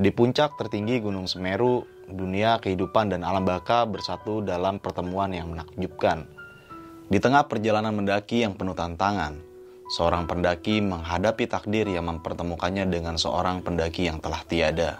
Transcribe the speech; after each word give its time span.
Di 0.00 0.08
puncak 0.16 0.56
tertinggi 0.56 0.96
Gunung 0.96 1.28
Semeru, 1.28 1.84
dunia 2.08 2.56
kehidupan 2.56 3.12
dan 3.12 3.20
alam 3.20 3.44
baka 3.44 3.84
bersatu 3.84 4.40
dalam 4.40 4.80
pertemuan 4.80 5.28
yang 5.28 5.52
menakjubkan. 5.52 6.24
Di 7.12 7.20
tengah 7.20 7.44
perjalanan 7.44 7.92
mendaki 7.92 8.40
yang 8.40 8.56
penuh 8.56 8.72
tantangan, 8.72 9.36
seorang 9.92 10.24
pendaki 10.24 10.80
menghadapi 10.80 11.44
takdir 11.44 11.84
yang 11.84 12.08
mempertemukannya 12.08 12.88
dengan 12.88 13.20
seorang 13.20 13.60
pendaki 13.60 14.08
yang 14.08 14.24
telah 14.24 14.40
tiada. 14.48 14.96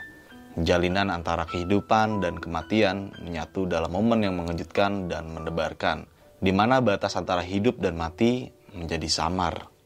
Jalinan 0.61 1.09
antara 1.09 1.49
kehidupan 1.49 2.21
dan 2.21 2.37
kematian 2.37 3.17
menyatu 3.25 3.65
dalam 3.65 3.97
momen 3.97 4.21
yang 4.21 4.37
mengejutkan 4.37 5.09
dan 5.09 5.33
mendebarkan, 5.33 6.05
di 6.45 6.53
mana 6.53 6.85
batas 6.85 7.17
antara 7.17 7.41
hidup 7.41 7.81
dan 7.81 7.97
mati 7.97 8.53
menjadi 8.77 9.09
samar. 9.09 9.80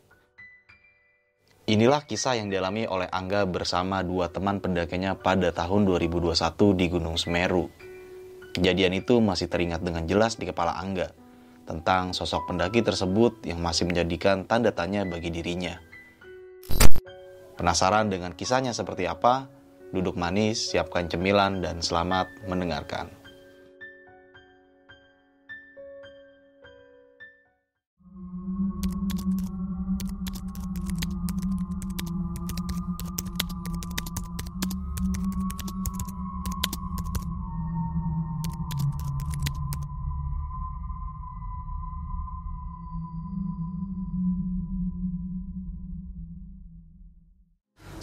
Inilah 1.64 2.04
kisah 2.04 2.36
yang 2.36 2.52
dialami 2.52 2.84
oleh 2.84 3.08
Angga 3.08 3.48
bersama 3.48 4.04
dua 4.04 4.28
teman 4.28 4.60
pendakinya 4.60 5.16
pada 5.16 5.48
tahun 5.48 5.88
2021 5.88 6.36
di 6.76 6.92
Gunung 6.92 7.16
Semeru. 7.16 7.72
Kejadian 8.52 8.92
itu 8.92 9.16
masih 9.24 9.48
teringat 9.48 9.80
dengan 9.80 10.04
jelas 10.04 10.36
di 10.36 10.44
kepala 10.44 10.76
Angga 10.76 11.08
tentang 11.64 12.12
sosok 12.12 12.52
pendaki 12.52 12.84
tersebut 12.84 13.48
yang 13.48 13.64
masih 13.64 13.88
menjadikan 13.88 14.44
tanda 14.44 14.76
tanya 14.76 15.08
bagi 15.08 15.32
dirinya. 15.32 15.80
Penasaran 17.56 18.12
dengan 18.12 18.36
kisahnya 18.36 18.76
seperti 18.76 19.08
apa? 19.08 19.48
Duduk 19.88 20.20
manis, 20.20 20.68
siapkan 20.68 21.08
cemilan, 21.08 21.64
dan 21.64 21.80
selamat 21.80 22.44
mendengarkan. 22.44 23.23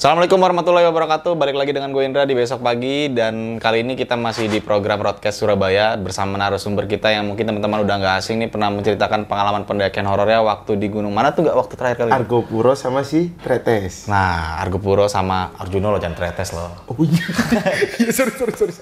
Assalamualaikum 0.02 0.42
warahmatullahi 0.42 0.90
wabarakatuh. 0.90 1.38
Balik 1.38 1.62
lagi 1.62 1.78
dengan 1.78 1.94
gue 1.94 2.02
Indra 2.02 2.26
di 2.26 2.34
besok 2.34 2.66
pagi 2.66 3.14
dan 3.14 3.62
kali 3.62 3.86
ini 3.86 3.94
kita 3.94 4.18
masih 4.18 4.50
di 4.50 4.58
program 4.58 4.98
Broadcast 4.98 5.38
Surabaya 5.38 5.94
bersama 5.94 6.42
narasumber 6.42 6.90
kita 6.90 7.14
yang 7.14 7.30
mungkin 7.30 7.46
teman-teman 7.46 7.86
udah 7.86 8.02
nggak 8.02 8.16
asing 8.18 8.42
nih 8.42 8.50
pernah 8.50 8.74
menceritakan 8.74 9.30
pengalaman 9.30 9.62
pendakian 9.70 10.10
horornya 10.10 10.42
waktu 10.42 10.82
di 10.82 10.90
gunung 10.90 11.14
mana 11.14 11.38
tuh 11.38 11.46
nggak 11.46 11.54
waktu 11.54 11.74
terakhir 11.78 11.98
kali? 12.02 12.18
Argopuro 12.18 12.74
sama 12.74 13.06
si 13.06 13.30
Tretes. 13.46 14.10
Nah, 14.10 14.58
Argopuro 14.58 15.06
sama 15.06 15.54
Arjuno 15.62 15.94
loh 15.94 16.02
jangan 16.02 16.18
Tretes 16.18 16.50
loh. 16.58 16.82
Oh 16.90 16.98
iya. 17.06 17.22
Iya, 18.02 18.10
sorry 18.10 18.34
sorry 18.34 18.54
sorry. 18.58 18.74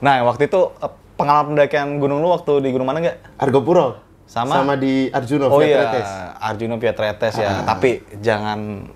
Nah, 0.00 0.24
waktu 0.24 0.48
itu 0.48 0.72
eh, 0.80 0.92
pengalaman 1.20 1.60
pendakian 1.60 2.00
gunung 2.00 2.24
lu 2.24 2.32
waktu 2.32 2.64
di 2.64 2.72
gunung 2.72 2.88
mana 2.88 3.04
nggak? 3.04 3.36
Argopuro. 3.36 4.00
Sama? 4.24 4.64
Sama 4.64 4.80
di 4.80 5.12
Arjuno 5.12 5.52
Oh 5.52 5.60
via 5.60 5.68
iya, 5.68 5.76
Tretes. 5.76 6.08
Arjuno 6.40 6.74
via 6.80 6.96
Tretes 6.96 7.36
ya. 7.36 7.52
Ah. 7.52 7.76
Tapi 7.76 8.00
jangan 8.24 8.88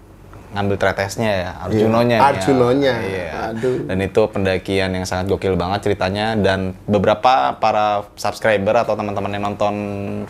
ngambil 0.56 0.76
tretesnya 0.80 1.30
ya, 1.30 1.50
Arjunonya. 1.68 2.16
nih 2.16 2.24
ya. 2.24 2.28
Arjunonya. 2.32 2.94
Iya. 3.04 3.28
Aduh. 3.52 3.76
Dan 3.84 3.98
itu 4.00 4.22
pendakian 4.32 4.90
yang 4.96 5.04
sangat 5.04 5.28
gokil 5.28 5.52
banget 5.60 5.84
ceritanya 5.84 6.32
dan 6.32 6.72
beberapa 6.88 7.52
para 7.60 8.08
subscriber 8.16 8.72
atau 8.80 8.96
teman-teman 8.96 9.36
yang 9.36 9.44
nonton 9.52 9.74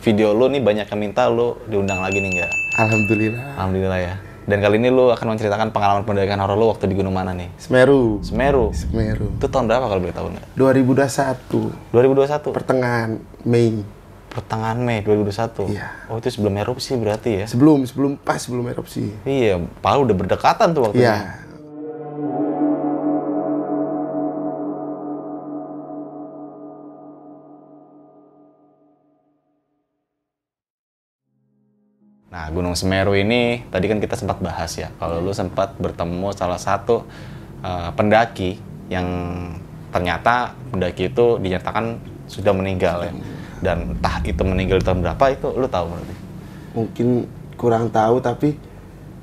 video 0.03 0.35
lu 0.35 0.51
nih 0.51 0.59
banyak 0.59 0.87
yang 0.91 1.01
minta 1.01 1.31
lu 1.31 1.55
diundang 1.71 2.03
lagi 2.03 2.19
nih 2.19 2.31
enggak? 2.35 2.53
Alhamdulillah. 2.83 3.45
Alhamdulillah 3.55 4.01
ya. 4.03 4.15
Dan 4.47 4.63
kali 4.63 4.79
ini 4.79 4.95
lu 4.95 5.11
akan 5.11 5.35
menceritakan 5.35 5.75
pengalaman 5.75 6.07
pendakian 6.07 6.39
horor 6.39 6.55
lu 6.55 6.71
waktu 6.71 6.87
di 6.87 6.95
gunung 6.95 7.15
mana 7.15 7.35
nih? 7.35 7.51
Semeru. 7.59 8.23
Semeru. 8.23 8.71
Semeru. 8.71 9.35
Itu 9.43 9.51
tahun 9.51 9.67
berapa 9.67 9.91
kalau 9.91 10.01
boleh 10.03 10.15
tahu 10.15 10.27
nggak? 10.31 10.47
2021 10.55 11.91
2021. 11.91 12.55
pertengahan 12.55 13.11
Mei. 13.43 13.96
Pertengahan 14.37 14.77
Mei 14.77 15.01
2021. 15.01 15.73
Iya. 15.73 16.13
Oh 16.13 16.21
itu 16.21 16.29
sebelum 16.29 16.61
erupsi 16.61 16.93
berarti 17.01 17.41
ya? 17.41 17.45
Sebelum 17.49 17.89
sebelum 17.89 18.21
pas 18.21 18.37
sebelum 18.37 18.69
erupsi. 18.69 19.09
Iya, 19.25 19.57
padahal 19.81 20.05
udah 20.05 20.17
berdekatan 20.21 20.77
tuh 20.77 20.93
waktunya. 20.93 21.09
Iya. 21.09 21.17
Nah, 32.29 32.53
Gunung 32.53 32.77
Semeru 32.77 33.17
ini 33.17 33.65
tadi 33.73 33.89
kan 33.89 34.05
kita 34.05 34.21
sempat 34.21 34.37
bahas 34.45 34.69
ya. 34.77 34.93
Kalau 35.01 35.25
lu 35.25 35.33
sempat 35.33 35.73
bertemu 35.81 36.37
salah 36.37 36.61
satu 36.61 37.09
uh, 37.65 37.89
pendaki 37.97 38.61
yang 38.93 39.09
ternyata 39.89 40.53
pendaki 40.69 41.09
itu 41.09 41.41
dinyatakan 41.41 41.97
sudah 42.29 42.53
meninggal 42.53 43.09
ya. 43.09 43.17
Dan 43.63 43.97
entah 43.97 44.21
itu 44.25 44.43
meninggal 44.45 44.81
tahun 44.85 45.01
berapa 45.05 45.25
itu 45.33 45.49
lu 45.57 45.67
tahu 45.69 45.87
berarti. 45.93 46.15
Mungkin 46.77 47.09
kurang 47.57 47.89
tahu 47.89 48.21
tapi 48.21 48.57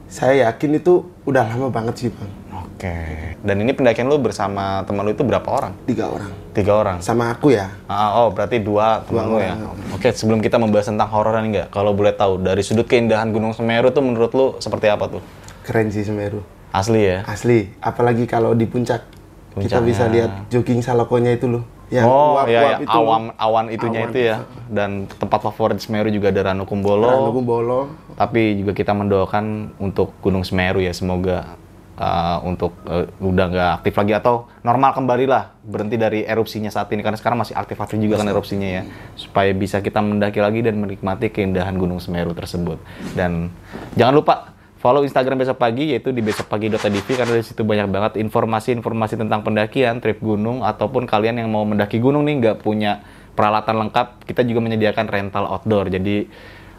saya 0.10 0.50
yakin 0.50 0.78
itu 0.78 1.06
udah 1.26 1.44
lama 1.54 1.70
banget 1.74 1.96
sih 2.06 2.10
bang. 2.10 2.32
Oke. 2.54 2.98
Dan 3.42 3.66
ini 3.66 3.72
pendakian 3.74 4.06
lu 4.06 4.20
bersama 4.22 4.86
teman 4.86 5.08
lu 5.08 5.12
itu 5.16 5.26
berapa 5.26 5.46
orang? 5.46 5.74
Tiga 5.90 6.06
orang. 6.10 6.32
Tiga 6.54 6.74
orang. 6.78 6.98
Sama 7.02 7.34
aku 7.34 7.56
ya. 7.56 7.72
Ah, 7.90 8.22
oh, 8.22 8.30
berarti 8.30 8.62
dua 8.62 9.02
teman 9.08 9.26
lu 9.26 9.40
ya. 9.42 9.58
Oke, 9.96 10.14
sebelum 10.14 10.44
kita 10.44 10.62
membahas 10.62 10.92
tentang 10.92 11.10
horor 11.10 11.34
enggak, 11.40 11.74
kalau 11.74 11.98
boleh 11.98 12.14
tahu 12.14 12.44
dari 12.44 12.62
sudut 12.62 12.86
keindahan 12.86 13.34
Gunung 13.34 13.58
Semeru 13.58 13.90
tuh 13.90 14.04
menurut 14.06 14.32
lu 14.38 14.46
seperti 14.62 14.92
apa 14.92 15.08
tuh? 15.10 15.22
Keren 15.64 15.90
sih 15.90 16.06
Semeru. 16.06 16.44
Asli 16.74 17.06
ya? 17.06 17.22
Asli. 17.26 17.70
Apalagi 17.80 18.26
kalau 18.26 18.54
di 18.58 18.66
puncak. 18.66 19.06
Kita 19.54 19.80
Puncaknya. 19.80 19.86
bisa 19.86 20.04
lihat 20.10 20.32
jogging 20.50 20.82
salokonya 20.82 21.38
itu 21.38 21.46
loh. 21.46 21.64
Yang 21.94 22.06
oh 22.10 22.42
uap-uap 22.42 22.50
iya, 22.50 22.62
iya. 22.66 22.78
itu. 22.82 22.98
awan 22.98 23.24
awan 23.38 23.66
itunya 23.70 24.02
Awan 24.02 24.10
itu 24.10 24.20
ya. 24.26 24.38
dan 24.66 25.06
tempat 25.06 25.40
favorit 25.46 25.78
Semeru 25.78 26.10
juga 26.10 26.34
ada 26.34 26.50
Ranu 26.50 26.66
Kumbolo 26.66 27.06
Ranu 27.06 27.32
Kumbolo. 27.38 27.80
tapi 28.18 28.58
juga 28.58 28.74
kita 28.74 28.98
mendoakan 28.98 29.78
untuk 29.78 30.18
Gunung 30.26 30.42
Semeru 30.42 30.82
ya. 30.82 30.90
Semoga 30.90 31.54
uh, 31.98 32.38
untuk 32.46 32.74
uh, 32.90 33.06
udah 33.22 33.46
nggak 33.50 33.72
aktif 33.82 33.94
lagi 33.94 34.14
atau 34.18 34.50
normal 34.66 34.98
kembali 34.98 35.26
lah 35.30 35.54
berhenti 35.62 35.98
dari 35.98 36.26
erupsinya 36.26 36.70
saat 36.74 36.90
ini. 36.94 37.06
Karena 37.06 37.18
sekarang 37.18 37.42
masih 37.42 37.54
aktif 37.54 37.78
aktif 37.78 38.02
juga 38.02 38.22
kan 38.22 38.28
erupsinya 38.30 38.70
ya. 38.70 38.84
Supaya 39.14 39.54
bisa 39.54 39.82
kita 39.82 40.02
mendaki 40.02 40.42
lagi 40.42 40.66
dan 40.66 40.82
menikmati 40.82 41.30
keindahan 41.30 41.78
Gunung 41.78 42.02
Semeru 42.02 42.34
tersebut. 42.34 42.82
Dan 43.14 43.54
jangan 43.94 44.14
lupa 44.18 44.53
follow 44.84 45.08
Instagram 45.08 45.40
besok 45.40 45.64
pagi 45.64 45.96
yaitu 45.96 46.12
di 46.12 46.20
besokpagi.tv 46.20 47.08
karena 47.16 47.40
di 47.40 47.46
situ 47.48 47.64
banyak 47.64 47.88
banget 47.88 48.12
informasi-informasi 48.20 49.16
tentang 49.16 49.40
pendakian, 49.40 50.04
trip 50.04 50.20
gunung 50.20 50.60
ataupun 50.60 51.08
kalian 51.08 51.40
yang 51.40 51.48
mau 51.48 51.64
mendaki 51.64 52.04
gunung 52.04 52.28
nih 52.28 52.36
nggak 52.44 52.58
punya 52.60 53.00
peralatan 53.32 53.88
lengkap, 53.88 54.28
kita 54.28 54.44
juga 54.44 54.60
menyediakan 54.68 55.08
rental 55.08 55.48
outdoor. 55.48 55.88
Jadi 55.88 56.28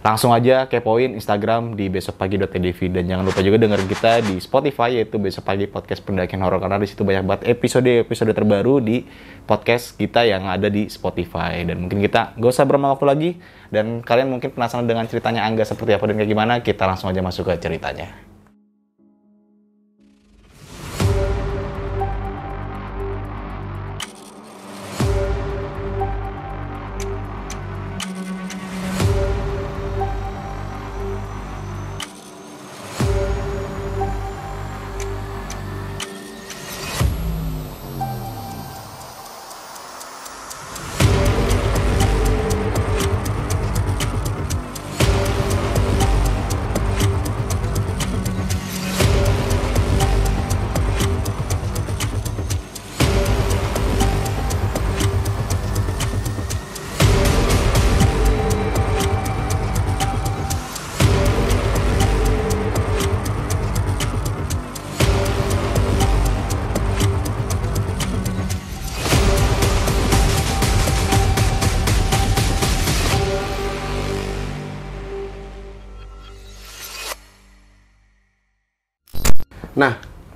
langsung 0.05 0.37
aja 0.37 0.69
kepoin 0.69 1.17
Instagram 1.17 1.81
di 1.81 1.89
besokpagi.tv 1.89 2.93
dan 2.93 3.09
jangan 3.09 3.25
lupa 3.25 3.41
juga 3.41 3.57
dengerin 3.57 3.89
kita 3.89 4.21
di 4.21 4.37
Spotify 4.37 5.01
yaitu 5.01 5.17
besok 5.17 5.49
pagi 5.49 5.65
podcast 5.65 6.05
pendakian 6.05 6.45
horor. 6.45 6.61
Karena 6.61 6.77
di 6.77 6.85
situ 6.85 7.09
banyak 7.09 7.25
banget 7.25 7.43
episode-episode 7.57 8.37
terbaru 8.37 8.85
di 8.85 9.09
podcast 9.49 9.97
kita 9.97 10.29
yang 10.29 10.45
ada 10.45 10.69
di 10.69 10.93
Spotify. 10.93 11.65
Dan 11.65 11.89
mungkin 11.89 12.05
kita 12.05 12.37
gak 12.37 12.53
usah 12.53 12.69
berlama 12.69 12.93
waktu 12.93 13.07
lagi. 13.09 13.31
Dan 13.73 14.05
kalian 14.05 14.29
mungkin 14.29 14.53
penasaran 14.53 14.85
dengan 14.85 15.09
ceritanya 15.09 15.49
Angga 15.49 15.65
seperti 15.65 15.97
apa 15.97 16.05
dan 16.05 16.21
kayak 16.21 16.31
gimana 16.31 16.61
kita 16.61 16.85
langsung 16.85 17.09
aja 17.09 17.25
masuk 17.25 17.49
ke 17.49 17.57
ceritanya. 17.65 18.34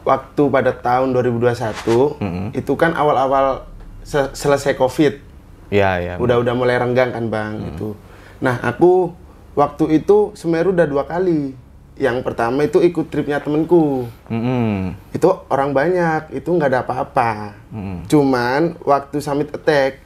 Waktu 0.09 0.43
pada 0.49 0.73
tahun 0.73 1.13
2021 1.13 2.17
Mm-mm. 2.17 2.47
itu 2.57 2.73
kan 2.75 2.97
awal-awal 2.97 3.69
se- 4.01 4.33
selesai 4.33 4.73
covid. 4.73 5.21
Iya, 5.69 5.91
iya. 6.01 6.13
udah 6.17 6.41
udah 6.41 6.55
mulai 6.57 6.81
renggang 6.81 7.13
kan 7.13 7.29
bang 7.29 7.61
itu 7.69 7.93
nah 8.41 8.57
aku 8.65 9.13
waktu 9.53 10.01
itu 10.01 10.33
Semeru 10.33 10.73
udah 10.73 10.89
dua 10.89 11.05
kali. 11.05 11.53
Yang 11.99 12.23
pertama 12.23 12.63
itu 12.63 12.79
ikut 12.79 13.11
tripnya 13.11 13.43
temenku 13.43 14.07
Mm-mm. 14.31 14.95
itu 15.13 15.29
orang 15.51 15.75
banyak 15.75 16.33
itu 16.33 16.49
nggak 16.49 16.71
ada 16.73 16.81
apa-apa. 16.81 17.59
Mm-mm. 17.69 18.09
cuman 18.09 18.81
waktu 18.81 19.19
summit 19.19 19.53
attack 19.53 20.01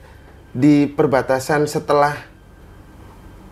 di 0.50 0.88
perbatasan 0.88 1.64
setelah 1.64 2.16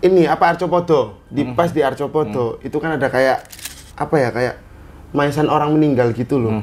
ini 0.01 0.25
apa 0.25 0.51
Arcopodo? 0.51 1.21
Di 1.29 1.45
pas 1.53 1.69
di 1.69 1.85
Arcopodo 1.85 2.57
itu 2.61 2.75
kan 2.81 2.97
ada 2.97 3.07
kayak 3.07 3.45
apa 3.95 4.15
ya 4.17 4.29
kayak 4.33 4.55
maisan 5.11 5.47
orang 5.47 5.73
meninggal 5.73 6.11
gitu 6.11 6.39
loh 6.39 6.59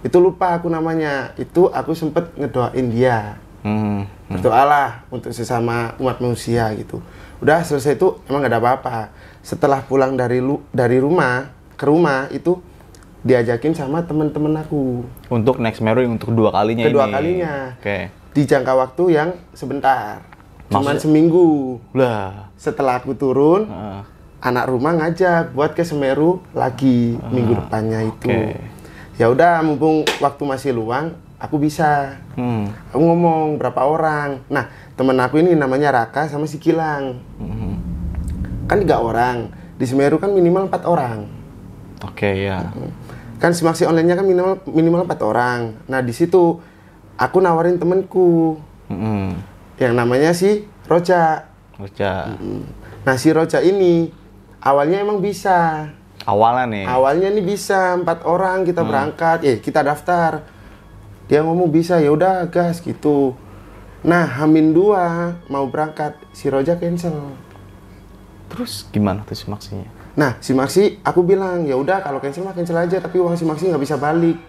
itu 0.00 0.16
lupa 0.16 0.54
aku 0.54 0.66
namanya 0.66 1.32
itu 1.34 1.68
aku 1.68 1.92
sempet 1.92 2.32
ngedoain 2.34 2.88
dia 2.88 3.40
Mm. 3.58 4.06
berdoalah 4.30 5.02
untuk 5.08 5.30
sesama 5.30 5.90
umat 5.96 6.18
manusia 6.18 6.70
gitu 6.72 7.02
udah 7.36 7.60
selesai 7.60 7.94
itu 7.94 8.14
emang 8.24 8.38
gak 8.40 8.48
ada 8.48 8.60
apa-apa 8.60 9.10
setelah 9.40 9.80
pulang 9.80 10.14
dari 10.14 10.38
lu 10.38 10.62
dari 10.70 10.96
rumah 10.96 11.50
ke 11.74 11.82
rumah 11.82 12.30
itu 12.30 12.62
diajakin 13.20 13.74
sama 13.74 14.00
temen-temen 14.00 14.54
aku 14.56 15.02
Untuk 15.26 15.58
next 15.58 15.82
yang 15.82 16.14
untuk 16.14 16.30
kedua 16.30 16.54
kalinya 16.54 16.86
Kedua 16.86 17.04
ini. 17.04 17.12
kalinya. 17.12 17.54
Oke. 17.74 17.98
di 18.30 18.42
jangka 18.44 18.70
waktu 18.70 19.04
yang 19.10 19.28
sebentar 19.50 20.22
cuman 20.68 20.94
Maksudnya- 20.94 21.02
seminggu 21.02 21.48
Lah. 21.90 22.52
setelah 22.54 23.00
aku 23.00 23.12
turun 23.12 23.66
Heeh. 23.66 24.00
Anak 24.46 24.70
rumah 24.70 24.94
ngajak 24.94 25.50
buat 25.50 25.74
ke 25.74 25.82
Semeru 25.82 26.38
lagi 26.52 27.18
minggu 27.26 27.58
depannya 27.58 28.06
itu 28.06 28.30
oke. 28.30 28.54
ya 29.18 29.26
udah 29.26 29.58
mumpung 29.60 30.06
waktu 30.16 30.42
masih 30.44 30.70
luang 30.72 31.10
aku 31.36 31.58
bisa 31.58 32.14
Hmm. 32.32 32.68
aku 32.88 33.00
ngomong 33.00 33.56
berapa 33.56 33.82
orang 33.82 34.38
nah 34.46 34.68
temen 34.92 35.16
aku 35.16 35.40
ini 35.40 35.52
namanya 35.52 35.90
Raka 35.90 36.28
sama 36.28 36.44
si 36.44 36.56
Kilang 36.56 37.18
Mhm. 37.36 37.74
kan 38.64 38.78
tiga 38.78 39.00
orang 39.00 39.48
di 39.74 39.84
Semeru 39.84 40.16
kan 40.16 40.30
minimal 40.30 40.68
empat 40.68 40.84
orang 40.84 41.26
Oke, 41.98 42.44
ya. 42.44 42.60
kan 43.36 43.50
simaksi 43.50 43.82
online-nya 43.82 44.14
kan 44.14 44.24
minimal 44.24 44.60
minimal 44.66 45.02
empat 45.02 45.20
orang 45.20 45.74
nah 45.84 45.98
di 45.98 46.12
situ 46.12 46.60
aku 47.16 47.40
nawarin 47.40 47.76
temenku 47.76 48.60
Mm-mm. 48.86 49.32
yang 49.76 49.92
namanya 49.92 50.30
si 50.30 50.64
Roja 50.84 51.48
Baca. 51.74 52.36
nah 53.02 53.16
si 53.16 53.28
Roja 53.28 53.60
ini 53.60 54.08
awalnya 54.66 54.98
emang 54.98 55.22
bisa. 55.22 55.86
Awalnya 56.26 56.66
nih. 56.66 56.84
awalnya 56.90 57.28
nih 57.30 57.44
bisa 57.46 57.94
empat 57.94 58.26
orang 58.26 58.66
kita 58.66 58.82
berangkat. 58.82 59.38
Eh 59.46 59.56
kita 59.62 59.86
daftar. 59.86 60.42
Dia 61.30 61.46
ngomong 61.46 61.70
bisa 61.70 62.02
ya 62.02 62.10
udah 62.10 62.50
gas 62.50 62.82
gitu. 62.82 63.38
Nah 64.02 64.26
Hamin 64.26 64.74
dua 64.74 65.34
mau 65.46 65.70
berangkat 65.70 66.18
si 66.34 66.50
Roja 66.50 66.74
cancel. 66.82 67.14
Terus 68.50 68.90
gimana 68.90 69.22
tuh 69.22 69.38
si 69.38 69.46
maksinya? 69.46 69.86
nah 70.16 70.32
si 70.40 70.56
Maxi 70.56 70.96
aku 71.04 71.20
bilang 71.20 71.68
ya 71.68 71.76
udah 71.76 72.00
kalau 72.00 72.24
cancel 72.24 72.40
mah 72.40 72.56
cancel 72.56 72.72
aja 72.80 72.96
tapi 73.04 73.20
uang 73.20 73.36
si 73.36 73.44
Maxi 73.44 73.68
nggak 73.68 73.84
bisa 73.84 74.00
balik. 74.00 74.40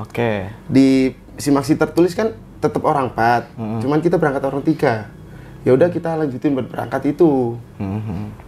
Oke. 0.00 0.48
di 0.72 1.12
si 1.36 1.52
Maxi 1.52 1.76
tertulis 1.76 2.16
kan 2.16 2.32
tetap 2.58 2.80
orang 2.82 3.12
empat. 3.12 3.52
Cuman 3.54 4.00
kita 4.00 4.16
berangkat 4.16 4.42
orang 4.48 4.64
tiga. 4.64 5.12
Ya 5.62 5.76
udah 5.76 5.92
kita 5.92 6.16
lanjutin 6.18 6.56
buat 6.56 6.66
berangkat 6.66 7.12
itu. 7.14 7.54
Mhm. 7.76 8.41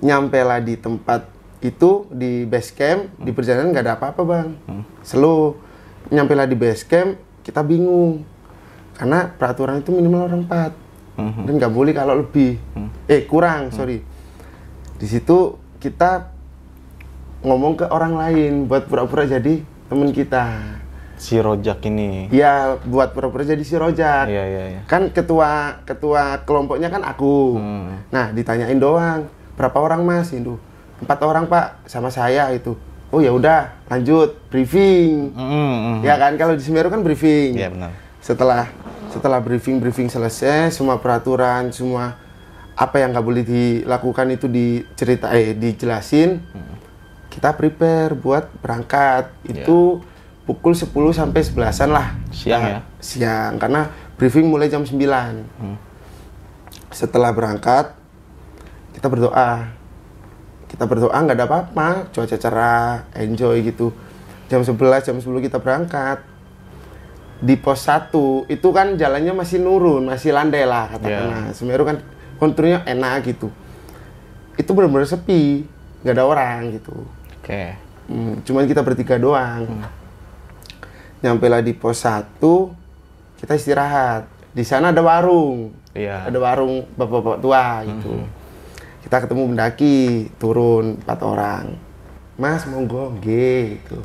Nyampe 0.00 0.40
lah 0.44 0.60
di 0.60 0.76
tempat 0.76 1.36
itu 1.64 2.04
di 2.12 2.44
base 2.44 2.70
camp 2.76 3.16
di 3.16 3.32
perjalanan 3.32 3.72
nggak 3.72 3.84
ada 3.84 3.94
apa-apa 3.96 4.22
bang. 4.22 4.48
Slow. 5.00 5.56
Nyampe 6.12 6.32
lah 6.36 6.46
di 6.46 6.56
base 6.56 6.84
camp 6.84 7.16
kita 7.42 7.64
bingung. 7.64 8.22
Karena 8.96 9.28
peraturan 9.28 9.80
itu 9.80 9.92
minimal 9.92 10.28
orang 10.28 10.42
empat. 10.44 10.72
Dan 11.16 11.56
nggak 11.56 11.72
boleh 11.72 11.92
kalau 11.96 12.14
lebih. 12.20 12.60
Eh 13.08 13.24
kurang 13.24 13.72
sorry. 13.72 14.04
Di 14.96 15.06
situ 15.08 15.56
kita 15.80 16.32
ngomong 17.44 17.76
ke 17.78 17.86
orang 17.88 18.16
lain 18.16 18.52
buat 18.68 18.88
pura-pura 18.88 19.24
jadi 19.24 19.60
temen 19.88 20.10
kita. 20.12 20.76
Si 21.16 21.40
Rojak 21.40 21.80
ini. 21.88 22.28
ya 22.28 22.76
buat 22.84 23.16
pura-pura 23.16 23.40
jadi 23.40 23.64
si 23.64 23.72
rojak. 23.72 24.28
Iya, 24.28 24.44
iya, 24.44 24.62
iya. 24.68 24.80
kan 24.84 25.08
ketua 25.08 25.80
ketua 25.88 26.44
kelompoknya 26.44 26.92
kan 26.92 27.00
aku. 27.00 27.56
Hmm. 27.56 28.04
nah 28.12 28.28
ditanyain 28.36 28.76
doang 28.76 29.24
berapa 29.56 29.76
orang 29.76 30.04
mas? 30.04 30.30
Itu. 30.30 30.60
Empat 30.96 31.20
orang 31.24 31.44
pak 31.44 31.84
sama 31.84 32.08
saya 32.08 32.48
itu. 32.52 32.76
Oh 33.10 33.20
ya 33.20 33.32
udah 33.32 33.72
lanjut 33.86 34.36
briefing. 34.48 35.32
Mm-mm. 35.32 36.00
ya 36.02 36.16
kan? 36.16 36.36
Kalau 36.36 36.54
di 36.54 36.62
Semeru 36.62 36.88
kan 36.88 37.00
briefing. 37.00 37.56
Iya, 37.56 37.68
benar. 37.72 37.92
setelah 38.20 38.66
setelah 39.06 39.38
briefing 39.38 39.78
briefing 39.78 40.10
selesai 40.10 40.74
semua 40.74 40.98
peraturan 40.98 41.70
semua 41.70 42.18
apa 42.74 42.98
yang 42.98 43.14
nggak 43.14 43.22
boleh 43.22 43.44
dilakukan 43.46 44.26
itu 44.34 44.46
dicerita 44.50 45.30
eh 45.32 45.54
dijelasin. 45.54 46.42
Kita 47.30 47.52
prepare 47.52 48.16
buat 48.16 48.48
berangkat. 48.60 49.28
Itu 49.44 50.00
pukul 50.42 50.72
10 50.72 50.88
sampai 51.12 51.40
11-an 51.44 51.90
lah. 51.92 52.08
Siang 52.32 52.62
Nah, 52.62 52.70
ya? 52.70 52.80
siang. 52.98 53.52
Karena 53.60 53.86
briefing 54.16 54.48
mulai 54.48 54.66
jam 54.66 54.82
9 54.82 54.96
setelah 56.88 57.30
berangkat 57.34 57.92
kita 58.96 59.12
berdoa. 59.12 59.68
Kita 60.66 60.88
berdoa 60.88 61.12
nggak 61.12 61.36
ada 61.36 61.44
apa-apa. 61.44 61.88
Cuaca 62.16 62.36
cerah 62.40 63.04
enjoy 63.12 63.60
gitu. 63.68 63.92
Jam 64.48 64.64
11 64.64 65.04
jam 65.04 65.16
10 65.20 65.28
kita 65.44 65.60
berangkat. 65.60 66.24
Di 67.36 67.60
pos 67.60 67.84
1 67.84 68.48
itu 68.48 68.68
kan 68.72 68.96
jalannya 68.96 69.36
masih 69.36 69.60
nurun 69.60 70.08
masih 70.08 70.32
landai 70.32 70.64
lah 70.64 70.88
katakanlah. 70.96 71.52
Semeru 71.52 71.84
kan 71.84 72.00
konturnya 72.40 72.80
enak 72.88 73.28
gitu. 73.28 73.52
Itu 74.56 74.72
benar-benar 74.72 75.04
sepi 75.04 75.68
nggak 76.00 76.16
ada 76.16 76.24
orang 76.24 76.80
gitu. 76.80 76.96
Oke. 77.44 77.76
Hmm, 78.08 78.40
cuman 78.40 78.64
kita 78.64 78.80
bertiga 78.80 79.20
doang. 79.20 79.68
Nyampe 81.20 81.52
lah 81.52 81.60
di 81.60 81.76
pos 81.76 82.00
1 82.00 82.40
kita 83.36 83.52
istirahat. 83.52 84.24
Di 84.56 84.64
sana 84.64 84.88
ada 84.88 85.04
warung. 85.04 85.84
Iya. 85.96 86.28
ada 86.28 86.36
warung 86.36 86.84
bapak-bapak 86.92 87.40
tua 87.40 87.64
gitu. 87.88 88.20
Kita 89.06 89.22
ketemu 89.22 89.54
mendaki, 89.54 90.26
turun 90.42 90.98
empat 90.98 91.22
orang. 91.22 91.64
Mas 92.36 92.66
monggo, 92.66 93.14
nggih 93.16 93.78
gitu. 93.78 94.02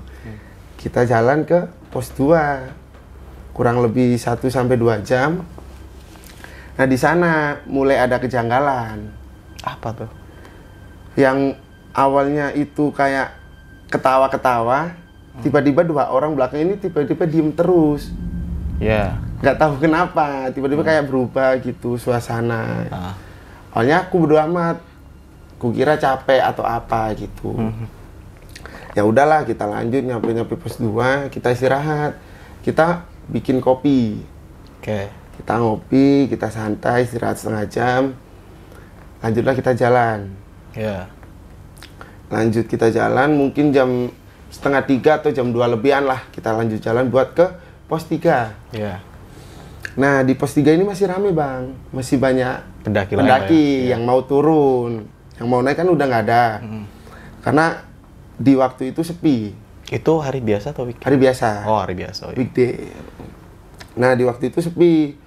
Kita 0.77 1.09
jalan 1.09 1.41
ke 1.41 1.65
pos 1.89 2.13
2. 2.13 3.57
Kurang 3.57 3.81
lebih 3.81 4.13
1 4.15 4.47
sampai 4.47 4.77
2 4.77 5.01
jam. 5.01 5.41
Nah, 6.77 6.85
di 6.85 6.95
sana 6.95 7.59
mulai 7.65 7.97
ada 7.97 8.21
kejanggalan. 8.21 9.09
Apa 9.65 9.89
tuh? 10.05 10.11
Yang 11.17 11.57
awalnya 11.91 12.53
itu 12.53 12.93
kayak 12.95 13.35
ketawa-ketawa, 13.91 14.95
tiba-tiba 15.43 15.83
dua 15.83 16.13
orang 16.13 16.31
belakang 16.31 16.63
ini 16.63 16.79
tiba-tiba 16.79 17.27
diem 17.27 17.51
terus. 17.51 18.13
Ya. 18.77 19.17
nggak 19.41 19.57
tahu 19.57 19.73
kenapa 19.81 20.53
tiba-tiba 20.53 20.85
kayak 20.85 21.09
berubah 21.09 21.57
gitu 21.65 21.97
suasana 21.97 22.85
Ah. 22.93 23.13
awalnya 23.73 24.05
aku 24.05 24.21
bodo 24.25 24.37
amat 24.37 24.77
kukira 25.61 25.93
capek 26.01 26.41
atau 26.41 26.65
apa 26.65 27.13
gitu. 27.13 27.53
Ya 28.97 29.05
udahlah 29.05 29.45
kita 29.45 29.69
lanjut 29.69 30.01
nyampe 30.01 30.33
nyampe 30.33 30.57
pos 30.57 30.81
2 30.81 31.29
kita 31.29 31.53
istirahat. 31.53 32.17
Kita 32.65 33.05
bikin 33.29 33.61
kopi. 33.61 34.25
Oke. 34.81 35.21
kita 35.37 35.57
ngopi 35.57 36.25
kita 36.29 36.49
santai 36.49 37.05
istirahat 37.05 37.37
setengah 37.37 37.65
jam. 37.69 38.01
Lanjutlah 39.21 39.53
kita 39.53 39.77
jalan. 39.77 40.33
Ya. 40.73 41.05
lanjut 42.31 42.63
kita 42.63 42.87
jalan 42.95 43.35
mungkin 43.35 43.75
jam 43.75 44.07
setengah 44.47 44.87
tiga 44.87 45.19
atau 45.19 45.35
jam 45.35 45.51
dua 45.51 45.67
lebihan 45.67 46.07
lah 46.07 46.23
kita 46.31 46.55
lanjut 46.55 46.79
jalan 46.79 47.11
buat 47.11 47.35
ke 47.35 47.43
pos 47.91 48.07
3 48.07 48.71
Ya. 48.71 49.03
Nah 49.99 50.23
di 50.23 50.31
pos 50.39 50.55
3 50.55 50.71
ini 50.71 50.87
masih 50.87 51.11
rame 51.11 51.35
bang, 51.35 51.75
masih 51.91 52.15
banyak 52.15 52.87
Pendaki 52.87 53.19
pendaki 53.19 53.51
lah 53.51 53.83
ya. 53.83 53.87
yang 53.95 54.07
mau 54.07 54.23
turun, 54.23 55.03
yang 55.41 55.49
mau 55.49 55.59
naik 55.59 55.73
kan 55.75 55.89
udah 55.89 56.05
nggak 56.05 56.23
ada, 56.23 56.61
karena 57.41 57.81
di 58.37 58.53
waktu 58.53 58.93
itu 58.93 59.01
sepi, 59.01 59.57
Itu 59.89 60.21
hari 60.21 60.39
biasa 60.39 60.71
atau 60.71 60.85
weekend? 60.85 61.03
hari 61.03 61.17
biasa, 61.17 61.65
Oh, 61.65 61.81
hari 61.81 61.97
biasa. 61.97 62.21
Oh, 62.23 62.31
iya. 62.31 62.37
weekday. 62.37 62.71
Nah 63.97 64.13
di 64.13 64.23
waktu 64.23 64.47
itu 64.47 64.61
sepi, 64.61 65.17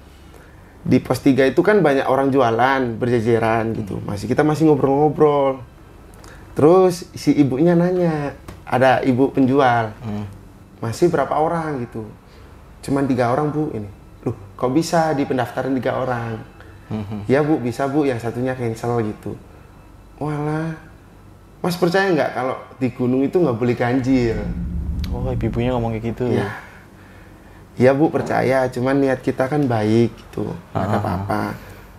di 0.81 0.99
pos 1.01 1.19
3 1.19 1.45
itu 1.45 1.61
kan 1.61 1.83
banyak 1.83 2.07
orang 2.07 2.31
jualan 2.31 2.95
berjejeran 2.95 3.75
gitu, 3.75 3.99
masih 4.01 4.25
kita 4.25 4.41
masih 4.41 4.71
ngobrol-ngobrol, 4.71 5.61
terus 6.55 7.11
si 7.13 7.35
ibunya 7.35 7.75
nanya, 7.75 8.39
ada 8.65 9.03
ibu 9.03 9.29
penjual, 9.29 9.91
Hmm. 9.99 10.25
masih 10.79 11.11
berapa 11.11 11.35
orang 11.35 11.83
gitu, 11.83 12.07
cuman 12.81 13.05
tiga 13.05 13.35
orang 13.35 13.51
bu 13.51 13.69
ini, 13.75 13.91
loh 14.23 14.37
kok 14.55 14.71
bisa 14.71 15.11
di 15.13 15.27
pendaftaran 15.27 15.75
tiga 15.75 15.99
orang? 15.99 16.39
Mhm. 16.85 17.25
Ya 17.27 17.41
bu, 17.41 17.57
bisa 17.59 17.85
bu, 17.85 18.05
yang 18.05 18.21
satunya 18.21 18.53
cancel 18.53 19.01
gitu. 19.03 19.33
Walah, 20.19 20.79
mas 21.59 21.75
percaya 21.75 22.07
nggak 22.09 22.31
kalau 22.33 22.55
di 22.79 22.89
gunung 22.91 23.27
itu 23.27 23.35
nggak 23.35 23.59
boleh 23.59 23.75
ganjil? 23.75 24.39
Oh, 25.11 25.27
ibu-ibunya 25.27 25.75
ngomong 25.75 25.95
kayak 25.95 26.05
gitu. 26.15 26.25
Iya. 26.31 26.49
Iya 27.75 27.91
bu 27.91 28.07
percaya, 28.07 28.71
cuman 28.71 29.03
niat 29.03 29.19
kita 29.19 29.51
kan 29.51 29.67
baik 29.67 30.15
gitu, 30.15 30.55
nggak 30.71 30.79
Ah. 30.79 30.87
ada 30.87 30.99
apa-apa. 31.03 31.43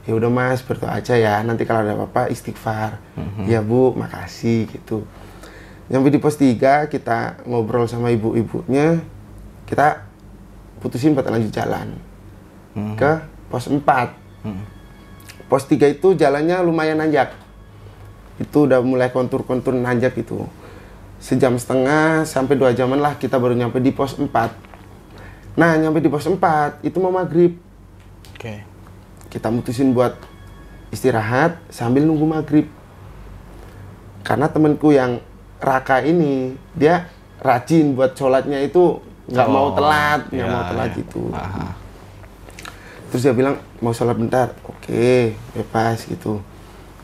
Ya 0.07 0.13
udah 0.15 0.31
mas 0.31 0.63
berdoa 0.63 0.95
aja 0.95 1.17
ya, 1.17 1.43
nanti 1.43 1.67
kalau 1.67 1.83
ada 1.83 1.91
apa-apa 1.91 2.31
istighfar. 2.31 2.95
Mhm. 3.19 3.43
Ya 3.51 3.59
bu, 3.59 3.91
makasih 3.91 4.71
gitu. 4.71 5.03
Nyampe 5.91 6.07
di 6.09 6.17
pos 6.17 6.39
3 6.39 6.87
kita 6.87 7.43
ngobrol 7.43 7.85
sama 7.85 8.09
ibu-ibunya, 8.09 9.03
kita 9.67 10.07
putusin 10.79 11.11
buat 11.11 11.27
lanjut 11.27 11.51
jalan 11.51 11.99
Mhm. 12.73 12.95
ke 12.95 13.11
pos 13.51 13.67
4. 13.67 14.15
Mhm. 14.47 14.63
Pos 15.45 15.67
3 15.67 15.91
itu 15.91 16.15
jalannya 16.15 16.55
lumayan 16.63 17.03
nanjak. 17.03 17.35
Itu 18.41 18.67
udah 18.67 18.83
mulai 18.83 19.11
kontur-kontur 19.11 19.75
nanjak 19.75 20.19
itu. 20.19 20.43
Sejam 21.19 21.55
setengah 21.55 22.27
sampai 22.27 22.59
dua 22.59 22.75
jaman 22.75 22.99
lah 22.99 23.15
kita 23.15 23.39
baru 23.39 23.55
nyampe 23.55 23.79
di 23.79 23.95
pos 23.95 24.19
4. 24.19 24.29
Nah, 25.55 25.71
nyampe 25.79 26.03
di 26.03 26.11
pos 26.11 26.27
4 26.27 26.83
itu 26.83 26.97
mau 26.99 27.15
maghrib. 27.15 27.55
Oke. 28.35 28.61
Kita 29.31 29.47
mutusin 29.47 29.95
buat 29.95 30.19
istirahat 30.91 31.59
sambil 31.71 32.03
nunggu 32.03 32.27
maghrib. 32.27 32.67
Karena 34.25 34.51
temenku 34.51 34.91
yang 34.91 35.23
Raka 35.63 36.03
ini, 36.03 36.59
dia 36.75 37.07
rajin 37.39 37.95
buat 37.95 38.17
sholatnya 38.17 38.59
itu 38.63 38.99
nggak 39.25 39.47
mau 39.49 39.71
Oh, 39.71 39.73
telat, 39.73 40.21
nggak 40.29 40.47
iya, 40.47 40.53
mau 40.53 40.63
telat 40.69 40.89
iya. 40.91 40.99
gitu. 41.01 41.21
Aha. 41.33 41.67
Terus 43.09 43.21
dia 43.25 43.33
bilang 43.33 43.55
mau 43.79 43.93
sholat 43.95 44.17
bentar, 44.17 44.53
oke 44.65 45.33
bebas 45.55 46.05
gitu. 46.05 46.41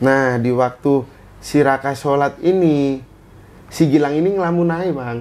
Nah 0.02 0.36
di 0.38 0.50
waktu 0.52 1.06
si 1.42 1.58
Raka 1.60 1.92
sholat 1.98 2.38
ini, 2.40 3.02
si 3.66 3.90
Gilang 3.90 4.14
ini 4.14 4.38
ngelamun 4.38 4.70
aja 4.70 4.92
bang. 4.94 5.18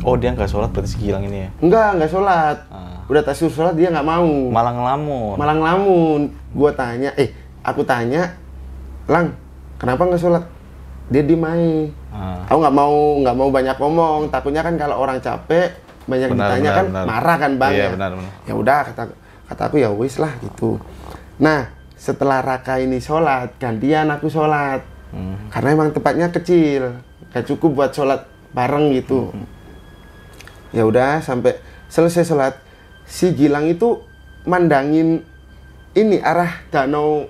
Oh, 0.00 0.16
dia 0.16 0.32
nggak 0.32 0.48
sholat 0.48 0.72
berarti 0.72 0.96
si 0.96 0.98
Gilang 1.04 1.28
ini 1.28 1.44
ya? 1.44 1.50
Enggak, 1.60 2.00
enggak 2.00 2.10
sholat. 2.10 2.56
Ah. 2.72 3.04
Udah 3.04 3.20
tak 3.20 3.36
suruh 3.36 3.52
sholat 3.52 3.76
dia 3.76 3.92
nggak 3.92 4.08
mau. 4.08 4.48
Malah 4.48 4.72
ngelamun. 4.72 5.36
Malah 5.36 5.54
ngelamun. 5.60 6.20
Gua 6.56 6.72
tanya, 6.72 7.12
eh 7.20 7.36
aku 7.60 7.84
tanya, 7.84 8.40
Lang, 9.10 9.34
kenapa 9.76 10.06
nggak 10.06 10.22
sholat? 10.22 10.44
Dia 11.10 11.26
diem 11.26 11.42
aja. 11.44 11.74
Ah. 12.14 12.40
Aku 12.48 12.58
nggak 12.62 12.76
mau 12.78 12.96
nggak 13.20 13.36
mau 13.36 13.48
banyak 13.52 13.76
ngomong. 13.76 14.20
Takutnya 14.32 14.62
kan 14.64 14.74
kalau 14.80 14.96
orang 15.02 15.18
capek 15.20 15.74
banyak 16.08 16.32
Benar, 16.32 16.46
ditanya 16.48 16.70
benar, 16.70 16.78
kan 16.78 16.86
benar. 16.86 17.04
marah 17.04 17.36
kan 17.36 17.52
bang. 17.58 17.72
Iya, 17.74 17.82
ya. 17.84 17.90
benar, 17.92 18.10
benar. 18.16 18.32
Ya 18.48 18.54
udah 18.56 18.78
kata 18.88 19.02
kata 19.50 19.62
aku 19.68 19.76
ya 19.82 19.90
wis 19.90 20.16
lah 20.22 20.32
gitu. 20.40 20.78
Nah 21.42 21.74
setelah 21.98 22.40
Raka 22.40 22.80
ini 22.80 23.02
sholat 23.02 23.58
gantian 23.60 24.08
aku 24.08 24.30
sholat 24.30 24.80
Hmm. 25.10 25.50
karena 25.50 25.68
emang 25.74 25.90
tempatnya 25.90 26.30
kecil 26.30 27.02
gak 27.34 27.46
cukup 27.50 27.70
buat 27.74 27.90
sholat 27.90 28.26
bareng 28.54 28.94
gitu. 28.94 29.34
Hmm. 29.34 29.46
Ya 30.70 30.86
udah 30.86 31.18
sampai 31.18 31.58
selesai 31.90 32.30
sholat 32.30 32.54
si 33.06 33.34
Gilang 33.34 33.66
itu 33.66 34.02
mandangin 34.46 35.26
ini 35.98 36.22
arah 36.22 36.62
danau 36.70 37.26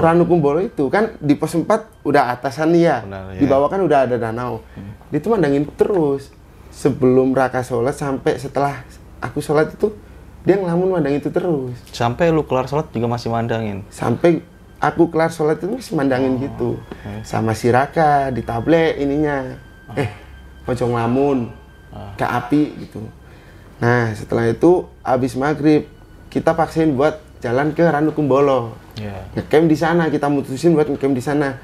Ranu 0.00 0.24
Kumbolo 0.24 0.62
itu 0.62 0.86
kan 0.88 1.18
di 1.18 1.34
pos 1.34 1.52
4 1.52 2.06
udah 2.06 2.32
atasan 2.32 2.72
ya. 2.78 3.02
Benar, 3.02 3.34
Di 3.36 3.44
ya. 3.44 3.50
bawah 3.50 3.68
kan 3.68 3.80
udah 3.82 4.08
ada 4.08 4.16
danau. 4.16 4.62
Dia 5.10 5.18
tuh 5.20 5.36
mandangin 5.36 5.66
terus. 5.74 6.30
Sebelum 6.74 7.36
Raka 7.36 7.62
sholat 7.62 7.94
sampai 7.94 8.34
setelah 8.38 8.82
aku 9.22 9.38
sholat 9.38 9.70
itu 9.74 9.94
dia 10.42 10.58
ngelamun 10.58 10.98
mandang 10.98 11.14
itu 11.14 11.28
terus. 11.30 11.76
Sampai 11.90 12.30
lu 12.32 12.46
kelar 12.48 12.66
sholat 12.70 12.90
juga 12.90 13.06
masih 13.06 13.30
mandangin. 13.30 13.84
Sampai 13.92 14.42
aku 14.84 15.08
kelar 15.08 15.32
sholat 15.32 15.56
itu 15.56 15.72
masih 15.72 15.96
mandangin 15.96 16.36
gitu. 16.36 16.76
Sama 17.24 17.56
si 17.56 17.72
Raka 17.72 18.28
di 18.28 18.44
tablet 18.44 19.00
ininya. 19.00 19.56
Eh, 19.96 20.12
ojo 20.68 20.84
ngelamun. 20.92 21.48
Ke 22.20 22.26
api 22.28 22.62
gitu. 22.84 23.00
Nah, 23.80 24.12
setelah 24.12 24.50
itu 24.50 24.84
abis 25.00 25.32
maghrib 25.34 25.88
kita 26.28 26.52
paksain 26.52 26.92
buat 26.92 27.22
jalan 27.40 27.72
ke 27.72 27.84
Ranu 27.84 28.12
Kumbolo 28.12 28.84
Iya. 28.94 29.26
ngecamp 29.34 29.66
di 29.66 29.74
sana 29.74 30.06
kita 30.06 30.30
mutusin 30.30 30.70
buat 30.70 30.86
ngecamp 30.86 31.18
di 31.18 31.22
sana 31.22 31.58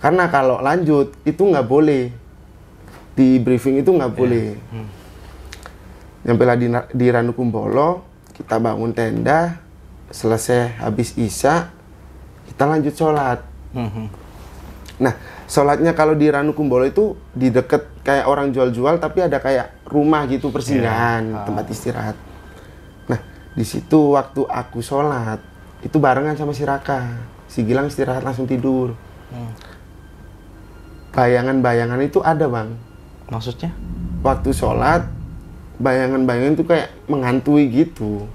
karena 0.00 0.24
kalau 0.32 0.56
lanjut 0.64 1.12
itu 1.28 1.42
nggak 1.44 1.68
boleh 1.68 2.08
di 3.12 3.36
briefing 3.36 3.84
itu 3.84 3.92
nggak 3.92 4.12
boleh 4.16 4.56
nyampe 6.24 6.42
lah 6.48 6.56
di, 6.56 6.72
di 6.96 7.06
Ranukumbolo 7.12 8.00
kita 8.32 8.56
bangun 8.56 8.96
tenda 8.96 9.60
selesai 10.08 10.80
habis 10.80 11.12
isya 11.20 11.68
kita 12.48 12.64
lanjut 12.66 12.94
sholat. 12.94 13.40
Mhm. 13.72 14.06
nah 15.00 15.16
sholatnya 15.48 15.96
kalau 15.96 16.14
di 16.14 16.28
Ranukumbolo 16.28 16.84
itu 16.86 17.16
di 17.32 17.48
deket 17.48 18.04
kayak 18.04 18.28
orang 18.28 18.52
jual-jual 18.52 19.00
tapi 19.00 19.24
ada 19.24 19.40
kayak 19.42 19.88
rumah 19.88 20.28
gitu 20.30 20.52
persinggahan 20.54 21.48
tempat 21.48 21.66
istirahat. 21.72 22.16
Nah 23.10 23.18
di 23.56 23.64
situ 23.66 24.14
waktu 24.14 24.46
aku 24.46 24.78
sholat 24.84 25.40
itu 25.82 25.96
barengan 25.98 26.38
sama 26.38 26.54
si 26.54 26.62
Raka. 26.62 27.18
Si 27.50 27.66
Gilang 27.66 27.90
istirahat 27.90 28.22
langsung 28.22 28.46
tidur. 28.46 28.94
Hmm. 29.32 29.52
bayangan-bayangan 31.12 32.00
itu 32.04 32.24
ada 32.24 32.48
bang. 32.48 32.72
Maksudnya? 33.28 33.72
waktu 34.22 34.54
sholat 34.54 35.02
bayangan-bayangan 35.82 36.54
itu 36.54 36.64
kayak 36.64 36.88
menghantui 37.10 37.66
gitu. 37.68 38.30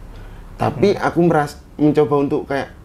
Tapi 0.59 0.99
aku 0.99 1.19
meras 1.23 1.57
mencoba 1.79 2.15
untuk 2.19 2.41
kayak 2.45 2.75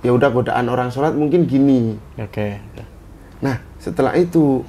ya 0.00 0.10
udah 0.16 0.28
godaan 0.32 0.66
orang 0.68 0.88
sholat 0.88 1.12
mungkin 1.12 1.44
gini. 1.44 1.96
Oke. 2.16 2.60
nah 3.40 3.56
setelah 3.80 4.12
itu 4.16 4.64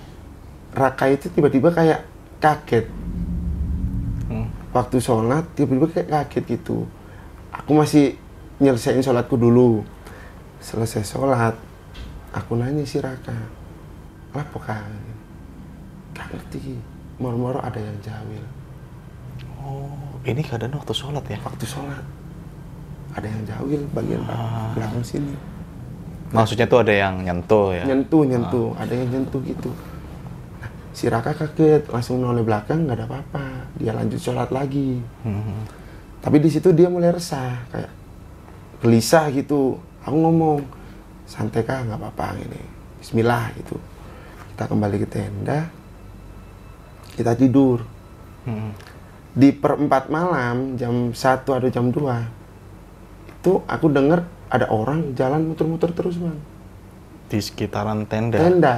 Raka 0.72 1.12
itu 1.12 1.28
tiba-tiba 1.28 1.76
kayak 1.76 2.08
kaget. 2.40 2.88
Hmm. 4.32 4.48
waktu 4.72 5.04
sholat 5.04 5.44
tiba-tiba 5.56 5.88
kayak 5.92 6.08
kaget 6.08 6.44
gitu. 6.60 6.88
Aku 7.52 7.76
masih 7.76 8.16
nyelesain 8.64 9.04
sholatku 9.04 9.36
dulu. 9.36 9.84
Selesai 10.64 11.04
sholat 11.04 11.56
aku 12.32 12.56
nanya 12.56 12.88
si 12.88 13.04
Raka 13.04 13.36
apa 14.32 14.58
kak 14.64 14.88
gak 16.16 16.28
ngerti. 16.32 16.80
Moro-moro 17.20 17.60
ada 17.60 17.78
yang 17.78 18.00
jawil. 18.00 18.46
Oh, 19.62 19.94
ini 20.26 20.42
keadaan 20.42 20.74
waktu 20.74 20.96
sholat 20.96 21.22
ya? 21.28 21.38
waktu 21.44 21.66
sholat 21.68 22.02
ada 23.12 23.28
yang 23.28 23.44
jawil 23.44 23.82
bagian 23.92 24.22
Ah. 24.26 24.72
belakang 24.72 25.04
sini. 25.04 25.34
Maksudnya 26.32 26.64
tuh 26.64 26.80
ada 26.80 26.94
yang 26.96 27.20
nyentuh 27.20 27.76
ya? 27.76 27.84
nyentuh 27.84 28.24
nyentuh. 28.24 28.72
Ada 28.80 28.94
yang 28.96 29.10
nyentuh 29.12 29.44
gitu. 29.44 29.68
Nah, 30.64 30.70
si 30.96 31.12
Raka 31.12 31.36
kaget 31.36 31.92
langsung 31.92 32.24
noleh 32.24 32.40
belakang 32.40 32.88
nggak 32.88 32.98
ada 32.98 33.06
apa-apa. 33.06 33.46
Dia 33.76 33.92
lanjut 33.92 34.20
sholat 34.20 34.50
lagi. 34.50 35.00
Mhm. 35.24 35.80
tapi 36.22 36.38
di 36.38 36.54
situ 36.54 36.70
dia 36.70 36.86
mulai 36.86 37.10
resah 37.10 37.66
kayak 37.74 37.90
gelisah 38.80 39.26
gitu. 39.34 39.82
Aku 40.06 40.14
ngomong 40.16 40.62
santai 41.26 41.66
kah? 41.66 41.82
Nggak 41.82 41.98
apa-apa 41.98 42.38
ini 42.38 42.62
Bismillah 43.02 43.50
gitu. 43.58 43.74
Kita 44.54 44.70
kembali 44.70 45.02
ke 45.02 45.08
tenda. 45.10 45.66
Kita 47.12 47.34
tidur. 47.34 47.82
Mhm. 48.42 48.72
di 49.32 49.48
perempat 49.50 50.12
malam 50.12 50.76
jam 50.76 51.16
1 51.16 51.56
atau 51.56 51.70
jam 51.72 51.88
2 51.88 52.20
itu 53.42 53.66
aku 53.66 53.90
denger 53.90 54.22
ada 54.54 54.70
orang 54.70 55.18
jalan 55.18 55.50
muter-muter 55.50 55.90
terus 55.98 56.14
bang. 56.22 56.38
Di 57.26 57.42
sekitaran 57.42 58.06
tenda. 58.06 58.38
tenda. 58.38 58.78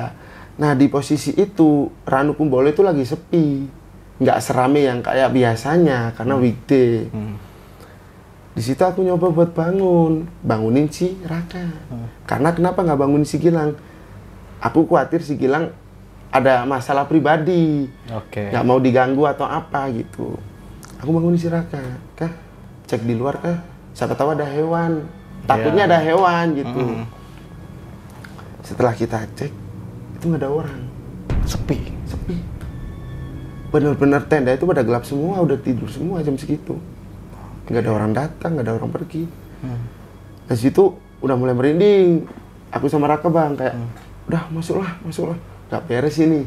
Nah 0.55 0.71
di 0.71 0.87
posisi 0.87 1.35
itu 1.35 1.91
Ranu 2.07 2.31
Kumbolo 2.39 2.71
itu 2.71 2.79
lagi 2.79 3.03
sepi. 3.03 3.67
Nggak 4.23 4.39
serame 4.39 4.87
yang 4.87 5.03
kayak 5.03 5.35
biasanya 5.35 6.15
karena 6.15 6.39
weekday. 6.39 7.11
Hmm. 7.11 7.35
di 8.53 8.61
situ 8.61 8.85
aku 8.85 9.01
nyoba 9.03 9.33
buat 9.33 9.51
bangun. 9.51 10.29
Bangunin 10.45 10.87
si 10.87 11.17
Raka. 11.27 11.67
Karena 12.23 12.53
kenapa 12.55 12.85
nggak 12.85 12.99
bangunin 13.01 13.27
si 13.27 13.41
Gilang? 13.41 13.75
Aku 14.63 14.85
khawatir 14.87 15.25
si 15.25 15.35
Gilang 15.35 15.73
ada 16.29 16.63
masalah 16.63 17.09
pribadi. 17.09 17.89
Oke. 18.13 18.53
nggak 18.53 18.63
mau 18.63 18.77
diganggu 18.77 19.25
atau 19.27 19.49
apa 19.49 19.89
gitu. 19.91 20.37
Aku 21.01 21.09
bangunin 21.11 21.41
si 21.41 21.49
Raka. 21.49 21.81
Kah 22.13 22.31
cek 22.85 23.01
di 23.09 23.17
luar 23.17 23.41
kah 23.41 23.72
siapa 23.93 24.13
tahu 24.13 24.33
ada 24.33 24.45
hewan 24.45 25.05
takutnya 25.43 25.85
Iya. 25.85 25.89
ada 25.89 25.99
hewan 26.01 26.45
gitu 26.53 26.79
Mhm. 26.79 27.03
setelah 28.61 28.93
kita 28.93 29.23
cek 29.33 29.51
itu 30.15 30.23
nggak 30.23 30.41
ada 30.41 30.49
orang 30.49 30.81
Sepi. 31.43 31.77
sepi 32.05 32.35
bener-bener 33.69 34.21
tenda 34.23 34.53
itu 34.53 34.63
pada 34.63 34.81
gelap 34.81 35.03
semua 35.03 35.41
udah 35.41 35.57
tidur 35.57 35.89
semua 35.89 36.21
jam 36.21 36.33
segitu 36.33 36.77
nggak 37.65 37.81
ada 37.81 37.91
orang 37.91 38.11
datang 38.11 38.53
nggak 38.53 38.65
ada 38.65 38.75
orang 38.75 38.91
pergi 38.91 39.23
Hmm. 39.63 39.79
Dari 40.43 40.59
situ 40.59 40.91
udah 41.23 41.39
mulai 41.39 41.55
merinding. 41.55 42.27
Aku 42.67 42.91
sama 42.91 43.07
Raka 43.07 43.31
bang 43.31 43.55
kayak, 43.55 43.79
udah 44.27 44.51
masuklah, 44.51 44.99
masuklah. 44.99 45.39
Gak 45.71 45.87
beres 45.87 46.19
ini. 46.19 46.43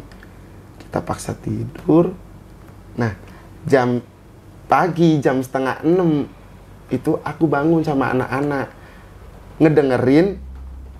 Kita 0.76 1.00
paksa 1.00 1.32
tidur. 1.32 2.12
Nah, 3.00 3.16
jam 3.64 4.04
pagi, 4.68 5.16
jam 5.16 5.40
setengah 5.40 5.80
enam 5.80 6.28
itu 6.92 7.18
aku 7.26 7.50
bangun 7.50 7.82
sama 7.82 8.14
anak-anak 8.14 8.70
ngedengerin 9.58 10.38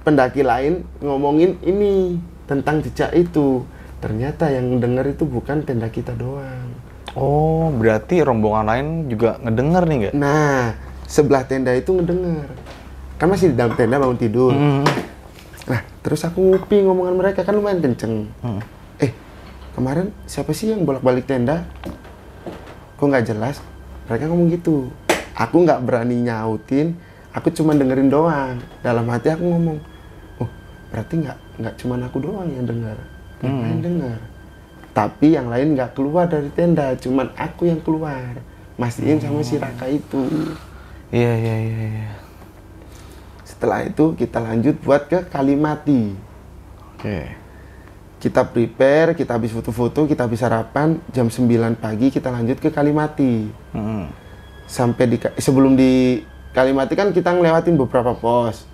pendaki 0.03 0.43
lain 0.43 0.87
ngomongin 1.03 1.59
ini 1.63 2.19
tentang 2.47 2.83
jejak 2.83 3.11
itu 3.15 3.67
ternyata 3.99 4.51
yang 4.53 4.79
denger 4.79 5.19
itu 5.19 5.25
bukan 5.27 5.67
tenda 5.67 5.91
kita 5.91 6.15
doang. 6.15 6.69
Oh, 7.17 7.73
berarti 7.73 8.21
rombongan 8.21 8.67
lain 8.69 8.87
juga 9.09 9.41
ngedenger 9.41 9.83
nih 9.89 9.97
nggak? 9.97 10.15
Nah, 10.15 10.77
sebelah 11.09 11.49
tenda 11.49 11.73
itu 11.73 11.97
ngedenger. 11.97 12.47
Kan 13.17 13.33
masih 13.33 13.51
di 13.51 13.57
dalam 13.57 13.73
tenda 13.73 13.97
bangun 13.97 14.21
tidur. 14.21 14.53
Hmm. 14.53 14.85
Nah, 15.67 15.81
terus 16.05 16.23
aku 16.23 16.39
ngupi 16.39 16.85
ngomongan 16.85 17.17
mereka 17.17 17.41
kan 17.43 17.57
lumayan 17.57 17.81
kenceng. 17.81 18.29
Hmm. 18.45 18.61
Eh, 19.01 19.11
kemarin 19.73 20.13
siapa 20.29 20.53
sih 20.53 20.77
yang 20.77 20.85
bolak-balik 20.85 21.25
tenda? 21.25 21.65
Kok 23.01 23.07
nggak 23.09 23.33
jelas? 23.33 23.65
Mereka 24.13 24.29
ngomong 24.29 24.53
gitu. 24.53 24.93
Aku 25.37 25.69
nggak 25.69 25.85
berani 25.85 26.25
nyautin, 26.25 26.97
aku 27.37 27.53
cuma 27.53 27.77
dengerin 27.77 28.09
doang. 28.09 28.57
Dalam 28.81 29.05
hati 29.13 29.29
aku 29.29 29.45
ngomong, 29.45 29.79
oh 30.41 30.49
berarti 30.89 31.21
nggak 31.21 31.39
nggak 31.61 31.75
cuma 31.77 32.01
aku 32.01 32.25
doang 32.25 32.49
yang 32.49 32.65
dengar, 32.65 32.97
yang 33.45 33.61
lain 33.61 33.79
dengar. 33.85 34.19
Tapi 34.97 35.37
yang 35.37 35.53
lain 35.53 35.77
nggak 35.77 35.93
keluar 35.93 36.25
dari 36.25 36.49
tenda, 36.57 36.97
cuman 36.97 37.29
aku 37.37 37.69
yang 37.69 37.85
keluar. 37.85 38.41
Mastiin 38.81 39.21
sama 39.21 39.45
si 39.45 39.61
Raka 39.61 39.89
itu. 39.89 40.25
Iya, 41.13 41.33
iya, 41.37 41.57
iya, 41.65 41.85
iya. 42.01 42.11
Setelah 43.45 43.85
itu 43.89 44.17
kita 44.17 44.41
lanjut 44.41 44.77
buat 44.85 45.09
ke 45.09 45.29
Kalimati. 45.29 46.17
Oke. 46.97 47.45
kita 48.17 48.43
prepare, 48.43 49.13
kita 49.13 49.37
habis 49.37 49.53
foto-foto, 49.53 50.09
kita 50.09 50.25
habis 50.27 50.41
sarapan, 50.41 50.99
jam 51.13 51.29
9 51.29 51.77
pagi 51.77 52.09
kita 52.09 52.33
lanjut 52.33 52.59
ke 52.59 52.73
Kalimati. 52.73 53.53
Hmm. 53.77 54.09
Sampai 54.67 55.07
di 55.07 55.17
sebelum 55.37 55.75
di 55.75 56.21
Kalimati 56.51 56.93
kan 56.93 57.11
kita 57.11 57.33
ngelewatin 57.33 57.77
beberapa 57.77 58.13
pos. 58.13 58.65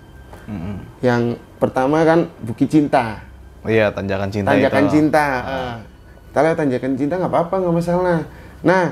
Hmm. 0.43 0.79
Yang 0.99 1.35
pertama 1.55 2.03
kan 2.03 2.27
Bukit 2.39 2.67
Cinta, 2.67 3.19
Oh 3.63 3.71
iya, 3.71 3.87
tanjakan 3.87 4.27
cinta 4.27 4.51
Tanjakan 4.51 4.83
itu. 4.83 4.91
Cinta. 4.91 5.25
Eh, 5.39 5.73
kita 6.27 6.39
lewat 6.41 6.57
Tanjakan 6.59 6.93
Cinta 6.93 7.13
nggak 7.15 7.31
apa-apa, 7.31 7.55
nggak 7.59 7.75
masalah. 7.75 8.19
Nah, 8.59 8.85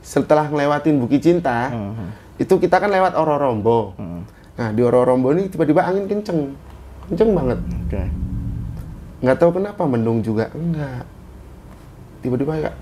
setelah 0.00 0.48
ngelewatin 0.48 0.96
Bukit 0.96 1.20
Cinta, 1.20 1.68
Hmm. 1.68 2.08
itu 2.36 2.56
kita 2.56 2.76
kan 2.78 2.88
lewat 2.88 3.12
Ororombo. 3.14 3.92
Hmm. 3.96 4.24
Nah, 4.54 4.68
di 4.70 4.80
Ororombo 4.80 5.32
ini 5.32 5.48
tiba-tiba 5.48 5.84
angin 5.84 6.04
kenceng. 6.06 6.56
Kenceng 7.08 7.30
banget. 7.32 7.58
Oke. 7.84 8.02
nggak 9.20 9.40
tahu 9.40 9.56
kenapa 9.56 9.88
mendung 9.88 10.20
juga 10.20 10.52
enggak 10.52 11.00
tiba-tiba 12.20 12.60
kayak 12.60 12.74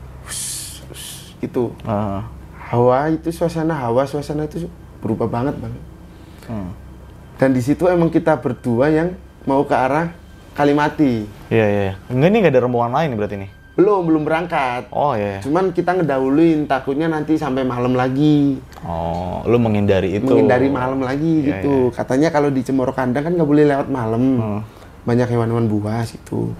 gitu 1.38 1.70
Ah. 1.82 2.26
Hawa 2.72 3.12
itu 3.12 3.28
suasana 3.28 3.76
hawa 3.76 4.02
suasana 4.02 4.44
itu 4.44 4.64
berubah 4.98 5.28
banget 5.28 5.54
bang 5.56 5.74
Hmm. 6.42 6.74
dan 7.36 7.52
di 7.52 7.60
situ 7.60 7.86
emang 7.86 8.08
kita 8.08 8.34
berdua 8.34 8.88
yang 8.88 9.14
mau 9.44 9.62
ke 9.62 9.70
arah 9.70 10.10
Kalimati 10.52 11.22
Iya, 11.48 11.64
iya. 11.64 11.82
iya. 11.84 11.94
Enggak 12.08 12.28
nih 12.28 12.38
nggak 12.40 12.52
ada 12.52 12.62
rombongan 12.62 12.92
lain 12.92 13.10
berarti 13.14 13.36
nih. 13.38 13.50
belum 13.72 14.04
belum 14.04 14.22
berangkat 14.22 14.90
Oh 14.90 15.12
iya. 15.12 15.38
iya. 15.38 15.40
cuman 15.40 15.70
kita 15.70 15.94
ngedahuluin 15.94 16.66
takutnya 16.66 17.06
nanti 17.06 17.36
sampai 17.36 17.62
malam 17.62 17.92
lagi 17.92 18.60
Oh, 18.82 19.40
lu 19.44 19.56
menghindari 19.56 20.12
itu. 20.14 20.26
menghindari 20.26 20.68
malam 20.68 21.00
lagi 21.00 21.40
Iya, 21.40 21.62
gitu 21.62 21.88
katanya 21.90 22.28
kalau 22.28 22.48
di 22.48 22.60
Cemoro 22.60 22.90
Kandang 22.90 23.22
kan 23.22 23.32
nggak 23.32 23.46
boleh 23.46 23.64
lewat 23.64 23.88
malam 23.88 24.22
Hmm. 24.34 24.60
banyak 25.02 25.24
hewan-hewan 25.26 25.68
buas 25.68 26.10
gitu 26.10 26.52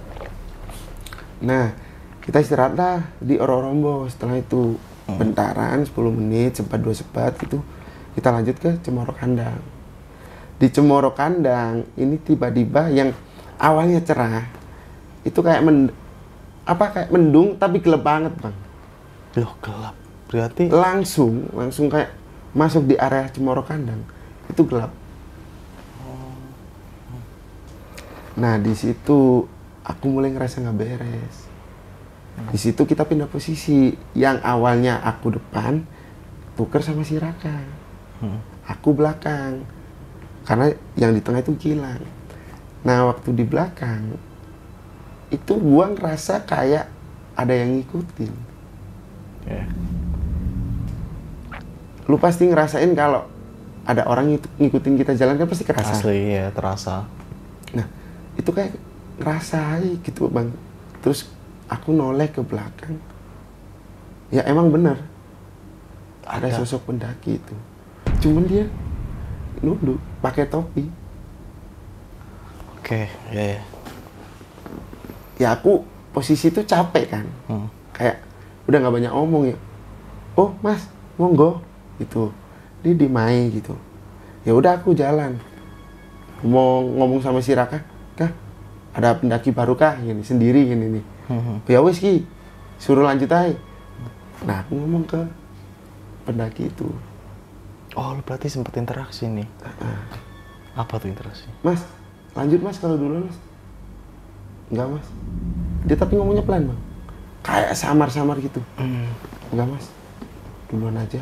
nah 1.39 1.75
kita 2.19 2.39
istirahat 2.39 2.73
lah 2.73 2.97
di 3.19 3.35
Ororombo 3.35 4.07
setelah 4.07 4.39
itu 4.39 4.79
Hmm. 5.03 5.19
bentaran 5.19 5.83
10 5.83 5.91
menit 6.15 6.55
sempat 6.55 6.79
dua 6.79 6.95
sepat 6.95 7.35
gitu 7.43 7.59
kita 8.15 8.31
lanjut 8.31 8.55
ke 8.55 8.79
Cemoro 8.85 9.11
Kandang 9.11 9.59
di 10.61 10.67
Cemoro 10.71 11.11
Kandang 11.11 11.83
ini 11.99 12.15
tiba-tiba 12.21 12.87
yang 12.87 13.11
awalnya 13.59 13.99
cerah 13.99 14.47
itu 15.27 15.39
kayak 15.43 15.59
men 15.63 15.91
apa 16.63 16.85
kayak 16.95 17.09
mendung 17.11 17.59
tapi 17.59 17.83
gelap 17.83 18.07
banget 18.07 18.31
bang 18.39 18.55
Loh, 19.33 19.53
gelap. 19.65 19.97
Berarti 20.29 20.69
langsung 20.69 21.49
langsung 21.53 21.89
kayak 21.89 22.13
masuk 22.53 22.85
di 22.85 22.93
area 22.97 23.25
Cemoro 23.33 23.65
Kandang 23.65 24.05
itu 24.45 24.61
gelap. 24.69 24.93
Nah 28.37 28.57
di 28.61 28.73
situ 28.77 29.45
aku 29.81 30.05
mulai 30.05 30.29
ngerasa 30.33 30.61
nggak 30.61 30.77
beres. 30.77 31.42
Di 32.33 32.57
situ 32.57 32.83
kita 32.83 33.05
pindah 33.05 33.29
posisi. 33.29 33.93
Yang 34.17 34.41
awalnya 34.45 35.01
aku 35.01 35.37
depan, 35.37 35.85
tuker 36.57 36.81
sama 36.81 37.05
si 37.05 37.17
Raka. 37.17 37.57
Hmm. 38.21 38.39
Aku 38.69 38.93
belakang. 38.93 39.65
Karena 40.43 40.73
yang 40.97 41.13
di 41.15 41.21
tengah 41.23 41.39
itu 41.41 41.55
hilang. 41.61 42.03
Nah 42.83 43.07
waktu 43.09 43.31
di 43.31 43.45
belakang, 43.47 44.17
itu 45.31 45.53
gua 45.55 45.89
ngerasa 45.93 46.43
kayak 46.43 46.91
ada 47.33 47.53
yang 47.53 47.79
ngikutin. 47.79 48.33
Ya. 49.43 49.67
lu 52.03 52.19
pasti 52.19 52.47
ngerasain 52.47 52.91
kalau 52.99 53.23
ada 53.83 54.07
orang 54.07 54.35
ngikut- 54.35 54.55
ngikutin 54.59 54.93
kita 54.99 55.13
jalan 55.15 55.35
kan 55.39 55.47
pasti 55.47 55.63
kerasa. 55.67 55.91
Asli 55.95 56.35
ya, 56.35 56.51
terasa. 56.55 57.07
Nah, 57.75 57.87
itu 58.35 58.47
kayak 58.51 58.75
ngerasa 59.19 59.79
aja 59.79 59.91
gitu 60.03 60.31
bang. 60.31 60.51
Terus 61.03 61.27
aku 61.69 61.95
noleh 61.95 62.29
ke 62.31 62.41
belakang. 62.43 62.97
Ya 64.33 64.43
emang 64.49 64.73
bener. 64.73 64.97
Ada, 66.23 66.49
Ada. 66.49 66.57
sosok 66.63 66.89
pendaki 66.89 67.37
itu. 67.37 67.55
Cuman 68.23 68.47
dia 68.47 68.65
nunduk 69.59 69.99
pakai 70.23 70.47
topi. 70.47 70.87
Oke, 72.79 73.07
ya, 73.31 73.43
ya. 73.55 73.61
Ya 75.39 75.47
aku 75.55 75.83
posisi 76.11 76.51
itu 76.51 76.63
capek 76.63 77.05
kan. 77.11 77.25
Hmm. 77.47 77.67
Kayak 77.95 78.23
udah 78.67 78.77
nggak 78.79 78.95
banyak 78.95 79.13
omong 79.13 79.43
ya. 79.51 79.57
Oh 80.33 80.55
mas, 80.63 80.87
monggo 81.19 81.61
gitu. 81.99 82.33
Dia 82.81 82.93
dimai 82.95 83.51
gitu. 83.53 83.75
Ya 84.43 84.51
udah 84.51 84.79
aku 84.79 84.91
jalan. 84.95 85.39
Ngomong 86.43 86.99
ngomong 86.99 87.19
sama 87.23 87.39
si 87.39 87.55
Raka, 87.55 87.79
kah 88.19 88.31
ada 88.91 89.15
pendaki 89.15 89.55
baru 89.55 89.79
kah 89.79 89.95
gini 89.99 90.23
sendiri 90.25 90.67
gini 90.67 90.99
nih. 90.99 91.05
Hmm. 91.31 91.63
Ya 91.69 91.79
wes 91.79 91.99
ki, 91.99 92.27
suruh 92.79 93.05
lanjut 93.05 93.31
aja. 93.31 93.55
Nah 94.43 94.63
aku 94.65 94.75
ngomong 94.75 95.07
ke 95.07 95.21
pendaki 96.27 96.67
itu, 96.67 96.91
Oh, 97.93 98.17
lu 98.17 98.21
berarti 98.25 98.49
sempet 98.49 98.73
interaksi 98.81 99.29
nih. 99.29 99.45
Apa 100.73 100.97
tuh 100.97 101.13
interaksi? 101.13 101.45
Mas, 101.61 101.85
lanjut 102.33 102.59
mas 102.65 102.81
kalau 102.81 102.97
dulu 102.97 103.29
mas. 103.29 103.37
Enggak 104.73 104.87
mas. 104.97 105.07
Dia 105.85 105.97
tapi 106.01 106.17
ngomongnya 106.17 106.41
pelan 106.41 106.73
bang. 106.73 106.79
Kayak 107.45 107.77
samar-samar 107.77 108.41
gitu. 108.41 108.57
Hmm. 108.81 109.05
Enggak 109.53 109.67
mas, 109.77 109.85
duluan 110.73 110.97
aja. 110.97 111.21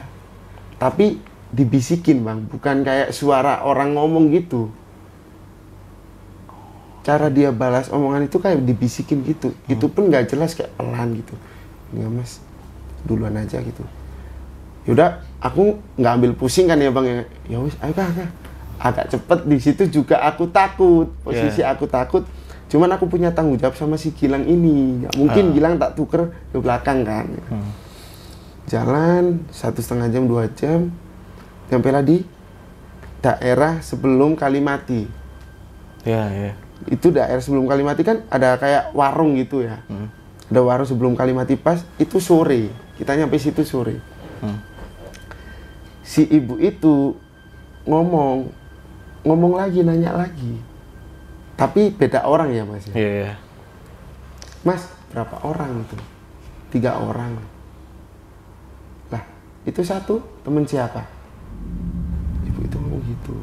Tapi 0.80 1.20
dibisikin 1.52 2.24
bang, 2.24 2.48
bukan 2.48 2.88
kayak 2.88 3.12
suara 3.12 3.68
orang 3.68 4.00
ngomong 4.00 4.32
gitu. 4.32 4.72
Cara 7.02 7.34
dia 7.34 7.50
balas 7.50 7.90
omongan 7.90 8.30
itu 8.30 8.38
kayak 8.38 8.62
dibisikin 8.62 9.26
gitu. 9.26 9.58
Itu 9.66 9.90
pun 9.90 10.14
nggak 10.14 10.30
jelas 10.30 10.54
kayak 10.54 10.70
pelan 10.78 11.18
gitu. 11.18 11.34
Enggak 11.92 12.10
mas, 12.22 12.32
duluan 13.04 13.34
aja 13.34 13.58
gitu. 13.58 13.82
Yaudah, 14.86 15.22
aku 15.42 15.82
nggak 15.98 16.14
ambil 16.18 16.32
pusing 16.38 16.70
kan 16.70 16.78
ya 16.78 16.94
bang 16.94 17.06
ya. 17.06 17.22
Ya 17.50 17.58
wis, 17.62 17.74
ayo 17.82 17.94
kak. 17.94 18.10
Agak 18.82 19.14
cepet 19.14 19.40
di 19.46 19.58
situ 19.62 19.84
juga 19.90 20.22
aku 20.22 20.50
takut. 20.50 21.10
Posisi 21.26 21.62
aku 21.66 21.86
takut. 21.90 22.26
Cuman 22.70 22.88
aku 22.94 23.06
punya 23.10 23.30
tanggung 23.34 23.58
jawab 23.60 23.76
sama 23.78 23.98
si 23.98 24.14
Gilang 24.14 24.46
ini. 24.46 25.06
Nggak 25.06 25.14
mungkin 25.18 25.44
Ah. 25.50 25.54
Gilang 25.54 25.74
tak 25.78 25.92
tuker 25.98 26.22
ke 26.54 26.58
belakang 26.58 27.06
kan. 27.06 27.28
Hmm. 27.50 27.72
Jalan 28.70 29.44
satu 29.52 29.82
setengah 29.84 30.08
jam 30.14 30.30
dua 30.30 30.48
jam, 30.54 30.94
sampailah 31.68 32.06
di 32.06 32.24
daerah 33.20 33.82
sebelum 33.84 34.34
Kalimati. 34.40 35.06
Ya, 36.08 36.26
ya. 36.32 36.54
Itu 36.90 37.14
daerah 37.14 37.42
sebelum 37.44 37.70
Kalimati 37.70 38.02
kan 38.02 38.26
ada 38.32 38.58
kayak 38.58 38.96
warung 38.96 39.38
gitu 39.38 39.62
ya. 39.62 39.82
Hmm. 39.86 40.10
Ada 40.50 40.62
warung 40.66 40.88
sebelum 40.88 41.14
Kalimati 41.14 41.60
pas 41.60 41.86
itu 42.02 42.18
sore. 42.18 42.72
Kita 42.98 43.14
nyampe 43.14 43.38
situ 43.38 43.62
sore. 43.62 44.02
Hmm. 44.42 44.58
Si 46.02 46.26
ibu 46.26 46.58
itu 46.58 47.14
ngomong, 47.86 48.50
ngomong 49.26 49.54
lagi, 49.58 49.86
nanya 49.86 50.14
lagi. 50.18 50.58
Tapi 51.58 51.94
beda 51.94 52.26
orang 52.26 52.50
ya 52.52 52.64
mas. 52.66 52.90
ya? 52.90 52.94
Iya, 52.98 53.12
iya. 53.26 53.34
Mas, 54.66 54.90
berapa 55.14 55.42
orang 55.46 55.86
itu? 55.86 55.98
Tiga 56.74 56.98
orang. 56.98 57.38
Lah, 59.14 59.24
itu 59.66 59.82
satu 59.86 60.22
temen 60.42 60.66
siapa? 60.66 61.06
Ibu 62.50 62.60
itu 62.66 62.76
ngomong 62.82 63.02
gitu. 63.06 63.36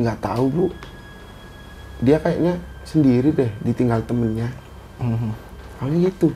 Nggak 0.00 0.18
tahu 0.24 0.44
bu. 0.48 0.66
Dia 2.00 2.16
kayaknya 2.16 2.56
sendiri 2.88 3.28
deh, 3.36 3.50
ditinggal 3.60 4.00
temennya. 4.08 4.48
Hmm. 4.96 5.36
Awalnya 5.78 6.08
gitu. 6.08 6.32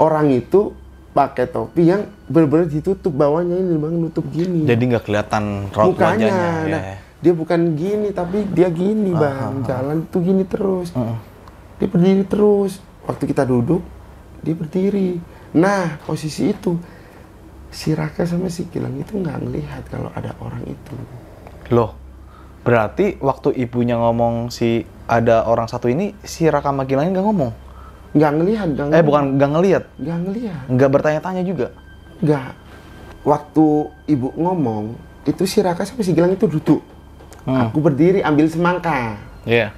Orang 0.00 0.32
itu 0.32 0.72
pakai 1.16 1.48
topi 1.48 1.88
yang 1.88 2.04
benar-benar 2.28 2.68
ditutup 2.68 3.08
bawahnya 3.16 3.56
ini 3.56 3.76
bang 3.80 3.94
nutup 3.96 4.24
gini. 4.28 4.68
Jadi 4.68 4.82
nggak 4.92 5.04
kelihatan 5.08 5.72
raut 5.72 5.96
mukanya. 5.96 6.28
wajahnya. 6.28 6.50
Nah, 6.68 6.82
ya. 6.92 6.96
dia 7.24 7.32
bukan 7.32 7.60
gini 7.72 8.08
tapi 8.12 8.44
dia 8.52 8.68
gini 8.68 9.16
bang 9.16 9.64
jalan 9.64 10.04
tuh 10.12 10.20
gini 10.20 10.44
terus 10.44 10.92
Heeh. 10.92 11.16
dia 11.80 11.88
berdiri 11.88 12.24
terus 12.28 12.76
waktu 13.08 13.24
kita 13.24 13.48
duduk 13.48 13.80
dia 14.44 14.52
berdiri 14.52 15.16
nah 15.56 15.96
posisi 16.04 16.52
itu 16.52 16.76
si 17.72 17.96
Raka 17.96 18.28
sama 18.28 18.52
si 18.52 18.68
Gilang 18.68 19.00
itu 19.00 19.16
nggak 19.16 19.38
ngelihat 19.48 19.82
kalau 19.88 20.12
ada 20.12 20.36
orang 20.44 20.60
itu 20.68 20.94
Loh, 21.74 21.98
berarti 22.66 23.14
waktu 23.18 23.54
ibunya 23.56 23.94
ngomong 23.94 24.50
si 24.50 24.82
ada 25.06 25.46
orang 25.46 25.70
satu 25.70 25.86
ini, 25.86 26.18
si 26.20 26.44
Raka 26.44 26.68
sama 26.68 26.82
Gilang 26.82 27.08
nggak 27.08 27.22
ngomong? 27.22 27.52
nggak 28.10 28.32
ngelihat 28.32 28.66
nggak 28.66 28.80
Eh, 28.80 28.90
ngelihat. 28.90 29.04
bukan 29.04 29.24
nggak 29.30 29.50
ngeliat, 29.50 29.84
nggak 29.94 30.18
ngelihat 30.20 30.64
nggak 30.66 30.90
bertanya-tanya 30.90 31.42
juga. 31.44 31.68
nggak 32.16 32.48
waktu 33.22 33.66
ibu 34.06 34.28
ngomong 34.34 34.84
itu 35.22 35.42
si 35.44 35.60
Raka 35.60 35.84
sama 35.84 36.00
si 36.00 36.10
Gilang 36.10 36.32
itu 36.32 36.44
duduk 36.44 36.80
Hmm. 37.44 37.62
aku 37.62 37.78
berdiri 37.78 38.20
ambil 38.20 38.50
semangka 38.50 39.14
Iya. 39.44 39.70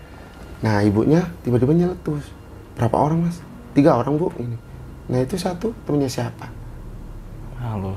nah 0.59 0.81
ibunya 0.81 1.29
tiba-tiba 1.43 1.77
nyeletus 1.77 2.25
berapa 2.73 2.97
orang 2.97 3.29
mas 3.29 3.45
tiga 3.71 3.93
orang 3.93 4.17
bu 4.17 4.33
ini 4.37 4.57
nah 5.05 5.19
itu 5.19 5.37
satu 5.37 5.77
temennya 5.83 6.09
siapa 6.09 6.49
Halo. 7.59 7.93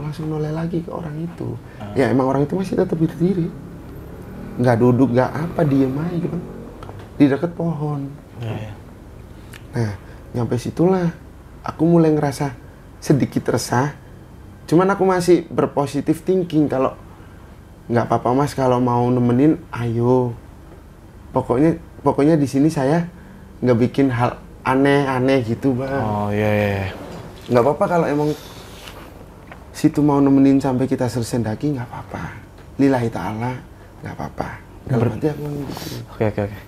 Aku 0.00 0.08
langsung 0.08 0.32
noleh 0.32 0.48
lagi 0.48 0.80
ke 0.80 0.88
orang 0.88 1.12
itu. 1.20 1.52
Ya 1.92 2.08
emang 2.08 2.24
orang 2.32 2.48
itu 2.48 2.56
masih 2.56 2.80
tetap 2.80 2.96
berdiri 2.96 3.52
nggak 4.56 4.76
duduk 4.80 5.12
nggak 5.12 5.30
apa 5.30 5.60
diem 5.68 5.92
aja 5.92 6.16
gitu 6.16 6.38
di 7.20 7.24
dekat 7.28 7.52
pohon. 7.52 8.08
Iya, 8.40 8.56
iya. 8.56 8.72
nah 9.76 9.92
nyampe 10.32 10.56
situlah 10.56 11.12
aku 11.60 11.84
mulai 11.84 12.16
ngerasa 12.16 12.56
sedikit 12.96 13.52
resah. 13.52 13.92
Cuman 14.64 14.88
aku 14.88 15.04
masih 15.04 15.44
berpositif 15.52 16.24
thinking 16.24 16.64
kalau 16.64 16.96
nggak 17.92 18.08
apa-apa 18.08 18.32
mas 18.32 18.56
kalau 18.56 18.80
mau 18.80 19.04
nemenin 19.12 19.60
ayo. 19.68 20.32
Pokoknya 21.36 21.76
pokoknya 22.00 22.40
di 22.40 22.48
sini 22.48 22.72
saya 22.72 23.04
nggak 23.60 23.78
bikin 23.84 24.08
hal 24.08 24.40
aneh-aneh 24.64 25.44
gitu 25.44 25.76
bang. 25.76 26.00
Oh 26.00 26.32
iya 26.32 26.48
iya. 26.48 26.68
iya. 26.72 26.88
nggak 27.52 27.64
apa-apa 27.68 27.84
kalau 27.84 28.06
emang 28.08 28.32
situ 29.80 30.04
mau 30.04 30.20
nemenin 30.20 30.60
sampai 30.60 30.84
kita 30.84 31.08
selesai 31.08 31.40
daki 31.40 31.72
nggak 31.72 31.88
apa-apa 31.88 32.24
lillahi 32.76 33.08
ta'ala 33.08 33.52
nggak 34.04 34.12
apa-apa 34.12 34.48
dalam 34.84 35.08
hati 35.08 35.26
aku 35.28 35.40
gitu. 35.40 35.96
Oke 36.12 36.24
oke 36.28 36.40
oke. 36.44 36.58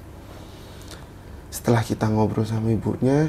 setelah 1.53 1.85
kita 1.85 2.09
ngobrol 2.09 2.48
sama 2.48 2.72
ibunya 2.72 3.29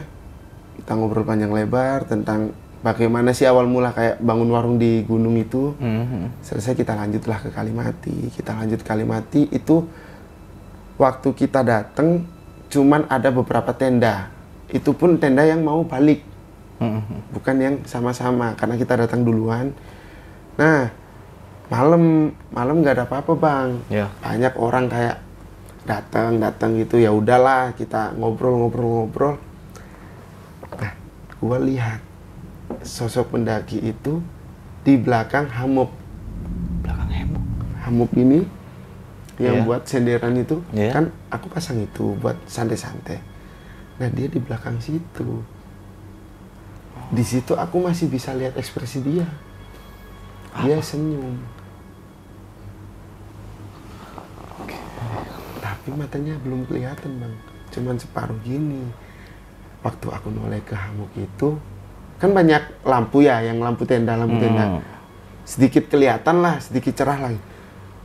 kita 0.79 0.95
ngobrol 0.95 1.27
panjang 1.27 1.51
lebar 1.51 2.07
tentang 2.07 2.55
bagaimana 2.79 3.31
sih 3.31 3.43
awal 3.43 3.67
mula 3.67 3.91
kayak 3.91 4.19
bangun 4.19 4.49
warung 4.49 4.77
di 4.79 5.03
gunung 5.03 5.35
itu 5.35 5.75
Mhm. 5.75 6.39
selesai 6.39 6.73
kita 6.73 6.95
lanjutlah 6.95 7.39
ke 7.39 7.49
Kalimati 7.51 8.31
kita 8.31 8.55
lanjut 8.55 8.79
Kalimati 8.81 9.51
itu 9.51 9.83
waktu 10.95 11.29
kita 11.29 11.59
datang 11.61 12.23
cuman 12.67 13.05
ada 13.05 13.29
beberapa 13.29 13.69
tenda 13.71 14.31
itu 14.67 14.91
pun 14.91 15.19
tenda 15.19 15.43
yang 15.43 15.59
mau 15.59 15.83
balik 15.83 16.23
Mhm. 16.83 17.17
bukan 17.31 17.55
yang 17.57 17.75
sama-sama 17.83 18.53
karena 18.53 18.75
kita 18.75 18.99
datang 18.99 19.23
duluan. 19.23 19.71
Nah, 20.55 20.91
malam 21.67 22.29
malam 22.51 22.83
nggak 22.83 22.93
ada 22.99 23.05
apa-apa 23.07 23.33
bang. 23.33 23.69
Ya. 23.89 24.07
Banyak 24.19 24.53
orang 24.59 24.85
kayak 24.87 25.17
datang 25.83 26.39
datang 26.39 26.79
gitu 26.79 26.95
ya 26.95 27.11
udahlah 27.11 27.75
kita 27.75 28.15
ngobrol-ngobrol-ngobrol. 28.15 29.35
Nah, 30.73 30.93
gua 31.39 31.57
lihat 31.59 31.99
sosok 32.81 33.33
pendaki 33.33 33.79
itu 33.79 34.19
di 34.83 34.95
belakang 34.95 35.47
hamuk 35.47 35.91
Belakang 36.83 37.11
heboh. 37.11 37.43
hamuk 37.83 38.11
ini 38.15 38.43
yang 39.39 39.63
Iya. 39.63 39.65
buat 39.65 39.81
senderan 39.83 40.35
itu 40.35 40.59
Iya. 40.71 40.91
kan 40.93 41.05
aku 41.31 41.47
pasang 41.49 41.79
itu 41.79 42.13
buat 42.19 42.35
santai-santai. 42.45 43.19
Nah 43.97 44.09
dia 44.09 44.27
di 44.27 44.37
belakang 44.37 44.77
situ. 44.77 45.41
Di 47.13 47.21
situ 47.21 47.53
aku 47.53 47.77
masih 47.77 48.09
bisa 48.09 48.33
lihat 48.33 48.57
ekspresi 48.57 49.05
dia. 49.05 49.29
Dia 50.65 50.81
senyum. 50.81 51.37
Tapi 55.61 55.89
matanya 55.93 56.33
belum 56.41 56.65
kelihatan 56.65 57.21
bang, 57.21 57.33
cuman 57.69 57.95
separuh 58.01 58.37
gini. 58.41 58.87
Waktu 59.83 60.07
aku 60.09 60.31
noleh 60.31 60.63
ke 60.63 60.73
hamuk 60.73 61.11
itu, 61.19 61.59
kan 62.17 62.31
banyak 62.31 62.87
lampu 62.87 63.19
ya, 63.25 63.43
yang 63.43 63.59
lampu 63.59 63.83
tenda, 63.83 64.15
lampu 64.15 64.39
tenda 64.39 64.79
Hmm. 64.79 64.81
sedikit 65.43 65.91
kelihatan 65.91 66.39
lah, 66.39 66.55
sedikit 66.63 66.95
cerah 66.95 67.19
lagi. 67.19 67.41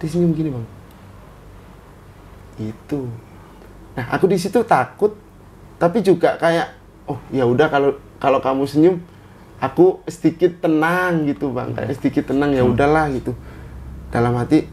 Dia 0.03 0.09
senyum 0.11 0.35
gini 0.35 0.51
bang. 0.51 0.67
Itu. 2.75 3.07
Nah 3.95 4.11
aku 4.11 4.27
di 4.27 4.37
situ 4.43 4.59
takut, 4.67 5.15
tapi 5.79 6.03
juga 6.03 6.35
kayak, 6.35 6.75
oh 7.07 7.23
ya 7.31 7.47
udah 7.47 7.71
kalau 7.71 7.95
kalau 8.19 8.43
kamu 8.43 8.67
senyum, 8.67 8.97
aku 9.63 10.03
sedikit 10.11 10.63
tenang 10.63 11.27
gitu 11.27 11.51
bang, 11.55 11.75
kayak 11.75 11.99
sedikit 11.99 12.31
tenang 12.35 12.55
ya 12.55 12.63
udahlah 12.67 13.11
gitu. 13.15 13.35
Dalam 14.11 14.35
hati, 14.39 14.67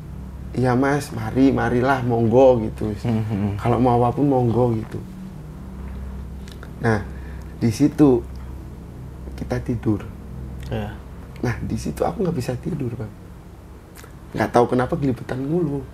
ya 0.57 0.73
mas, 0.73 1.13
mari, 1.13 1.53
marilah, 1.53 2.01
monggo 2.01 2.61
gitu. 2.65 2.89
Mhm. 3.05 3.61
Kalau 3.61 3.77
mau 3.77 4.01
apa 4.01 4.17
pun 4.17 4.25
monggo 4.29 4.73
gitu. 4.77 4.99
Nah 6.81 7.05
di 7.61 7.69
situ 7.69 8.21
kita 9.37 9.61
tidur. 9.61 10.01
Ya. 10.71 10.95
Nah 11.43 11.55
di 11.61 11.77
situ 11.77 12.01
aku 12.01 12.25
nggak 12.25 12.37
bisa 12.37 12.53
tidur 12.57 12.93
bang. 12.97 13.11
Nggak 14.35 14.49
tahu 14.51 14.65
kenapa 14.73 14.97
geliputan 14.97 15.39
mulu. 15.43 15.85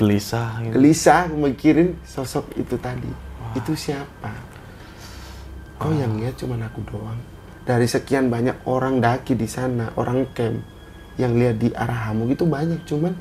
Gelisah 0.00 0.64
gitu. 0.64 0.72
Gelisah 0.80 1.28
mikirin 1.28 1.94
sosok 2.08 2.48
itu 2.56 2.74
tadi. 2.80 3.12
Itu 3.52 3.76
siapa? 3.76 4.49
Oh 5.80 5.92
yang 5.96 6.20
lihat 6.20 6.36
cuman 6.36 6.60
aku 6.68 6.84
doang. 6.84 7.16
Dari 7.64 7.88
sekian 7.88 8.28
banyak 8.28 8.68
orang 8.68 9.00
daki 9.00 9.32
di 9.32 9.48
sana, 9.48 9.92
orang 9.96 10.28
camp 10.36 10.60
yang 11.16 11.32
lihat 11.36 11.56
di 11.56 11.72
arah 11.72 12.12
hamuk 12.12 12.36
itu 12.36 12.44
banyak. 12.44 12.84
Cuman 12.84 13.16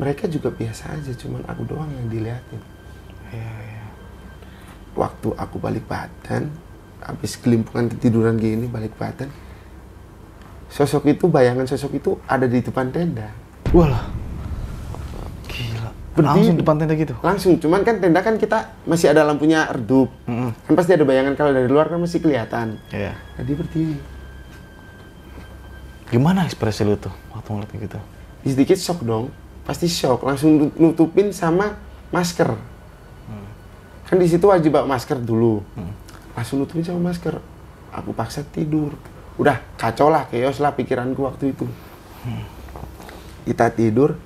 mereka 0.00 0.24
juga 0.28 0.48
biasa 0.48 0.96
aja. 0.96 1.12
Cuman 1.12 1.44
aku 1.44 1.68
doang 1.68 1.88
yang 1.92 2.08
diliatin. 2.08 2.60
Iya 3.32 3.52
iya. 3.68 3.84
Waktu 4.96 5.36
aku 5.36 5.56
balik 5.60 5.84
badan, 5.84 6.48
habis 7.00 7.36
kelimpungan 7.36 7.92
ketiduran 7.92 8.40
gini 8.40 8.68
balik 8.68 8.96
badan, 8.96 9.28
sosok 10.72 11.12
itu 11.12 11.28
bayangan 11.28 11.68
sosok 11.68 11.92
itu 11.96 12.10
ada 12.24 12.48
di 12.48 12.60
depan 12.60 12.88
tenda. 12.88 13.28
Walah. 13.72 14.21
Berdiri. 16.12 16.44
Langsung 16.44 16.56
depan 16.60 16.74
tenda 16.76 16.94
gitu. 16.94 17.14
Langsung, 17.24 17.52
cuman 17.56 17.80
kan 17.88 17.96
tenda 17.96 18.20
kan 18.20 18.36
kita 18.36 18.68
masih 18.84 19.08
ada 19.08 19.24
lampunya 19.24 19.64
redup. 19.72 20.12
Mhm. 20.28 20.68
Kan 20.68 20.74
pasti 20.76 20.92
ada 20.92 21.08
bayangan 21.08 21.32
kalau 21.32 21.56
dari 21.56 21.68
luar 21.68 21.88
kan 21.88 21.96
masih 21.96 22.20
kelihatan. 22.20 22.76
Iya. 22.92 23.16
Nah, 23.16 23.42
dia 23.42 23.56
berdiri. 23.56 23.96
Gimana 26.12 26.44
ekspresi 26.44 26.84
lu 26.84 27.00
tuh 27.00 27.12
waktu 27.32 27.48
ngeliat 27.48 27.70
kayak 27.72 27.82
gitu? 27.88 27.98
Sedikit 28.44 28.76
shock 28.76 29.00
dong. 29.00 29.32
Pasti 29.64 29.88
shock. 29.88 30.20
Langsung 30.28 30.68
nutupin 30.76 31.32
sama 31.32 31.80
masker. 32.12 32.52
Kan 34.04 34.20
di 34.20 34.28
situ 34.28 34.44
wajib 34.44 34.76
bawa 34.76 34.84
masker 34.84 35.16
dulu. 35.16 35.64
Langsung 36.36 36.60
nutupin 36.60 36.84
sama 36.84 37.08
masker. 37.08 37.40
Aku 37.96 38.12
paksa 38.12 38.44
tidur. 38.44 38.92
Udah 39.40 39.64
kacau 39.80 40.12
lah, 40.12 40.28
chaos 40.28 40.60
lah 40.60 40.76
pikiranku 40.76 41.24
waktu 41.24 41.56
itu. 41.56 41.64
Kita 43.48 43.72
tidur, 43.72 44.20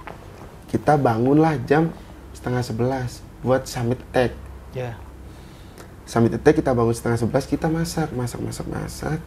kita 0.66 0.98
bangunlah 0.98 1.56
jam 1.64 1.94
setengah 2.34 2.62
sebelas 2.62 3.22
buat 3.40 3.64
summit 3.64 4.02
attack. 4.10 4.34
Ya. 4.74 4.98
Summit 6.06 6.38
attack 6.38 6.62
kita 6.62 6.74
bangun 6.74 6.94
setengah 6.94 7.18
sebelas, 7.18 7.44
kita 7.46 7.66
masak, 7.66 8.10
masak, 8.14 8.40
masak, 8.42 8.66
masak. 8.70 9.18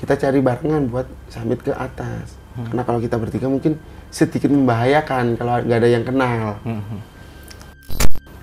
Kita 0.00 0.16
cari 0.16 0.40
barengan 0.40 0.88
buat 0.88 1.08
summit 1.32 1.60
ke 1.64 1.72
atas. 1.72 2.36
Karena 2.54 2.86
kalau 2.86 3.02
kita 3.02 3.18
bertiga 3.18 3.50
mungkin 3.50 3.76
sedikit 4.14 4.46
membahayakan 4.46 5.34
kalau 5.34 5.58
nggak 5.58 5.78
ada 5.82 5.90
yang 5.90 6.04
kenal. 6.06 6.62
Mhm. 6.62 6.98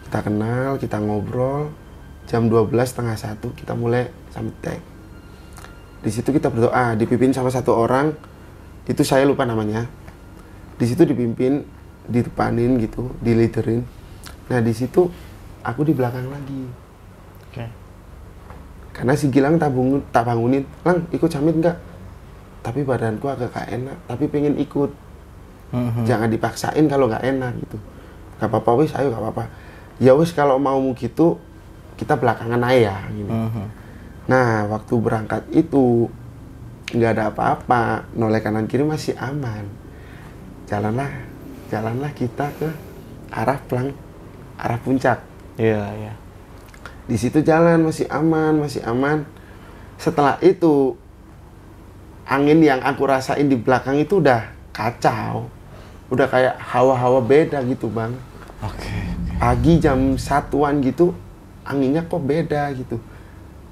Kita 0.10 0.20
kenal, 0.20 0.70
kita 0.78 0.98
ngobrol. 1.00 1.72
Jam 2.28 2.48
12 2.48 2.92
setengah 2.92 3.18
satu 3.18 3.52
kita 3.56 3.72
mulai 3.76 4.12
summit 4.32 4.56
attack. 4.62 4.82
Di 6.02 6.10
situ 6.10 6.34
kita 6.34 6.50
berdoa, 6.50 6.98
dipimpin 6.98 7.32
sama 7.32 7.54
satu 7.54 7.78
orang. 7.78 8.12
Itu 8.90 9.06
saya 9.06 9.24
lupa 9.24 9.46
namanya. 9.46 9.86
Di 10.76 10.86
situ 10.90 11.06
dipimpin, 11.06 11.62
didepanin 12.08 12.82
gitu, 12.82 13.14
dileaderin. 13.22 13.86
Nah 14.50 14.60
di 14.60 14.74
situ 14.74 15.10
aku 15.62 15.82
di 15.86 15.94
belakang 15.94 16.28
lagi. 16.28 16.64
Oke. 17.50 17.66
Karena 18.92 19.14
si 19.16 19.32
Gilang 19.32 19.56
tak, 19.56 19.72
bangun, 19.72 20.02
tak 20.12 20.28
bangunin, 20.28 20.68
Lang 20.84 21.08
ikut 21.14 21.30
samit 21.32 21.56
nggak? 21.56 21.78
Tapi 22.62 22.86
badanku 22.86 23.26
agak 23.26 23.50
gak 23.56 23.74
enak, 23.74 23.98
tapi 24.06 24.30
pengen 24.30 24.54
ikut. 24.62 24.92
Mhm. 25.74 26.06
Jangan 26.06 26.30
dipaksain 26.30 26.86
kalau 26.86 27.10
nggak 27.10 27.26
enak 27.26 27.58
gitu. 27.58 27.78
Gak 28.38 28.50
apa-apa 28.52 28.72
wis, 28.84 28.94
ayo 28.94 29.10
gak 29.10 29.22
apa-apa. 29.24 29.50
Ya 29.98 30.14
wis 30.14 30.30
kalau 30.30 30.62
mau 30.62 30.78
gitu, 30.94 31.42
kita 31.98 32.18
belakangan 32.18 32.62
aja 32.62 32.78
ya. 32.78 32.98
Gini. 33.10 33.32
Mhm. 33.32 33.66
Nah, 34.30 34.70
waktu 34.70 34.94
berangkat 35.02 35.44
itu 35.50 36.06
nggak 36.92 37.12
ada 37.18 37.24
apa-apa, 37.34 38.06
noleh 38.14 38.44
kanan 38.44 38.68
kiri 38.68 38.84
masih 38.84 39.16
aman. 39.18 39.66
jalanlah 40.72 41.12
jalanlah 41.72 42.12
kita 42.12 42.52
ke 42.60 42.68
arah 43.32 43.60
plang 43.72 43.96
arah 44.60 44.80
puncak. 44.84 45.24
Iya, 45.56 45.88
iya. 45.96 46.14
di 47.10 47.20
situ 47.20 47.44
jalan 47.44 47.88
masih 47.88 48.08
aman 48.12 48.60
masih 48.60 48.84
aman. 48.84 49.24
Setelah 49.96 50.36
itu 50.44 50.96
angin 52.28 52.60
yang 52.64 52.80
aku 52.84 53.08
rasain 53.08 53.48
di 53.48 53.56
belakang 53.56 54.00
itu 54.04 54.20
udah 54.20 54.52
kacau. 54.76 55.48
Udah 56.12 56.28
kayak 56.28 56.60
hawa-hawa 56.60 57.24
beda 57.24 57.64
gitu 57.64 57.88
bang. 57.88 58.12
Oke. 58.62 58.92
pagi 59.42 59.82
jam 59.82 60.22
satuan 60.22 60.86
gitu 60.86 61.18
anginnya 61.66 62.06
kok 62.06 62.22
beda 62.22 62.70
gitu. 62.78 63.02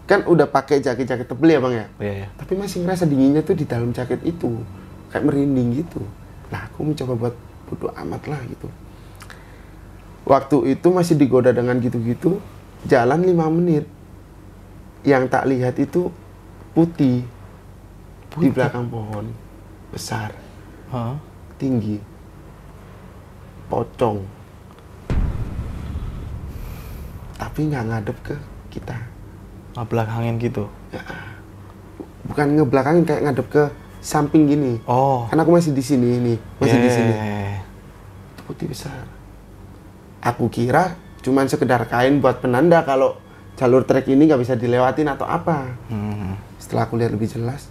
Kan 0.09 0.25
udah 0.25 0.49
pakai 0.49 0.81
jaket-jaket 0.81 1.29
tebel 1.29 1.53
ya 1.53 1.59
bang 1.61 1.73
ya? 1.73 1.85
Iya, 2.01 2.13
iya. 2.25 2.27
tapi 2.33 2.57
masih 2.57 2.81
ngerasa 2.81 3.05
dinginnya 3.05 3.45
tuh 3.45 3.53
di 3.53 3.69
dalam 3.69 3.93
jaket 3.93 4.23
itu. 4.25 4.65
Kayak 5.13 5.23
merinding 5.29 5.85
gitu. 5.85 6.01
Nah 6.49 6.65
aku 6.65 6.81
mencoba 6.89 7.13
buat 7.13 7.35
bodo 7.69 7.93
amat 7.93 8.25
lah 8.25 8.41
gitu. 8.49 8.65
Waktu 10.25 10.73
itu 10.73 10.87
masih 10.89 11.15
digoda 11.15 11.53
dengan 11.53 11.77
gitu-gitu 11.77 12.41
jalan 12.89 13.21
lima 13.21 13.45
menit. 13.53 13.85
Yang 15.05 15.23
tak 15.31 15.47
lihat 15.47 15.75
itu 15.79 16.11
putih, 16.75 17.23
di 18.35 18.49
belakang 18.51 18.91
pohon 18.91 19.31
besar. 19.93 20.35
Hah? 20.91 21.15
tinggi. 21.59 21.99
Pocong. 23.67 24.23
Tapi 27.35 27.59
nggak 27.69 27.85
ngadep 27.85 28.17
ke 28.25 28.35
kita. 28.73 28.95
Ah, 29.77 29.85
belakangin 29.85 30.39
gitu. 30.41 30.65
bukan 32.25 32.47
ngebelakangin 32.57 33.03
kayak 33.05 33.21
ngadep 33.29 33.47
ke 33.49 33.63
samping 33.99 34.47
gini 34.47 34.79
Oh. 34.87 35.27
Karena 35.27 35.43
aku 35.43 35.51
masih 35.55 35.75
di 35.75 35.83
sini 35.83 36.07
ini, 36.17 36.33
masih 36.59 36.79
di 36.79 36.89
sini. 36.91 37.13
Yeah. 37.13 37.59
Itu 38.35 38.41
putih 38.47 38.67
besar. 38.71 39.03
Aku 40.23 40.47
kira 40.47 40.95
cuman 41.19 41.51
sekedar 41.51 41.83
kain 41.91 42.23
buat 42.23 42.39
penanda 42.39 42.83
kalau 42.87 43.19
jalur 43.59 43.83
trek 43.83 44.07
ini 44.07 44.27
nggak 44.27 44.39
bisa 44.39 44.55
dilewatin 44.55 45.11
atau 45.11 45.27
apa. 45.27 45.75
Hmm. 45.91 46.39
Setelah 46.55 46.87
aku 46.87 46.95
lihat 46.95 47.11
lebih 47.11 47.27
jelas, 47.27 47.67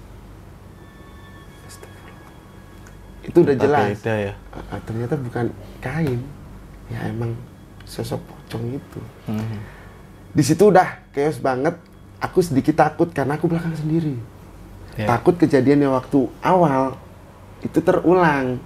itu 3.25 3.45
udah 3.45 3.57
jelas. 3.57 4.01
Beda 4.01 4.14
ya. 4.17 4.35
Ternyata 4.88 5.14
bukan 5.21 5.53
kain, 5.85 6.21
ya 6.88 7.05
emang 7.09 7.37
sosok 7.85 8.21
pocong 8.25 8.81
itu. 8.81 9.01
Hmm. 9.29 9.61
Di 10.33 10.45
situ 10.45 10.73
udah 10.73 11.05
chaos 11.12 11.41
banget. 11.41 11.77
Aku 12.19 12.43
sedikit 12.43 12.75
takut 12.75 13.12
karena 13.12 13.37
aku 13.37 13.47
belakang 13.47 13.77
sendiri. 13.77 14.17
Ya. 14.99 15.07
Takut 15.07 15.39
kejadian 15.39 15.87
yang 15.87 15.95
waktu 15.95 16.27
awal 16.43 16.99
itu 17.63 17.79
terulang. 17.79 18.59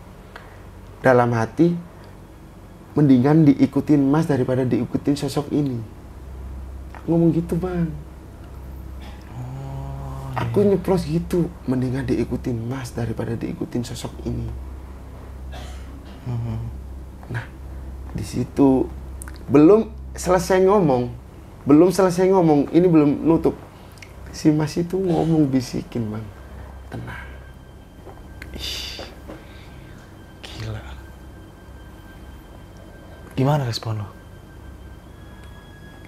Dalam 1.05 1.35
hati, 1.37 1.77
mendingan 2.97 3.45
diikutin 3.45 4.01
mas 4.01 4.25
daripada 4.25 4.65
diikutin 4.65 5.13
sosok 5.19 5.53
ini. 5.53 5.77
Aku 6.97 7.13
ngomong 7.13 7.37
gitu 7.37 7.59
bang. 7.61 7.91
Aku 10.33 10.65
nyeplos 10.65 11.05
gitu, 11.05 11.53
mendingan 11.69 12.09
diikutin 12.09 12.57
mas 12.65 12.97
daripada 12.97 13.37
diikutin 13.37 13.85
sosok 13.85 14.15
ini. 14.25 14.49
Nah, 17.29 17.45
di 18.17 18.25
situ 18.25 18.89
belum 19.51 19.91
selesai 20.17 20.65
ngomong, 20.65 21.11
belum 21.67 21.91
selesai 21.91 22.31
ngomong, 22.31 22.71
ini 22.73 22.87
belum 22.89 23.27
nutup. 23.27 23.59
Si 24.33 24.49
mas 24.49 24.73
itu 24.75 24.97
ngomong 24.97 25.47
bisikin 25.47 26.09
bang, 26.09 26.25
tenang. 26.89 27.29
Gila. 30.43 30.83
Gimana 33.33 33.65
respon 33.65 34.01
lo? 34.01 34.09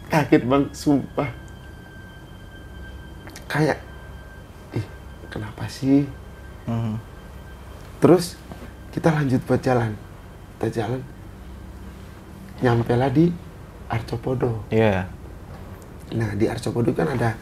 kaget 0.04 0.46
bang 0.46 0.64
sumpah 0.70 1.26
kayak 3.50 3.82
ih 4.70 4.86
kenapa 5.26 5.66
sih 5.66 6.06
Hmm. 6.70 7.02
terus 7.98 8.38
kita 8.88 9.10
lanjut 9.10 9.42
buat 9.42 9.58
jalan 9.58 9.90
kita 10.54 10.80
jalan 10.80 11.02
nyampe 12.62 12.94
lah 12.94 13.10
di 13.10 13.28
Arcopodo 13.90 14.62
Iya. 14.70 15.10
nah 16.14 16.30
di 16.38 16.46
Arcopodo 16.46 16.94
kan 16.94 17.10
ada 17.10 17.34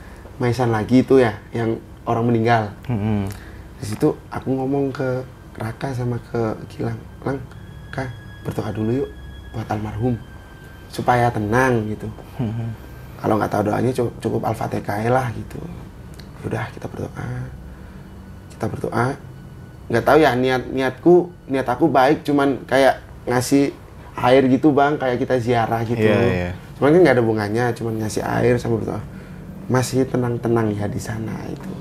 maisan 0.42 0.74
lagi 0.74 1.06
itu 1.06 1.22
ya 1.22 1.38
yang 1.54 1.78
orang 2.02 2.26
meninggal. 2.26 2.74
Hmm. 2.90 3.30
di 3.78 3.84
situ 3.86 4.14
aku 4.30 4.50
ngomong 4.50 4.90
ke 4.90 5.22
Raka 5.58 5.90
sama 5.94 6.18
ke 6.30 6.54
Gilang 6.70 6.98
Lang 7.22 7.38
kak 7.94 8.10
berdoa 8.42 8.70
dulu 8.74 8.90
yuk 9.06 9.10
buat 9.54 9.70
almarhum 9.70 10.18
supaya 10.90 11.30
tenang 11.30 11.86
gitu. 11.86 12.10
Hmm. 12.42 12.74
kalau 13.22 13.38
nggak 13.38 13.54
tahu 13.54 13.70
doanya 13.70 13.94
cukup, 13.94 14.14
cukup 14.18 14.42
al-fatihah 14.50 15.06
lah 15.06 15.30
gitu. 15.30 15.62
Udah 16.42 16.66
kita 16.74 16.90
berdoa. 16.90 17.30
Kita 18.50 18.66
berdoa. 18.66 19.06
Nggak 19.86 20.04
tahu 20.10 20.18
ya 20.18 20.34
niat 20.34 20.62
niatku 20.66 21.30
niat 21.46 21.66
aku 21.70 21.86
baik 21.86 22.26
cuman 22.26 22.66
kayak 22.66 22.98
ngasih 23.30 23.70
air 24.18 24.42
gitu 24.50 24.74
bang 24.74 24.98
kayak 24.98 25.22
kita 25.22 25.38
ziarah 25.38 25.86
gitu. 25.86 26.02
Iya, 26.02 26.18
iya. 26.34 26.50
cuman 26.82 26.98
kan 26.98 27.00
nggak 27.06 27.14
ada 27.14 27.24
bunganya 27.24 27.64
cuman 27.78 28.02
ngasih 28.02 28.26
air 28.26 28.58
sama 28.58 28.82
berdoa 28.82 28.98
masih 29.70 30.08
tenang-tenang 30.08 30.74
ya 30.74 30.86
di 30.90 30.98
sana 30.98 31.34
itu. 31.46 31.72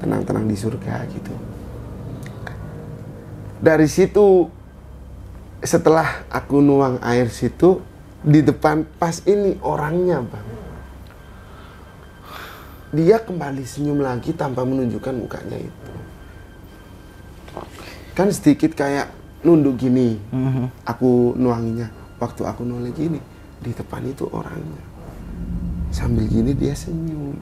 Tenang-tenang 0.00 0.48
di 0.48 0.56
surga 0.56 1.04
gitu. 1.12 1.34
Dari 3.60 3.84
situ 3.84 4.48
setelah 5.60 6.24
aku 6.32 6.64
nuang 6.64 6.96
air 7.04 7.28
situ 7.28 7.84
di 8.24 8.40
depan 8.40 8.88
pas 8.96 9.20
ini 9.28 9.60
orangnya 9.60 10.24
bang. 10.24 10.48
Dia 12.90 13.22
kembali 13.22 13.62
senyum 13.62 14.00
lagi 14.02 14.32
tanpa 14.34 14.64
menunjukkan 14.64 15.14
mukanya 15.14 15.60
itu. 15.60 15.92
Kan 18.16 18.32
sedikit 18.34 18.74
kayak 18.74 19.12
nunduk 19.46 19.78
gini 19.78 20.18
Hmm. 20.32 20.72
aku 20.84 21.36
nuanginya. 21.36 21.88
Waktu 22.20 22.44
aku 22.44 22.64
noleh 22.64 22.92
gini 22.92 23.20
di 23.60 23.72
depan 23.72 24.04
itu 24.04 24.28
orangnya 24.28 24.89
sambil 25.90 26.24
gini 26.24 26.52
dia 26.52 26.72
senyum 26.72 27.34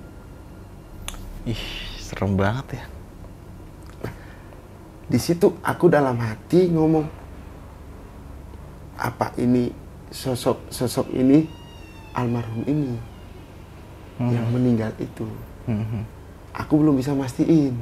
Ih, 1.44 1.62
serem 1.96 2.36
banget 2.36 2.76
ya. 2.76 2.84
di 5.08 5.16
situ 5.16 5.56
aku 5.62 5.88
dalam 5.88 6.20
hati 6.20 6.68
ngomong 6.68 7.08
apa 8.94 9.32
ini 9.36 9.72
sosok 10.10 10.68
sosok 10.68 11.08
ini 11.10 11.48
almarhum 12.12 12.60
ini 12.66 12.92
yang 14.18 14.48
meninggal 14.50 14.92
itu 14.98 15.28
Hmm. 15.68 16.00
aku 16.56 16.80
belum 16.80 16.96
bisa 16.96 17.12
mastiin 17.12 17.76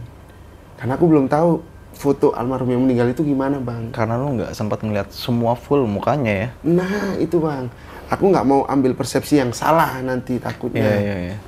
karena 0.75 0.99
aku 0.99 1.07
belum 1.07 1.31
tahu 1.31 1.63
foto 1.95 2.35
almarhum 2.35 2.67
yang 2.69 2.83
meninggal 2.83 3.09
itu 3.09 3.23
gimana 3.23 3.63
bang 3.63 3.95
Karena 3.95 4.19
lu 4.19 4.35
nggak 4.35 4.51
sempat 4.53 4.83
ngeliat 4.83 5.15
semua 5.15 5.55
full 5.55 5.87
mukanya 5.87 6.35
ya. 6.35 6.49
nah 6.67 7.15
itu 7.17 7.39
bang 7.39 7.71
aku 8.07 8.25
nggak 8.31 8.47
mau 8.47 8.63
ambil 8.67 8.95
persepsi 8.95 9.43
yang 9.43 9.51
salah 9.51 9.99
nanti 10.03 10.39
takutnya. 10.39 10.87
Iya, 10.87 10.99
iya, 11.01 11.17
iya. 11.33 11.39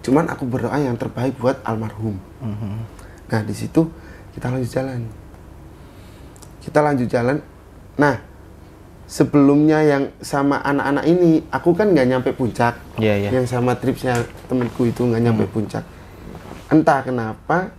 cuman 0.00 0.32
aku 0.32 0.48
berdoa 0.48 0.80
yang 0.80 0.96
terbaik 0.96 1.36
buat 1.36 1.60
almarhum. 1.60 2.16
Mhm. 2.40 2.76
nah 3.30 3.44
di 3.44 3.52
situ 3.52 3.84
kita 4.32 4.48
lanjut 4.48 4.70
jalan. 4.72 5.00
Kita 6.64 6.78
lanjut 6.80 7.08
jalan. 7.10 7.36
Nah 8.00 8.16
sebelumnya 9.04 9.84
yang 9.84 10.04
sama 10.24 10.64
anak-anak 10.64 11.04
ini 11.04 11.44
aku 11.52 11.76
kan 11.76 11.92
nggak 11.92 12.08
nyampe 12.08 12.30
puncak. 12.32 12.80
Iya, 12.96 13.28
iya. 13.28 13.30
yang 13.30 13.44
sama 13.44 13.76
tripsnya 13.76 14.24
temenku 14.48 14.88
itu 14.88 15.04
nggak 15.04 15.22
nyampe 15.22 15.44
puncak. 15.52 15.84
Entah 16.72 17.04
kenapa 17.04 17.74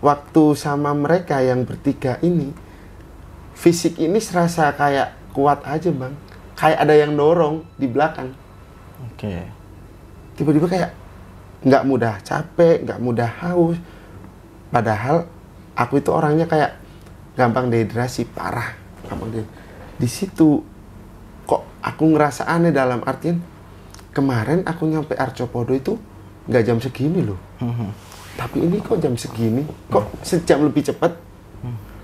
waktu 0.00 0.44
sama 0.56 0.96
mereka 0.96 1.44
yang 1.44 1.68
bertiga 1.68 2.16
ini 2.24 2.56
fisik 3.54 3.96
ini 3.96 4.18
serasa 4.18 4.72
kayak 4.74 5.32
kuat 5.32 5.64
aja 5.64 5.88
bang 5.90 6.14
kayak 6.54 6.78
ada 6.86 6.94
yang 6.94 7.12
dorong 7.14 7.66
di 7.74 7.86
belakang 7.90 8.30
Oke. 9.10 9.46
tiba-tiba 10.38 10.66
kayak 10.66 10.90
nggak 11.64 11.84
mudah 11.88 12.14
capek, 12.20 12.84
nggak 12.84 13.00
mudah 13.00 13.30
haus. 13.40 13.80
Padahal 14.68 15.24
aku 15.72 15.96
itu 15.98 16.12
orangnya 16.12 16.44
kayak 16.44 16.76
gampang 17.34 17.72
dehidrasi 17.72 18.28
parah, 18.28 18.76
gampang 19.08 19.32
de- 19.32 19.52
Di 19.96 20.04
situ 20.04 20.60
kok 21.48 21.64
aku 21.80 22.04
ngerasa 22.12 22.44
aneh 22.44 22.68
dalam 22.68 23.00
artian 23.06 23.40
kemarin 24.12 24.60
aku 24.68 24.86
nyampe 24.86 25.16
Arcopodo 25.16 25.72
itu 25.72 25.96
nggak 26.50 26.64
jam 26.68 26.78
segini 26.78 27.24
loh. 27.24 27.40
Mhm. 27.64 27.90
Tapi 28.34 28.58
ini 28.60 28.82
kok 28.82 28.98
jam 29.00 29.14
segini, 29.16 29.62
kok 29.88 30.10
sejam 30.20 30.66
lebih 30.66 30.84
cepat. 30.84 31.16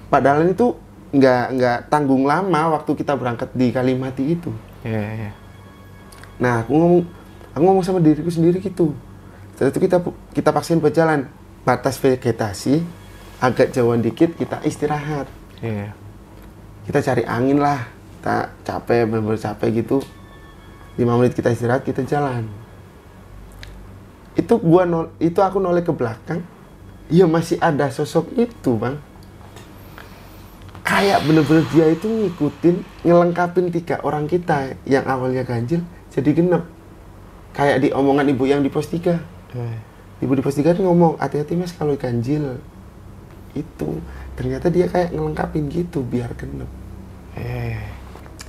Padahal 0.09 0.47
itu 0.49 0.75
nggak 1.11 1.44
nggak 1.59 1.79
tanggung 1.90 2.25
lama 2.25 2.79
waktu 2.79 2.94
kita 2.94 3.18
berangkat 3.18 3.51
di 3.55 3.75
Kalimati 3.75 4.25
itu. 4.25 4.51
Iya, 4.87 5.05
iya. 5.14 5.31
Nah, 6.40 6.64
aku 6.64 6.73
ngomong, 6.73 7.03
aku 7.53 7.62
ngomong 7.62 7.85
sama 7.85 8.01
diriku 8.01 8.31
sendiri 8.33 8.62
gitu. 8.62 8.96
Setelah 9.55 9.70
itu 9.75 9.81
kita 9.83 9.96
kita 10.33 10.51
paksain 10.55 10.81
buat 10.81 10.94
jalan. 10.94 11.29
Batas 11.61 12.01
vegetasi, 12.01 12.81
agak 13.44 13.77
jauhan 13.77 14.01
dikit 14.01 14.33
kita 14.38 14.64
istirahat. 14.64 15.29
Iya. 15.61 15.92
kita 16.88 17.05
cari 17.05 17.23
angin 17.29 17.61
lah 17.61 17.85
kita 18.20 18.53
capek 18.64 19.05
bener-bener 19.05 19.40
capek 19.40 19.85
gitu 19.85 20.01
lima 20.96 21.20
menit 21.20 21.37
kita 21.37 21.53
istirahat 21.53 21.85
kita 21.85 22.01
jalan 22.09 22.49
itu 24.37 24.55
gua 24.61 24.88
nol 24.88 25.12
itu 25.20 25.37
aku 25.44 25.61
noleh 25.61 25.85
ke 25.85 25.92
belakang 25.92 26.40
ya 27.12 27.29
masih 27.29 27.61
ada 27.61 27.92
sosok 27.92 28.33
itu 28.40 28.77
bang 28.81 28.96
kayak 30.90 31.22
bener-bener 31.22 31.64
dia 31.70 31.87
itu 31.94 32.07
ngikutin 32.11 33.07
ngelengkapin 33.07 33.70
tiga 33.70 34.03
orang 34.03 34.26
kita 34.26 34.74
yang 34.90 35.07
awalnya 35.07 35.46
ganjil 35.46 35.87
jadi 36.11 36.31
genep 36.35 36.66
kayak 37.55 37.87
di 37.87 37.94
omongan 37.94 38.26
ibu 38.35 38.44
yang 38.50 38.66
di 38.66 38.70
pos 38.70 38.90
tiga 38.90 39.22
ibu 40.18 40.33
di 40.35 40.42
pos 40.42 40.59
tiga 40.59 40.74
tuh 40.74 40.83
ngomong 40.83 41.22
hati-hati 41.22 41.55
mas 41.55 41.70
kalau 41.70 41.94
ganjil 41.94 42.59
itu 43.55 44.03
ternyata 44.35 44.66
dia 44.66 44.90
kayak 44.90 45.14
ngelengkapin 45.14 45.70
gitu 45.70 46.03
biar 46.03 46.35
genep 46.35 46.66
Eh. 47.38 47.79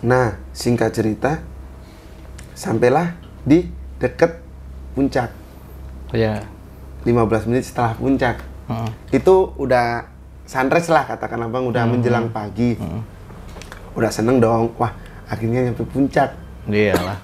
Nah, 0.02 0.42
singkat 0.56 0.90
cerita, 0.94 1.38
sampailah 2.58 3.14
di 3.46 3.70
deket 4.02 4.42
puncak. 4.98 5.30
Iya. 6.10 6.42
15 7.06 7.50
menit 7.50 7.66
setelah 7.66 7.94
puncak. 7.98 8.42
Heeh. 8.70 8.90
Itu 9.22 9.54
udah 9.58 10.10
sunrise 10.52 10.92
lah 10.92 11.08
katakan 11.08 11.48
abang, 11.48 11.72
udah 11.72 11.88
menjelang 11.88 12.28
pagi. 12.28 12.76
Udah 13.96 14.12
seneng 14.12 14.44
dong, 14.44 14.76
wah 14.76 14.92
akhirnya 15.32 15.72
nyampe 15.72 15.88
puncak. 15.88 16.36
Iyalah. 16.68 17.24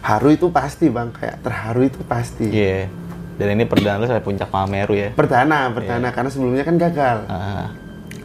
Haru 0.00 0.32
itu 0.32 0.48
pasti 0.48 0.88
bang, 0.88 1.12
kayak 1.12 1.44
terharu 1.44 1.84
itu 1.84 2.00
pasti. 2.08 2.48
Iya. 2.48 2.88
Dan 3.36 3.52
ini 3.52 3.68
perdana 3.68 4.00
lu 4.00 4.08
sampai 4.08 4.24
puncak 4.24 4.48
Mameru 4.48 4.96
ya. 4.96 5.12
Perdana, 5.12 5.68
perdana, 5.68 6.08
karena 6.08 6.30
sebelumnya 6.32 6.64
kan 6.64 6.80
gagal. 6.80 7.28
Ah. 7.28 7.68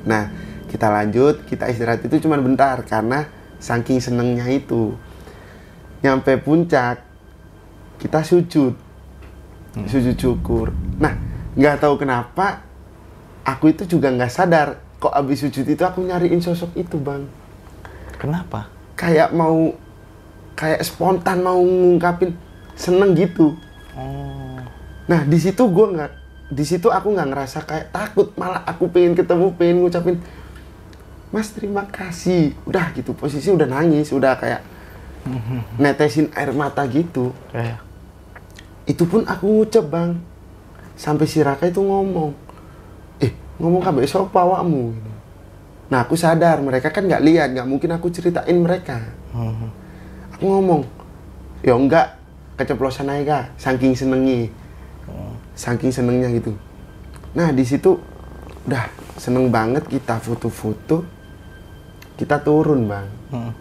Nah, 0.08 0.32
kita 0.72 0.88
lanjut, 0.88 1.44
kita 1.44 1.68
istirahat 1.68 2.00
itu 2.08 2.24
cuma 2.24 2.40
bentar 2.40 2.80
karena 2.88 3.28
saking 3.60 4.00
senengnya 4.00 4.48
itu. 4.48 4.96
Nyampe 6.00 6.40
puncak, 6.40 7.04
kita 8.00 8.24
sujud. 8.24 8.80
Sujud 9.92 10.16
syukur. 10.16 10.72
Nah, 10.96 11.31
nggak 11.56 11.84
tahu 11.84 12.00
kenapa 12.00 12.64
aku 13.44 13.74
itu 13.74 13.84
juga 13.98 14.14
nggak 14.14 14.32
sadar 14.32 14.80
kok 15.02 15.14
abis 15.18 15.42
sujud 15.42 15.66
itu 15.66 15.82
aku 15.82 16.06
nyariin 16.06 16.40
sosok 16.40 16.78
itu, 16.78 17.02
Bang. 17.02 17.26
Kenapa? 18.22 18.70
Kayak 18.94 19.34
mau 19.34 19.74
kayak 20.54 20.86
spontan 20.86 21.42
mau 21.42 21.58
ngungkapin 21.58 22.38
seneng 22.78 23.18
gitu. 23.18 23.58
Oh. 23.98 24.62
Nah, 25.10 25.26
di 25.26 25.42
situ 25.42 25.66
gua 25.74 25.90
nggak 25.90 26.12
di 26.54 26.64
situ 26.68 26.86
aku 26.94 27.18
nggak 27.18 27.30
ngerasa 27.34 27.66
kayak 27.66 27.90
takut, 27.90 28.30
malah 28.38 28.62
aku 28.70 28.86
pengen 28.94 29.18
ketemu, 29.18 29.56
pengen 29.58 29.78
ngucapin 29.82 30.22
Mas 31.32 31.50
terima 31.56 31.88
kasih. 31.88 32.54
Udah 32.68 32.92
gitu, 32.94 33.16
posisi 33.16 33.50
udah 33.50 33.66
nangis, 33.66 34.12
udah 34.12 34.38
kayak 34.38 34.62
netesin 35.82 36.30
air 36.36 36.52
mata 36.54 36.86
gitu. 36.86 37.34
Eh. 37.56 37.74
Itu 38.86 39.08
pun 39.08 39.26
aku 39.26 39.48
ngucap 39.50 39.88
bang. 39.90 40.20
Sampai 41.02 41.26
si 41.26 41.42
Raka 41.42 41.66
itu 41.66 41.82
ngomong, 41.82 42.30
eh 43.18 43.34
ngomong 43.58 43.82
kabeh 43.82 44.06
sapa 44.06 44.46
awakmu? 44.46 44.94
Nah 45.90 46.06
aku 46.06 46.14
sadar 46.14 46.62
mereka 46.62 46.94
kan 46.94 47.10
nggak 47.10 47.26
lihat, 47.26 47.48
nggak 47.58 47.66
mungkin 47.66 47.90
aku 47.98 48.14
ceritain 48.14 48.54
mereka. 48.62 49.02
Hmm. 49.34 49.74
Aku 50.38 50.46
ngomong, 50.46 50.86
ya 51.66 51.74
enggak 51.74 52.22
keceplosan 52.54 53.10
aja 53.10 53.24
kak, 53.26 53.46
saking 53.58 53.98
senengi, 53.98 54.54
saking 55.58 55.90
senengnya 55.90 56.30
gitu. 56.38 56.54
Nah 57.34 57.50
di 57.50 57.66
situ 57.66 57.98
udah 58.70 58.86
seneng 59.18 59.50
banget 59.50 59.90
kita 59.90 60.22
foto-foto, 60.22 61.02
kita 62.14 62.46
turun 62.46 62.86
bang. 62.86 63.10
Hmm. 63.34 63.52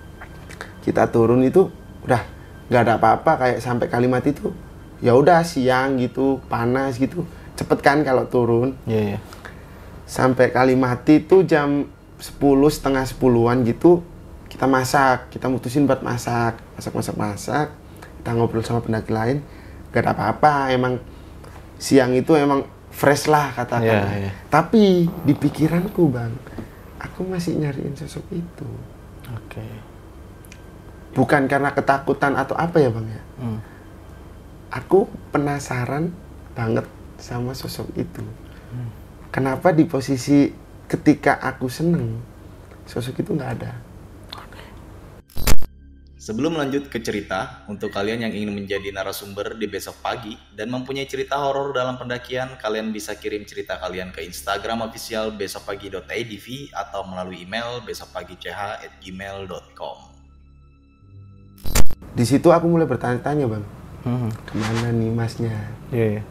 Kita 0.84 1.08
turun 1.08 1.40
itu 1.40 1.72
udah 2.04 2.20
nggak 2.68 2.82
ada 2.84 3.00
apa-apa 3.00 3.32
kayak 3.40 3.58
sampai 3.64 3.88
kalimat 3.88 4.20
itu, 4.28 4.52
ya 5.00 5.16
udah 5.16 5.44
siang 5.44 6.00
gitu, 6.00 6.40
panas 6.48 6.96
gitu, 6.96 7.24
cepet 7.56 7.78
kan 7.80 8.04
kalau 8.04 8.28
turun. 8.28 8.76
Iya, 8.84 9.16
iya. 9.16 9.18
Sampai 10.04 10.52
Kalimati 10.52 11.24
itu 11.24 11.42
jam 11.46 11.88
10 12.20 12.40
setengah 12.68 13.04
10-an 13.06 13.64
gitu 13.64 14.04
kita 14.50 14.66
masak, 14.66 15.32
kita 15.32 15.46
mutusin 15.46 15.86
buat 15.86 16.02
masak, 16.02 16.58
masak 16.74 16.92
masak 16.92 17.16
masak. 17.16 17.66
Kita 18.20 18.36
ngobrol 18.36 18.60
sama 18.60 18.84
pendaki 18.84 19.08
lain, 19.08 19.40
gak 19.94 20.04
ada 20.04 20.12
apa-apa, 20.12 20.74
emang 20.74 21.00
siang 21.80 22.12
itu 22.12 22.36
emang 22.36 22.68
fresh 22.92 23.30
lah 23.30 23.54
katakan. 23.56 23.88
Iya, 23.88 24.28
iya. 24.28 24.32
Tapi 24.52 25.08
di 25.24 25.32
pikiranku 25.32 26.12
bang, 26.12 26.34
aku 27.00 27.24
masih 27.24 27.56
nyariin 27.56 27.96
sosok 27.96 28.26
itu. 28.36 28.68
Oke. 29.32 29.64
Bukan 31.16 31.48
karena 31.48 31.72
ketakutan 31.72 32.36
atau 32.36 32.52
apa 32.58 32.76
ya 32.76 32.92
bang 32.92 33.06
ya. 33.08 33.22
Hmm. 33.40 33.58
Aku 34.70 35.10
penasaran 35.34 36.14
banget 36.54 36.86
sama 37.18 37.58
sosok 37.58 37.90
itu. 37.98 38.22
Kenapa 39.34 39.74
di 39.74 39.82
posisi 39.82 40.46
ketika 40.86 41.42
aku 41.42 41.66
seneng, 41.66 42.22
sosok 42.86 43.18
itu 43.22 43.34
nggak 43.34 43.52
ada. 43.58 43.74
Sebelum 46.20 46.52
lanjut 46.54 46.92
ke 46.92 47.00
cerita, 47.02 47.64
untuk 47.66 47.90
kalian 47.90 48.22
yang 48.28 48.36
ingin 48.36 48.52
menjadi 48.52 48.92
narasumber 48.92 49.56
di 49.56 49.64
besok 49.66 49.96
pagi 50.04 50.36
dan 50.52 50.68
mempunyai 50.70 51.08
cerita 51.08 51.40
horor 51.40 51.72
dalam 51.72 51.96
pendakian, 51.98 52.60
kalian 52.60 52.92
bisa 52.92 53.16
kirim 53.18 53.44
cerita 53.48 53.80
kalian 53.80 54.12
ke 54.14 54.22
Instagram 54.22 54.82
official 54.86 55.32
besokpagi.idv 55.34 56.46
atau 56.76 57.02
melalui 57.08 57.40
email 57.42 57.80
besokpagi.ch@gmail.com. 57.82 59.98
Di 62.14 62.24
situ 62.28 62.52
aku 62.52 62.68
mulai 62.68 62.84
bertanya-tanya 62.84 63.48
bang, 63.48 63.64
Hmm. 64.00 64.32
ke 64.32 64.54
mana 64.56 64.88
nih 64.96 65.12
masnya? 65.12 65.56
Iya, 65.92 66.06
iya. 66.18 66.22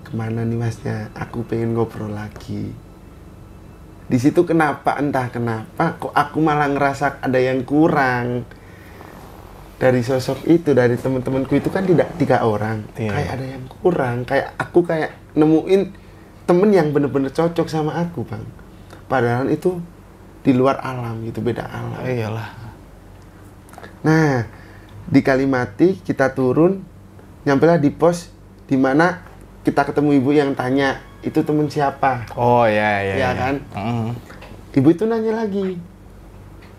Ke 0.00 0.12
mana 0.16 0.40
nih 0.48 0.56
masnya? 0.56 1.12
Aku 1.12 1.44
pengen 1.44 1.76
ngobrol 1.76 2.08
lagi. 2.08 2.72
Di 4.06 4.18
situ 4.22 4.46
kenapa 4.46 4.96
entah 4.96 5.28
kenapa 5.28 5.98
kok 5.98 6.14
aku 6.14 6.38
malah 6.38 6.70
ngerasa 6.70 7.20
ada 7.20 7.36
yang 7.42 7.66
kurang 7.66 8.46
dari 9.76 10.00
sosok 10.00 10.46
itu 10.48 10.72
dari 10.72 10.96
teman-temanku 10.96 11.52
itu 11.52 11.68
kan 11.68 11.84
tidak 11.84 12.16
tiga 12.16 12.40
orang 12.48 12.80
Iya. 12.96 13.12
kayak 13.12 13.30
ada 13.36 13.44
yang 13.44 13.64
kurang 13.68 14.16
kayak 14.24 14.48
aku 14.56 14.80
kayak 14.88 15.12
nemuin 15.36 15.92
temen 16.48 16.70
yang 16.72 16.88
bener-bener 16.96 17.28
cocok 17.28 17.68
sama 17.68 17.92
aku 18.00 18.24
bang 18.24 18.40
padahal 19.04 19.52
itu 19.52 19.76
di 20.40 20.56
luar 20.56 20.80
alam 20.80 21.20
gitu 21.28 21.42
beda 21.44 21.66
alam 21.66 22.00
iyalah. 22.06 22.48
Nah, 24.06 24.46
di 25.06 25.20
Kalimati 25.22 26.02
kita 26.02 26.34
turun, 26.34 26.82
nyampe 27.46 27.66
di 27.78 27.90
pos 27.94 28.30
di 28.66 28.74
mana 28.74 29.22
kita 29.62 29.86
ketemu 29.86 30.18
ibu 30.18 30.30
yang 30.34 30.54
tanya, 30.54 31.02
itu 31.22 31.42
temen 31.42 31.66
siapa? 31.66 32.26
Oh, 32.38 32.66
iya, 32.66 33.02
iya. 33.02 33.14
Iya 33.18 33.30
kan? 33.34 33.54
Hmm. 33.74 34.08
Ibu 34.74 34.88
itu 34.92 35.08
nanya 35.08 35.42
lagi, 35.42 35.78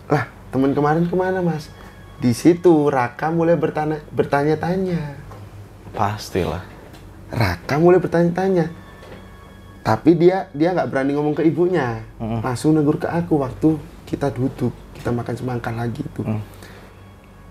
lah 0.08 0.28
temen 0.54 0.72
kemarin 0.72 1.04
ke 1.04 1.16
mana 1.16 1.42
mas? 1.44 1.68
Di 2.18 2.30
situ 2.34 2.88
Raka 2.88 3.30
mulai 3.30 3.54
bertanya, 3.54 4.00
bertanya-tanya. 4.10 5.18
Pastilah. 5.92 6.62
Raka 7.28 7.76
mulai 7.76 8.00
bertanya-tanya. 8.00 8.70
Tapi 9.84 10.16
dia 10.16 10.52
dia 10.52 10.76
nggak 10.76 10.88
berani 10.92 11.16
ngomong 11.16 11.32
ke 11.32 11.42
ibunya, 11.48 12.04
Mm. 12.20 12.44
langsung 12.44 12.76
negur 12.76 13.00
ke 13.00 13.08
aku 13.08 13.40
waktu 13.40 13.80
kita 14.04 14.28
duduk, 14.32 14.72
kita 14.92 15.08
makan 15.12 15.34
semangka 15.36 15.72
lagi 15.72 16.04
itu. 16.04 16.22
Mm. 16.24 16.40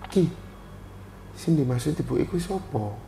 Ki, 0.08 0.24
sing 1.38 1.54
dimaksud 1.54 1.94
ibu 1.94 2.18
iku 2.18 2.34
sopo? 2.42 2.98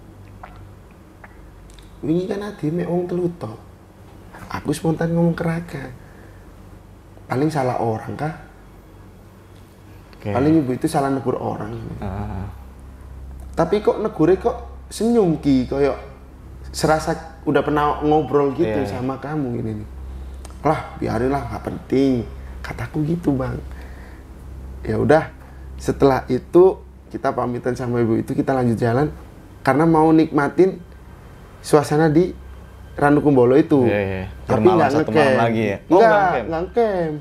Wingi 2.07 2.31
kan 2.31 2.47
adi 2.47 2.71
mek 2.71 2.87
wong 2.87 3.11
telu 3.11 3.27
tok. 3.35 3.59
Aku 4.55 4.71
spontan 4.71 5.11
ngomong 5.11 5.35
ke 5.35 5.43
Raka. 5.43 5.85
Paling 7.27 7.51
salah 7.51 7.83
orang 7.83 8.15
kah? 8.15 8.35
Oke. 10.15 10.31
Paling 10.31 10.63
ibu 10.63 10.71
itu 10.79 10.87
salah 10.87 11.11
negur 11.11 11.35
orang. 11.37 11.75
Ah. 11.99 12.47
Tapi 13.59 13.83
kok 13.83 13.99
negure 13.99 14.39
kok 14.39 14.87
senyum 14.89 15.43
Ki, 15.43 15.67
koyok 15.69 15.99
serasa 16.71 17.43
udah 17.43 17.63
pernah 17.67 17.99
ngobrol 18.03 18.55
gitu 18.55 18.85
iya. 18.85 18.89
sama 18.89 19.19
kamu 19.19 19.59
gini 19.59 19.71
nih. 19.83 19.89
Lah, 20.61 20.81
biarin 21.01 21.33
lah, 21.33 21.43
nggak 21.49 21.65
penting. 21.67 22.13
Kataku 22.61 23.03
gitu, 23.09 23.33
Bang. 23.33 23.59
Ya 24.85 25.01
udah, 25.01 25.33
setelah 25.81 26.29
itu 26.29 26.79
kita 27.11 27.35
pamitan 27.35 27.75
sama 27.75 27.99
ibu 27.99 28.17
itu 28.17 28.33
kita 28.33 28.55
lanjut 28.55 28.79
jalan 28.79 29.11
karena 29.61 29.85
mau 29.85 30.09
nikmatin 30.11 30.79
suasana 31.61 32.09
di 32.09 32.33
Ranukumbolo 32.91 33.57
itu. 33.57 33.87
Iya, 33.87 34.01
iya. 34.01 34.25
Tapi 34.45 34.67
Bermalam 34.67 34.77
nggak 34.77 34.91
satu 34.93 35.11
ngecamp. 35.11 35.37
lagi 35.39 35.63
ya? 35.63 35.77
Oh, 35.89 35.97
Nggak, 35.97 36.11
nggak 36.11 36.21
ngecamp? 36.21 36.47
nggak 36.47 36.61
ngecamp. 36.63 37.15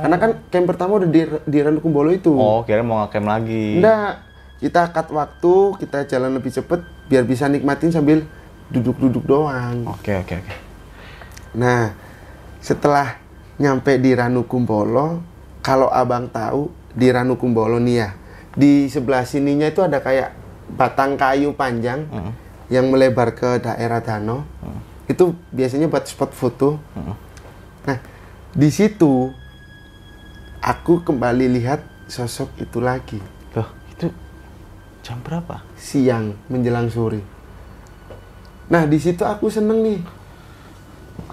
Karena 0.00 0.16
kan 0.16 0.30
camp 0.48 0.66
pertama 0.66 0.92
udah 0.96 1.10
di, 1.10 1.20
di 1.44 1.58
Ranukumbolo 1.60 2.10
itu. 2.10 2.32
Oh, 2.32 2.60
kira 2.64 2.80
mau 2.80 3.04
ngecamp 3.04 3.26
lagi. 3.26 3.66
Enggak, 3.78 4.12
kita 4.58 4.82
cut 4.90 5.08
waktu, 5.10 5.54
kita 5.78 5.98
jalan 6.06 6.30
lebih 6.32 6.50
cepet 6.50 6.80
biar 7.06 7.24
bisa 7.24 7.46
nikmatin 7.46 7.92
sambil 7.92 8.24
duduk-duduk 8.68 9.24
doang. 9.24 9.84
Oke, 9.88 10.14
oke, 10.16 10.34
oke. 10.36 10.54
Nah, 11.52 11.92
setelah 12.58 13.18
nyampe 13.56 13.98
di 13.98 14.14
Ranukumbolo 14.14 15.20
kalau 15.60 15.92
abang 15.92 16.30
tahu 16.30 16.70
di 16.90 17.12
Ranukumbolo 17.12 17.76
nih 17.76 17.96
ya 17.98 18.08
di 18.54 18.86
sebelah 18.86 19.22
sininya 19.22 19.70
itu 19.70 19.80
ada 19.80 20.02
kayak 20.02 20.34
batang 20.74 21.14
kayu 21.14 21.54
panjang 21.54 22.06
Heeh. 22.10 22.32
yang 22.70 22.90
melebar 22.90 23.34
ke 23.34 23.58
daerah 23.58 24.02
danau 24.02 24.42
itu 25.06 25.34
biasanya 25.50 25.90
buat 25.90 26.06
spot 26.06 26.30
foto 26.30 26.78
Heeh. 26.94 27.16
nah 27.86 27.98
di 28.50 28.70
situ 28.70 29.30
aku 30.60 31.02
kembali 31.02 31.46
lihat 31.56 31.80
sosok 32.06 32.50
itu 32.58 32.78
lagi 32.78 33.18
Loh, 33.54 33.66
itu 33.90 34.10
jam 35.02 35.18
berapa? 35.22 35.62
siang 35.74 36.34
menjelang 36.46 36.90
sore. 36.90 37.22
Nah 38.70 38.86
di 38.86 39.02
situ 39.02 39.26
aku 39.26 39.50
seneng 39.50 39.82
nih. 39.82 39.98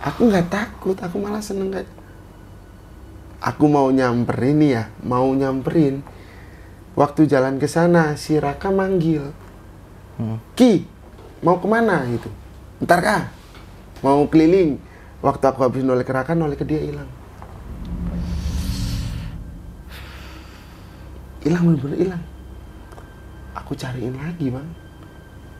Aku 0.01 0.25
nggak 0.25 0.49
takut, 0.49 0.97
aku 0.97 1.21
malah 1.21 1.37
seneng 1.37 1.69
kayak. 1.69 1.85
Aku 3.37 3.69
mau 3.69 3.93
nyamperin 3.93 4.57
nih 4.57 4.71
ya, 4.73 4.83
mau 5.05 5.29
nyamperin. 5.29 6.01
Waktu 6.97 7.29
jalan 7.29 7.61
ke 7.61 7.69
sana, 7.69 8.17
si 8.17 8.41
Raka 8.41 8.73
manggil, 8.73 9.29
Hmm. 10.17 10.41
Ki, 10.57 10.81
mau 11.45 11.61
ke 11.61 11.69
mana? 11.69 12.01
Gitu? 12.09 12.25
Ntar 12.81 12.99
kah? 13.05 13.23
Mau 14.01 14.25
keliling. 14.25 14.81
Waktu 15.21 15.45
aku 15.45 15.61
habis 15.61 15.85
noleh 15.85 16.01
ke 16.01 16.09
Raka, 16.09 16.33
noleh 16.33 16.57
ke 16.57 16.65
dia 16.65 16.81
hilang. 16.81 17.05
Hilang 21.45 21.63
bener-bener 21.69 21.97
hilang. 22.01 22.23
Aku 23.53 23.77
cariin 23.77 24.17
lagi 24.17 24.49
bang. 24.49 24.69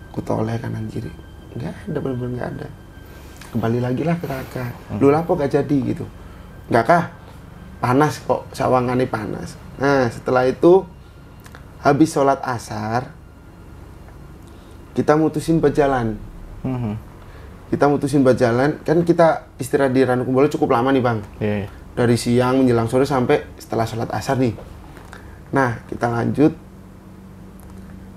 Aku 0.10 0.26
toleh 0.26 0.58
kanan 0.58 0.90
kiri. 0.90 1.14
Nggak 1.54 1.94
ada 1.94 1.98
bener-bener 2.02 2.34
nggak 2.34 2.50
ada. 2.58 2.68
Kembali 3.54 3.80
lagi 3.80 4.02
lah 4.02 4.18
ke 4.18 4.26
Raka. 4.26 4.66
Lu 4.98 5.14
lapo 5.14 5.38
gak 5.38 5.54
jadi? 5.54 5.78
Gitu. 5.86 6.06
Nggak 6.74 6.86
kah 6.86 7.04
panas 7.78 8.20
kok 8.26 8.50
sawangannya 8.58 9.06
panas. 9.06 9.54
Nah 9.78 10.10
setelah 10.10 10.50
itu 10.50 10.82
habis 11.80 12.10
sholat 12.10 12.42
asar 12.42 13.14
kita 14.94 15.14
mutusin 15.14 15.62
berjalan 15.62 16.18
Mhm. 16.66 16.94
kita 17.70 17.86
mutusin 17.86 18.22
berjalan 18.22 18.82
kan 18.82 18.98
kita 19.02 19.46
istirahat 19.58 19.92
di 19.92 20.02
Ranukumbolo 20.02 20.48
cukup 20.48 20.74
lama 20.74 20.90
nih 20.90 21.04
bang 21.04 21.20
Iya, 21.38 21.56
iya. 21.64 21.68
dari 21.94 22.16
siang 22.16 22.62
menjelang 22.62 22.88
sore 22.88 23.06
sampai 23.06 23.46
setelah 23.58 23.86
sholat 23.86 24.10
asar 24.10 24.38
nih. 24.38 24.54
Nah, 25.50 25.82
kita 25.86 26.06
lanjut. 26.08 26.54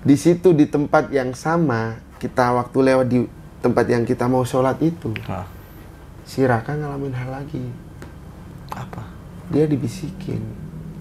Di 0.01 0.13
situ 0.13 0.51
di 0.51 0.65
tempat 0.65 1.09
yang 1.09 1.33
sama, 1.33 1.97
kita 2.17 2.53
waktu 2.53 2.77
lewat 2.83 3.07
di 3.07 3.25
tempat 3.57 3.85
yang 3.87 4.03
kita 4.03 4.25
mau 4.25 4.41
sholat 4.43 4.77
itu, 4.81 5.09
Ah, 5.25 5.45
si 6.21 6.41
Raka 6.41 6.73
ngalamin 6.73 7.13
hal 7.13 7.29
lagi. 7.31 7.65
apa? 8.69 9.03
Dia 9.49 9.65
dibisikin, 9.65 10.41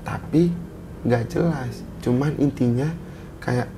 tapi 0.00 0.48
nggak 1.02 1.24
jelas. 1.28 1.82
Cuman 2.00 2.32
intinya 2.40 2.88
kayak 3.40 3.68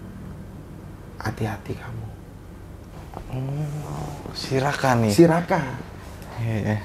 hati-hati 1.19 1.75
kamu. 1.79 2.07
Si 4.35 4.57
Raka 4.59 4.91
nih. 4.99 5.13
Si 5.13 5.25
Raka, 5.29 5.61
Iya, 6.43 6.81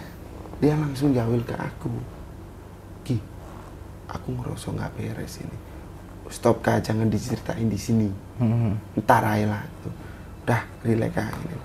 dia 0.61 0.73
langsung 0.77 1.15
jawil 1.15 1.41
ke 1.41 1.55
aku. 1.57 1.89
Ki, 3.01 3.17
aku 4.05 4.27
ngerasa 4.38 4.69
nggak 4.75 4.91
beres 4.93 5.41
ini. 5.41 5.57
Stop 6.29 6.59
kak, 6.61 6.83
jangan 6.83 7.07
diceritain 7.07 7.65
di 7.71 7.79
sini. 7.79 8.09
Mhm. 8.38 9.01
ntar 9.01 9.25
aja 9.25 9.49
lah 9.49 9.63
gitu. 9.65 9.89
udah 10.45 10.61
relax 10.85 11.13
ini. 11.17 11.57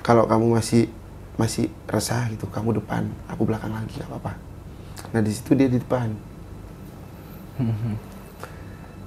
kalau 0.00 0.24
kamu 0.24 0.56
masih 0.58 0.88
masih 1.36 1.68
resah 1.86 2.24
gitu 2.32 2.48
kamu 2.48 2.80
depan 2.80 3.04
aku 3.28 3.46
belakang 3.46 3.70
lagi 3.70 4.00
gak 4.00 4.08
apa-apa 4.10 4.32
nah 5.12 5.20
di 5.20 5.30
situ 5.30 5.52
dia 5.54 5.68
di 5.68 5.78
depan 5.78 6.10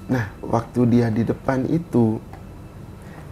nah 0.05 0.29
waktu 0.41 0.79
dia 0.85 1.07
di 1.07 1.23
depan 1.23 1.63
itu 1.65 2.19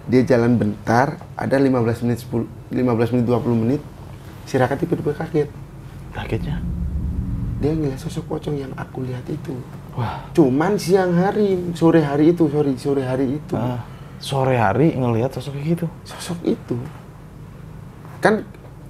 dia 0.04 0.24
jalan 0.24 0.56
bentar 0.56 1.20
ada 1.36 1.56
15 1.56 1.72
menit 2.02 2.20
10 2.24 2.48
15 2.74 3.14
menit 3.14 3.26
20 3.26 3.54
menit 3.58 3.82
si 4.44 4.56
Raka 4.56 4.76
tiba-tiba 4.76 5.14
kaget 5.14 5.50
Kagetnya? 6.12 6.60
dia 7.58 7.72
ngeliat 7.72 7.96
sosok 7.96 8.26
pocong 8.28 8.58
yang 8.58 8.74
aku 8.74 9.00
lihat 9.02 9.24
itu 9.26 9.54
Wah. 9.94 10.26
cuman 10.32 10.76
siang 10.76 11.14
hari 11.14 11.72
sore 11.72 12.02
hari 12.02 12.32
itu 12.32 12.48
sorry 12.48 12.74
sore 12.76 13.04
hari 13.04 13.38
itu 13.38 13.54
ah, 13.54 13.80
sore 14.18 14.56
hari 14.56 14.92
ngelihat 14.92 15.30
sosok 15.30 15.56
gitu. 15.58 15.86
sosok 16.02 16.42
itu 16.44 16.76
kan 18.18 18.42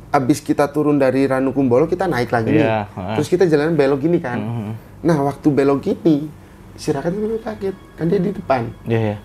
abis 0.09 0.39
kita 0.39 0.67
turun 0.67 0.95
dari 0.95 1.23
Ranukumbolo 1.23 1.85
kita 1.85 2.03
naik 2.05 2.29
lagi 2.29 2.51
nih 2.51 2.63
Iya, 2.63 2.79
heeh. 2.87 3.15
terus 3.15 3.27
kita 3.27 3.43
jalan 3.45 3.75
belok 3.75 3.99
gini 4.01 4.17
kan 4.17 4.39
Mhm. 4.39 4.71
nah 5.01 5.17
waktu 5.21 5.47
belok 5.47 5.79
gini 5.81 6.27
si 6.81 6.89
Raka 6.89 7.07
tiba-tiba 7.07 7.37
kaget 7.39 7.75
kan 7.93 8.05
dia 8.05 8.17
di 8.17 8.33
depan 8.33 8.61
Iya, 8.83 8.99
iya. 9.05 9.17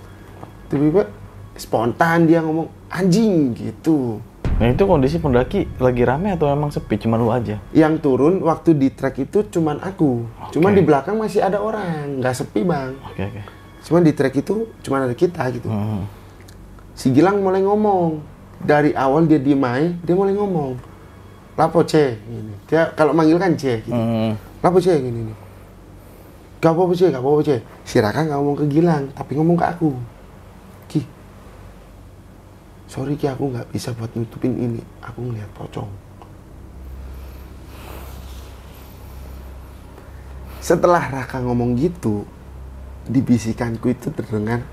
tiba-tiba 0.68 1.08
spontan 1.54 2.28
dia 2.28 2.44
ngomong 2.44 2.68
anjing 2.86 3.56
gitu 3.56 4.20
Nah 4.56 4.68
itu 4.68 4.84
kondisi 4.84 5.16
pendaki 5.16 5.68
lagi 5.76 6.00
rame 6.00 6.32
atau 6.32 6.48
emang 6.48 6.68
sepi? 6.68 6.96
Cuma 6.96 7.16
lu 7.16 7.28
aja? 7.28 7.60
yang 7.72 7.96
turun 7.96 8.40
waktu 8.40 8.72
di 8.72 8.88
trek 8.88 9.20
itu 9.22 9.44
cuman 9.50 9.76
aku 9.78 10.24
cuman 10.50 10.70
Oke. 10.70 10.76
di 10.76 10.82
belakang 10.82 11.16
masih 11.16 11.40
ada 11.40 11.56
orang 11.58 12.20
nggak 12.20 12.34
sepi 12.34 12.60
bang 12.60 12.92
Oke, 13.06 13.24
oke. 13.26 13.40
cuman 13.82 14.00
di 14.00 14.12
trek 14.12 14.36
itu 14.36 14.54
cuman 14.80 15.00
ada 15.02 15.14
kita 15.14 15.44
gitu 15.50 15.68
Mhm. 15.68 16.00
si 16.92 17.08
Gilang 17.10 17.40
mulai 17.40 17.60
ngomong 17.60 18.20
dari 18.58 18.92
awal 18.92 19.24
dia 19.24 19.36
diem 19.36 19.60
aja, 19.60 19.92
dia 19.94 20.14
mulai 20.14 20.32
ngomong 20.32 20.80
lapo 21.52 21.80
C 21.82 22.16
gini. 22.18 22.52
dia 22.64 22.88
kalau 22.90 23.12
manggil 23.12 23.36
kan 23.36 23.52
C 23.54 23.80
gitu. 23.80 23.92
Mhm. 23.92 24.32
lapo 24.60 24.76
C 24.76 24.88
gini 24.94 25.20
nih 25.22 25.36
gak 26.56 26.72
apa-apa 26.72 26.92
C 26.96 27.12
gak 27.12 27.20
apa-apa 27.20 27.42
C 27.44 27.50
si 27.84 27.96
Raka 28.00 28.24
nggak 28.24 28.38
ngomong 28.40 28.56
ke 28.56 28.66
Gilang 28.72 29.04
tapi 29.12 29.36
ngomong 29.36 29.56
ke 29.60 29.66
aku. 29.68 29.90
Ki. 30.88 31.00
Sorry 32.88 33.14
Ki 33.20 33.28
aku 33.28 33.52
nggak 33.52 33.68
bisa 33.70 33.92
buat 33.92 34.10
nutupin 34.16 34.56
ini. 34.56 34.80
Aku 35.04 35.20
ngeliat 35.20 35.50
pocong. 35.52 35.88
Setelah 40.64 41.04
Raka 41.12 41.38
ngomong 41.44 41.78
gitu 41.78 42.26
di 43.06 43.22
bisikanku 43.22 43.86
itu 43.86 44.10
terdengar 44.10 44.66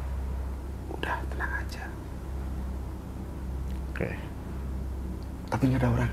udah 0.90 1.16
tenang 1.30 1.54
aja. 1.54 1.84
Oke. 3.94 4.10
tapi 5.54 5.70
nggak 5.70 5.86
ada 5.86 5.90
orang. 5.94 6.12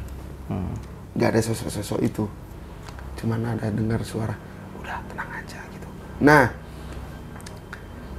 Hmm. 0.50 0.74
nggak 1.16 1.30
ada 1.32 1.40
sosok-sosok 1.40 2.00
itu. 2.04 2.24
Cuman 3.22 3.56
ada 3.56 3.72
dengar 3.72 4.04
suara 4.04 4.49
udah 4.90 4.98
tenang 5.06 5.30
aja 5.32 5.58
gitu 5.70 5.86
nah 6.18 6.44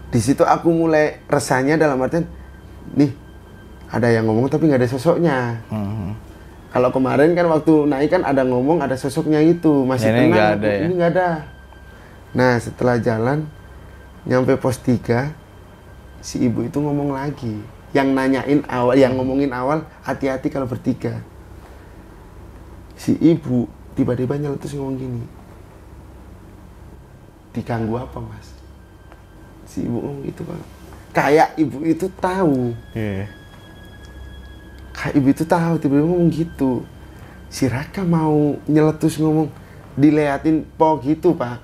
di 0.07 0.19
situ 0.19 0.41
aku 0.41 0.67
mulai 0.67 1.19
resahnya 1.26 1.76
dalam 1.76 1.99
artian 1.99 2.24
nih 2.91 3.11
ada 3.88 4.07
yang 4.07 4.24
ngomong 4.24 4.47
tapi 4.47 4.65
nggak 4.65 4.80
ada 4.80 4.89
sosoknya 4.89 5.59
Mhm. 5.67 6.15
kalau 6.72 6.89
kemarin 6.89 7.32
kan 7.32 7.47
waktu 7.49 7.74
naik 7.86 8.09
kan 8.09 8.24
ada 8.24 8.41
ngomong 8.41 8.80
ada 8.80 8.95
sosoknya 8.95 9.39
itu 9.39 9.84
masih 9.84 10.07
Ini 10.07 10.17
tenang 10.17 10.32
aku. 10.34 10.55
ada 10.55 10.69
ya? 10.69 10.80
ini 10.82 10.93
nggak 10.95 11.11
ada 11.11 11.30
nah 12.32 12.53
setelah 12.55 12.95
jalan 12.97 13.43
nyampe 14.24 14.55
pos 14.55 14.80
3 14.80 15.36
si 16.24 16.39
ibu 16.41 16.63
itu 16.63 16.78
ngomong 16.78 17.11
lagi 17.11 17.59
yang 17.91 18.15
nanyain 18.15 18.63
awal 18.65 18.95
yang 18.95 19.11
ngomongin 19.13 19.51
awal 19.51 19.84
hati-hati 20.01 20.47
kalau 20.47 20.63
bertiga 20.63 21.19
si 22.95 23.17
ibu 23.17 23.65
tiba-tiba 23.91 24.38
nyeletus 24.38 24.72
ngomong 24.72 24.95
gini 24.95 25.24
diganggu 27.51 27.95
apa 27.99 28.17
mas? 28.19 28.47
Si 29.67 29.83
ibu 29.83 29.99
ngomong 29.99 30.23
gitu 30.27 30.41
bang. 30.47 30.63
Kayak 31.11 31.49
ibu 31.59 31.77
itu 31.83 32.07
tahu. 32.19 32.75
Iya. 32.95 33.27
kayak 34.91 35.13
ibu 35.17 35.27
itu 35.33 35.43
tahu 35.47 35.73
tiba-tiba 35.79 36.07
ngomong 36.07 36.31
gitu. 36.31 36.83
Si 37.51 37.67
Raka 37.67 38.03
mau 38.03 38.55
nyeletus 38.67 39.19
ngomong 39.19 39.51
diliatin 39.95 40.63
po 40.75 40.99
gitu 41.03 41.35
pak. 41.35 41.59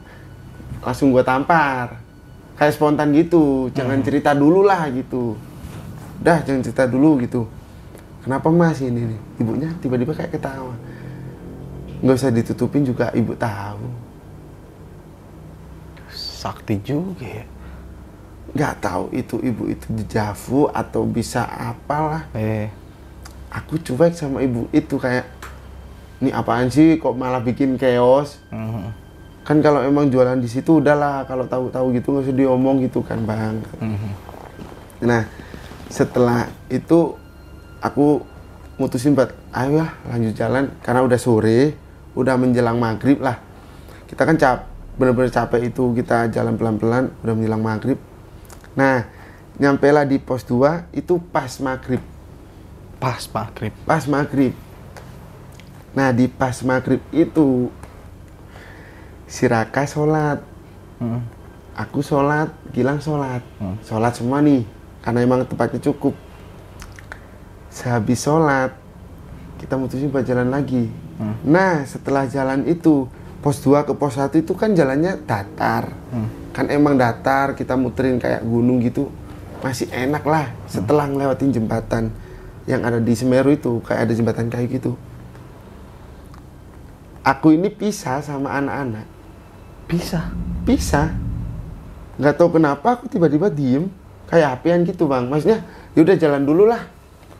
Langsung 0.84 1.16
gua 1.16 1.24
tampar. 1.24 2.00
Kayak 2.60 2.76
spontan 2.76 3.16
gitu. 3.16 3.72
Jangan 3.72 4.04
cerita 4.04 4.36
dulu 4.36 4.68
lah 4.68 4.92
gitu. 4.92 5.40
Dah 6.20 6.44
jangan 6.44 6.64
cerita 6.64 6.84
dulu 6.90 7.24
gitu. 7.24 7.48
Kenapa 8.24 8.52
mas 8.52 8.84
ini 8.84 9.16
nih 9.16 9.20
ibunya 9.40 9.72
tiba-tiba 9.80 10.12
kayak 10.12 10.36
ketawa. 10.36 10.76
Nggak 12.04 12.16
usah 12.20 12.32
ditutupin 12.36 12.84
juga 12.84 13.16
ibu 13.16 13.32
tahu 13.38 14.07
Sakti 16.38 16.78
juga 16.80 17.26
ya. 17.26 17.46
nggak 18.48 18.74
tahu 18.80 19.04
itu 19.12 19.36
ibu 19.40 19.68
itu 19.68 19.86
dejavu 19.92 20.72
atau 20.72 21.04
bisa 21.04 21.44
apalah 21.44 22.30
Eh. 22.32 22.72
aku 23.50 23.76
cuek 23.78 24.14
sama 24.14 24.40
ibu 24.40 24.70
itu 24.72 24.96
kayak 24.96 25.28
ini 26.18 26.32
apaan 26.32 26.66
sih 26.68 26.96
kok 26.96 27.12
malah 27.12 27.38
bikin 27.40 27.76
chaos 27.76 28.40
Mhm. 28.48 28.88
kan 29.44 29.58
kalau 29.60 29.82
emang 29.82 30.08
jualan 30.08 30.36
di 30.36 30.48
situ 30.48 30.78
udahlah 30.78 31.24
kalau 31.24 31.44
tahu-tahu 31.44 31.92
gitu 31.92 32.08
nggak 32.10 32.24
usah 32.24 32.36
diomong 32.36 32.80
gitu 32.82 33.00
kan 33.02 33.20
bang 33.22 33.60
Mhm. 33.78 34.12
nah 35.02 35.28
setelah 35.88 36.48
itu 36.68 37.14
aku 37.80 38.24
mutusin 38.76 39.12
buat 39.12 39.34
ayo 39.52 39.82
lah 39.82 39.92
lanjut 40.08 40.34
jalan 40.34 40.72
karena 40.80 41.02
udah 41.02 41.18
sore 41.18 41.76
udah 42.14 42.36
menjelang 42.36 42.78
maghrib 42.78 43.20
lah 43.20 43.38
kita 44.06 44.24
kan 44.24 44.36
cap 44.36 44.60
bener-bener 44.98 45.30
capek 45.30 45.70
itu 45.70 45.94
kita 45.94 46.28
jalan 46.28 46.58
pelan-pelan 46.58 47.14
udah 47.22 47.34
menjelang 47.34 47.62
maghrib 47.62 48.02
nah 48.74 49.06
nyampe 49.56 49.90
lah 49.90 50.04
di 50.04 50.18
pos 50.18 50.42
2 50.44 50.92
itu 50.92 51.18
pas 51.24 51.50
maghrib 51.60 52.02
Pas 52.98 53.22
maghrib. 53.30 53.74
pas 53.86 54.04
maghrib 54.06 54.54
nah 55.94 56.10
di 56.10 56.26
pas 56.26 56.54
maghrib 56.62 57.02
itu 57.10 57.70
si 59.26 59.46
Raka 59.46 59.86
sholat 59.86 60.42
Hmm. 60.98 61.22
aku 61.78 62.02
sholat 62.02 62.50
Gilang 62.70 62.98
sholat 62.98 63.46
Hmm. 63.58 63.78
sholat 63.82 64.18
semua 64.18 64.42
nih 64.42 64.66
karena 65.00 65.22
emang 65.22 65.46
tempatnya 65.46 65.78
cukup 65.80 66.18
sehabis 67.70 68.18
sholat 68.20 68.74
kita 69.58 69.78
mutusin 69.78 70.10
buat 70.10 70.26
jalan 70.26 70.50
lagi 70.50 70.90
Hmm. 71.18 71.34
nah 71.44 71.82
setelah 71.84 72.26
jalan 72.26 72.66
itu 72.66 73.06
pos 73.48 73.64
2 73.64 73.88
ke 73.88 73.96
pos 73.96 74.20
1 74.20 74.44
itu 74.44 74.52
kan 74.60 74.76
jalannya 74.76 75.24
datar. 75.24 75.88
Hmm. 76.12 76.52
kan 76.52 76.68
emang 76.68 77.00
datar 77.00 77.56
kita 77.56 77.80
muterin 77.80 78.20
kayak 78.20 78.44
gunung 78.44 78.84
gitu. 78.84 79.08
Masih 79.64 79.88
enak 79.88 80.28
lah 80.28 80.52
setelah 80.68 81.08
ngelewatin 81.08 81.56
jembatan 81.56 82.12
yang 82.68 82.84
ada 82.84 83.00
di 83.00 83.16
Semeru 83.16 83.56
itu 83.56 83.80
kayak 83.88 84.04
ada 84.04 84.12
jembatan 84.12 84.52
kayu 84.52 84.68
gitu. 84.68 84.92
Aku 87.24 87.56
ini 87.56 87.72
pisah 87.72 88.20
sama 88.20 88.52
anak-anak. 88.60 89.08
Bisa. 89.88 90.28
pisah. 90.68 91.16
Nggak 92.20 92.36
tahu 92.36 92.60
kenapa 92.60 93.00
aku 93.00 93.08
tiba-tiba 93.08 93.48
diem 93.48 93.88
kayak 94.28 94.60
apian 94.60 94.84
gitu 94.84 95.08
bang. 95.08 95.32
Maksudnya 95.32 95.64
ya 95.96 96.00
udah 96.04 96.16
jalan 96.20 96.44
dulu 96.44 96.68
lah. 96.68 96.84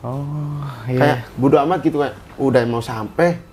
Oh, 0.00 0.64
iya. 0.88 0.96
kayak 0.96 1.18
bodo 1.36 1.58
amat 1.58 1.82
gitu 1.84 2.00
kayak 2.00 2.16
udah 2.38 2.62
mau 2.70 2.78
sampai 2.80 3.47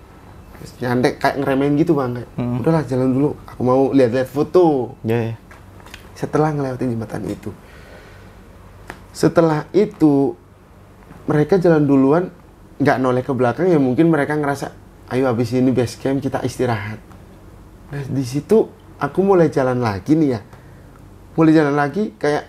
nyantek 0.80 1.20
kayak 1.20 1.36
ngeremehin 1.40 1.76
gitu 1.76 1.94
bang. 1.94 2.18
Kayak 2.18 2.30
Hmm. 2.36 2.60
udahlah 2.62 2.84
jalan 2.86 3.10
dulu. 3.12 3.30
Aku 3.48 3.62
mau 3.62 3.82
lihat-lihat 3.92 4.30
foto. 4.30 4.96
Iya, 5.04 5.34
iya. 5.34 5.36
setelah 6.16 6.56
ngelewatin 6.56 6.96
jembatan 6.96 7.28
itu. 7.28 7.52
Setelah 9.12 9.68
itu 9.72 10.36
mereka 11.28 11.60
jalan 11.60 11.84
duluan 11.84 12.32
nggak 12.76 12.98
noleh 13.00 13.24
ke 13.24 13.32
belakang 13.32 13.68
ya 13.68 13.80
mungkin 13.80 14.12
mereka 14.12 14.36
ngerasa 14.36 14.72
ayo 15.12 15.28
habis 15.28 15.52
ini 15.56 15.72
base 15.72 16.00
camp 16.00 16.20
kita 16.20 16.40
istirahat. 16.44 17.00
Nah 17.92 18.04
di 18.04 18.24
situ 18.24 18.68
aku 18.96 19.20
mulai 19.24 19.48
jalan 19.48 19.80
lagi 19.80 20.16
nih 20.16 20.30
ya. 20.36 20.42
Mulai 21.36 21.52
jalan 21.52 21.76
lagi 21.76 22.16
kayak 22.16 22.48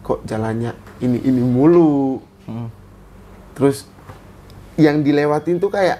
kok 0.00 0.24
jalannya 0.24 0.72
ini 1.00 1.18
ini 1.24 1.40
mulu? 1.40 2.20
Hmm. 2.46 2.70
terus 3.56 3.88
yang 4.76 5.00
dilewatin 5.00 5.56
tuh 5.58 5.72
kayak 5.72 5.98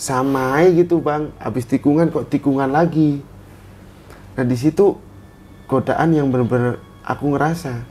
sama 0.00 0.56
aja 0.56 0.72
gitu 0.72 1.04
bang. 1.04 1.28
Habis 1.36 1.68
tikungan 1.68 2.08
kok 2.08 2.32
tikungan 2.32 2.72
lagi. 2.72 3.20
Nah 4.32 4.44
di 4.48 4.56
situ 4.56 4.96
godaan 5.68 6.16
yang 6.16 6.32
bener-bener 6.32 6.80
aku 7.04 7.36
ngerasa. 7.36 7.84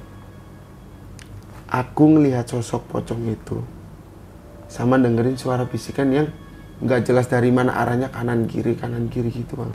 Aku 1.70 2.18
ngelihat 2.18 2.50
sosok 2.50 2.90
pocong 2.90 3.30
itu 3.30 3.62
sama 4.66 4.98
dengerin 4.98 5.38
suara 5.38 5.70
bisikan 5.70 6.10
yang 6.10 6.28
nggak 6.82 7.06
jelas 7.06 7.30
dari 7.30 7.54
mana 7.54 7.78
arahnya 7.78 8.10
kanan 8.10 8.50
kiri 8.50 8.74
kanan 8.74 9.06
kiri 9.14 9.30
gitu 9.30 9.54
bang. 9.54 9.70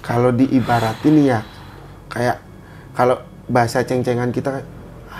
Kalau 0.00 0.32
diibaratin 0.32 1.20
ya 1.20 1.44
kayak 2.08 2.40
kalau 2.96 3.20
bahasa 3.44 3.84
ceng-cengan 3.84 4.32
kita 4.32 4.64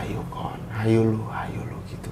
ayo 0.01 0.25
kon. 0.33 0.57
Ayo 0.81 1.05
lu 1.05 1.29
ayo 1.29 1.61
lu 1.69 1.77
gitu. 1.93 2.09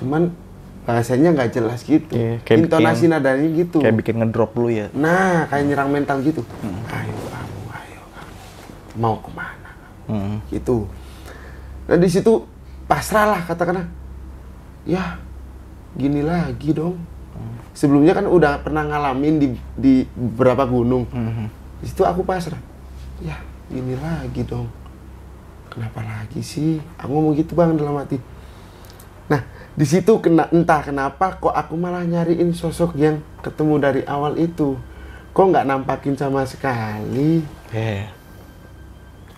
Cuman 0.00 0.32
bahasanya 0.80 1.30
nggak 1.32 1.50
jelas 1.52 1.84
gitu. 1.84 2.12
Iya, 2.12 2.40
kayak 2.42 2.66
intonasi 2.66 3.04
bikin- 3.04 3.12
nadanya 3.12 3.48
gitu. 3.54 3.78
Kayak 3.78 3.96
bikin 4.00 4.14
ngedrop 4.18 4.50
lu 4.54 4.68
ya. 4.68 4.86
nah 4.90 5.44
kayak 5.46 5.64
nyerang 5.68 5.90
mental 5.90 6.18
gitu. 6.20 6.40
Ayo 6.88 7.14
kamu 7.28 7.60
ayo 7.68 8.02
kamu. 8.08 8.36
Mau 8.96 9.16
ke 9.20 9.30
mana? 9.30 9.70
Hmm. 10.08 10.36
gitu. 10.48 10.88
Nah 11.86 11.96
di 11.96 12.08
situ 12.08 12.42
pasrah 12.84 13.26
lah 13.28 13.40
katakanlah. 13.44 13.86
Ya 14.82 15.20
gini 15.92 16.24
lagi 16.24 16.72
dong. 16.72 16.96
Sebelumnya 17.70 18.12
kan 18.12 18.26
udah 18.26 18.60
pernah 18.60 18.82
ngalamin 18.82 19.34
di 19.38 19.48
di 19.74 19.94
beberapa 20.10 20.66
gunung. 20.66 21.06
Mhm. 21.06 21.46
di 21.80 21.86
situ 21.86 22.02
aku 22.02 22.24
pasrah. 22.24 22.58
Ya 23.20 23.38
gini 23.68 23.94
lagi 23.94 24.42
dong. 24.42 24.66
Kenapa 25.70 26.02
lagi 26.02 26.42
sih? 26.42 26.82
Aku 26.98 27.14
ngomong 27.14 27.38
gitu 27.38 27.54
bang 27.54 27.78
dalam 27.78 27.94
hati 27.94 28.18
di 29.74 29.86
situ 29.86 30.18
kena 30.18 30.50
entah 30.50 30.82
kenapa 30.82 31.38
kok 31.38 31.54
aku 31.54 31.78
malah 31.78 32.02
nyariin 32.02 32.50
sosok 32.52 32.98
yang 32.98 33.22
ketemu 33.40 33.74
dari 33.78 34.02
awal 34.04 34.34
itu. 34.36 34.74
Kok 35.30 35.46
nggak 35.54 35.66
nampakin 35.66 36.14
sama 36.18 36.42
sekali? 36.44 37.42
Iya. 37.70 38.10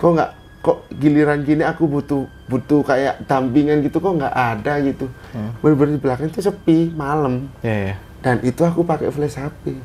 kok 0.01 0.19
nggak 0.19 0.31
kok 0.63 0.79
giliran 0.99 1.47
gini 1.47 1.63
aku 1.63 1.87
butuh 1.87 2.27
butuh 2.51 2.83
kayak 2.83 3.23
dampingan 3.31 3.87
gitu 3.87 4.03
kok 4.03 4.19
nggak 4.19 4.35
ada 4.35 4.83
gitu. 4.83 5.07
Hmm. 5.31 5.55
bener-bener 5.63 5.95
di 5.95 6.01
belakang 6.03 6.27
itu 6.27 6.43
sepi 6.43 6.91
malam. 6.91 7.47
Iya, 7.63 7.77
iya. 7.93 7.97
dan 8.19 8.43
itu 8.43 8.63
aku 8.67 8.83
pakai 8.83 9.13
flash 9.15 9.39
HP 9.39 9.79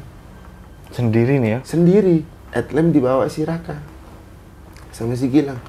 Sendiri 0.90 1.38
nih 1.38 1.50
ya. 1.50 1.60
sendiri. 1.62 2.24
Headlamp 2.50 2.96
dibawa 2.96 3.28
si 3.28 3.44
Raka. 3.44 3.78
Sama 4.96 5.14
si 5.14 5.28
Gilang. 5.30 5.60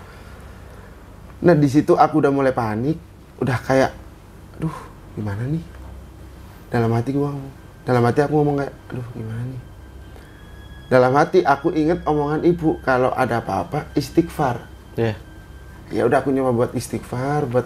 Nah 1.43 1.53
di 1.59 1.69
situ 1.69 1.93
aku 1.93 2.23
udah 2.23 2.31
mulai 2.33 2.55
panik. 2.55 2.97
Udah 3.43 3.59
kayak 3.59 3.93
aduh 4.59 4.75
gimana 5.15 5.47
nih? 5.47 5.63
Dalam 6.69 6.91
hati 6.91 7.15
gua 7.15 7.31
ngomong 7.31 7.55
dalam 7.87 8.03
hati 8.05 8.21
aku 8.21 8.35
ngomong 8.43 8.57
kayak 8.59 8.75
aduh 8.91 9.09
gimana 9.15 9.43
nih? 9.47 9.63
Dalam 10.91 11.13
hati 11.15 11.39
aku 11.47 11.71
inget 11.71 12.03
omongan 12.03 12.43
ibu 12.43 12.83
kalau 12.83 13.15
ada 13.15 13.39
apa-apa 13.39 13.87
istighfar. 13.95 14.67
Iya. 14.99 15.15
ya 15.95 16.03
udah 16.05 16.21
aku 16.21 16.35
nyoba 16.35 16.51
buat 16.51 16.73
istighfar 16.75 17.47
buat 17.47 17.65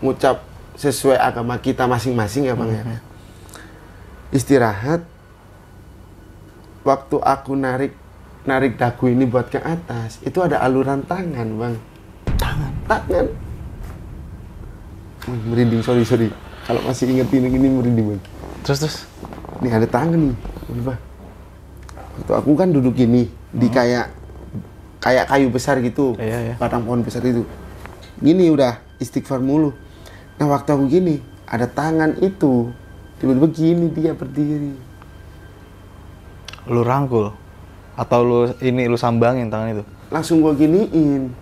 ngucap 0.00 0.42
sesuai 0.80 1.20
agama 1.20 1.60
kita 1.60 1.84
masing-masing 1.84 2.48
ya 2.48 2.56
bang 2.56 2.72
ya. 2.72 2.82
Istirahat. 4.32 5.04
Waktu 6.88 7.20
aku 7.20 7.52
narik 7.52 7.92
narik 8.48 8.80
dagu 8.80 9.12
ini 9.12 9.28
buat 9.28 9.52
ke 9.52 9.60
atas 9.60 10.24
itu 10.24 10.40
ada 10.40 10.64
aluran 10.64 11.04
tangan 11.04 11.48
bang. 11.52 11.74
Tangan. 12.40 12.72
tangan 12.88 13.47
merinding 15.44 15.80
sorry 15.80 16.02
sorry 16.02 16.28
kalau 16.64 16.80
masih 16.84 17.08
inget 17.08 17.28
ini 17.30 17.48
ini 17.48 17.68
merinding 17.68 18.06
bang 18.14 18.22
Terus 18.62 18.78
terus. 18.80 18.96
nih 19.60 19.72
ada 19.72 19.86
tangan 19.86 20.18
nih 20.18 20.36
Bang. 20.82 21.00
waktu 22.18 22.32
aku 22.34 22.50
kan 22.54 22.68
duduk 22.68 22.94
gini 22.94 23.26
di 23.48 23.68
kayak 23.68 24.12
kayak 24.98 25.24
kayu 25.26 25.48
besar 25.48 25.78
gitu 25.78 26.18
Iya, 26.18 26.38
iya. 26.42 26.54
batang 26.56 26.82
pohon 26.82 27.00
besar 27.00 27.22
itu 27.22 27.46
gini 28.18 28.50
udah 28.50 28.76
istighfar 28.98 29.38
mulu 29.38 29.72
nah 30.36 30.46
waktu 30.46 30.68
aku 30.68 30.84
gini 30.86 31.22
ada 31.46 31.64
tangan 31.64 32.18
itu 32.18 32.68
tiba-tiba 33.16 33.48
gini 33.48 33.86
dia 33.90 34.12
berdiri 34.12 34.74
Lu 36.68 36.84
rangkul. 36.84 37.32
Atau 37.96 38.20
lu 38.22 38.38
ini 38.60 38.84
lu 38.84 38.94
sambangin 38.94 39.48
tangan 39.48 39.72
itu. 39.72 39.84
langsung 40.08 40.38
gua 40.38 40.52
giniin 40.52 41.32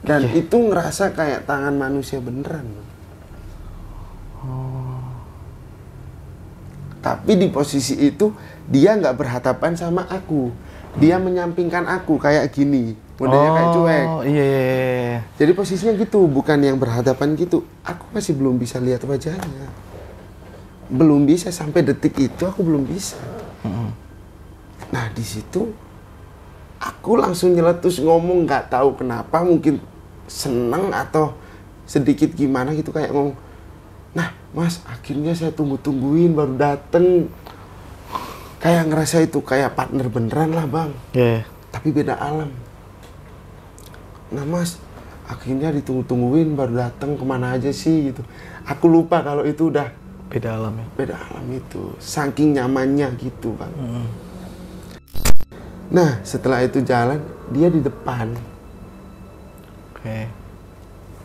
dan 0.00 0.24
itu 0.26 0.56
ngerasa 0.56 1.12
kayak 1.12 1.44
tangan 1.44 1.72
manusia 1.72 2.16
beneran 2.16 2.64
Bang. 2.64 2.88
Tapi 7.00 7.36
di 7.36 7.48
posisi 7.48 7.96
itu 7.96 8.32
dia 8.68 8.96
nggak 8.96 9.16
berhadapan 9.16 9.72
sama 9.76 10.04
aku 10.08 10.52
dia 11.00 11.16
menyampingkan 11.16 11.88
aku 11.88 12.20
kayak 12.20 12.52
gini 12.52 12.94
modelnya 13.20 13.50
kayak 13.52 13.70
cuek 13.76 14.06
Oh, 14.10 14.22
iya, 14.24 14.44
iya, 14.44 14.62
iya. 14.64 15.18
jadi 15.36 15.52
posisinya 15.52 15.92
gitu 15.96 16.24
bukan 16.28 16.60
yang 16.60 16.76
berhadapan 16.76 17.36
gitu 17.36 17.64
aku 17.84 18.04
masih 18.12 18.36
belum 18.36 18.56
bisa 18.60 18.80
lihat 18.80 19.04
wajahnya 19.04 19.70
belum 20.90 21.22
bisa 21.22 21.54
sampai 21.54 21.86
detik 21.86 22.18
itu 22.18 22.42
aku 22.42 22.66
belum 22.66 22.82
bisa. 22.82 23.14
Nah 24.90 25.06
di 25.14 25.22
situ 25.22 25.70
aku 26.82 27.14
langsung 27.14 27.54
nyeletus 27.54 28.02
ngomong 28.02 28.42
nggak 28.42 28.74
tahu 28.74 28.98
kenapa 28.98 29.46
mungkin 29.46 29.78
seneng 30.26 30.90
atau 30.90 31.38
sedikit 31.86 32.34
gimana 32.34 32.74
gitu 32.74 32.90
kayak 32.90 33.14
ngomong. 33.14 33.38
Nah 34.14 34.28
mas 34.50 34.82
akhirnya 34.84 35.32
saya 35.32 35.54
tunggu-tungguin 35.54 36.34
baru 36.34 36.54
dateng. 36.56 37.30
Kayak 38.60 38.92
ngerasa 38.92 39.24
itu 39.24 39.40
kayak 39.40 39.72
partner 39.72 40.12
beneran 40.12 40.52
lah 40.52 40.68
bang. 40.68 40.90
Iya, 41.16 41.26
iya. 41.40 41.42
Tapi 41.72 41.88
beda 41.90 42.14
alam. 42.16 42.50
Nah 44.30 44.44
mas 44.44 44.76
akhirnya 45.24 45.70
ditunggu-tungguin 45.70 46.58
baru 46.58 46.74
dateng 46.76 47.14
ke 47.16 47.24
mana 47.24 47.54
aja 47.54 47.70
sih 47.70 48.10
gitu. 48.10 48.20
Aku 48.66 48.90
lupa 48.90 49.22
kalau 49.22 49.46
itu 49.46 49.70
udah 49.70 49.88
Beda 50.30 50.54
alam 50.54 50.78
ya. 50.78 50.86
beda 50.94 51.16
alam 51.18 51.42
itu 51.50 51.90
saking 51.98 52.54
nyamannya 52.54 53.18
gitu 53.18 53.50
bang 53.58 53.74
Mm. 53.74 54.06
nah 55.90 56.22
setelah 56.22 56.62
itu 56.62 56.78
jalan 56.86 57.18
dia 57.50 57.66
di 57.66 57.82
depan 57.82 58.30
Oke. 59.90 60.30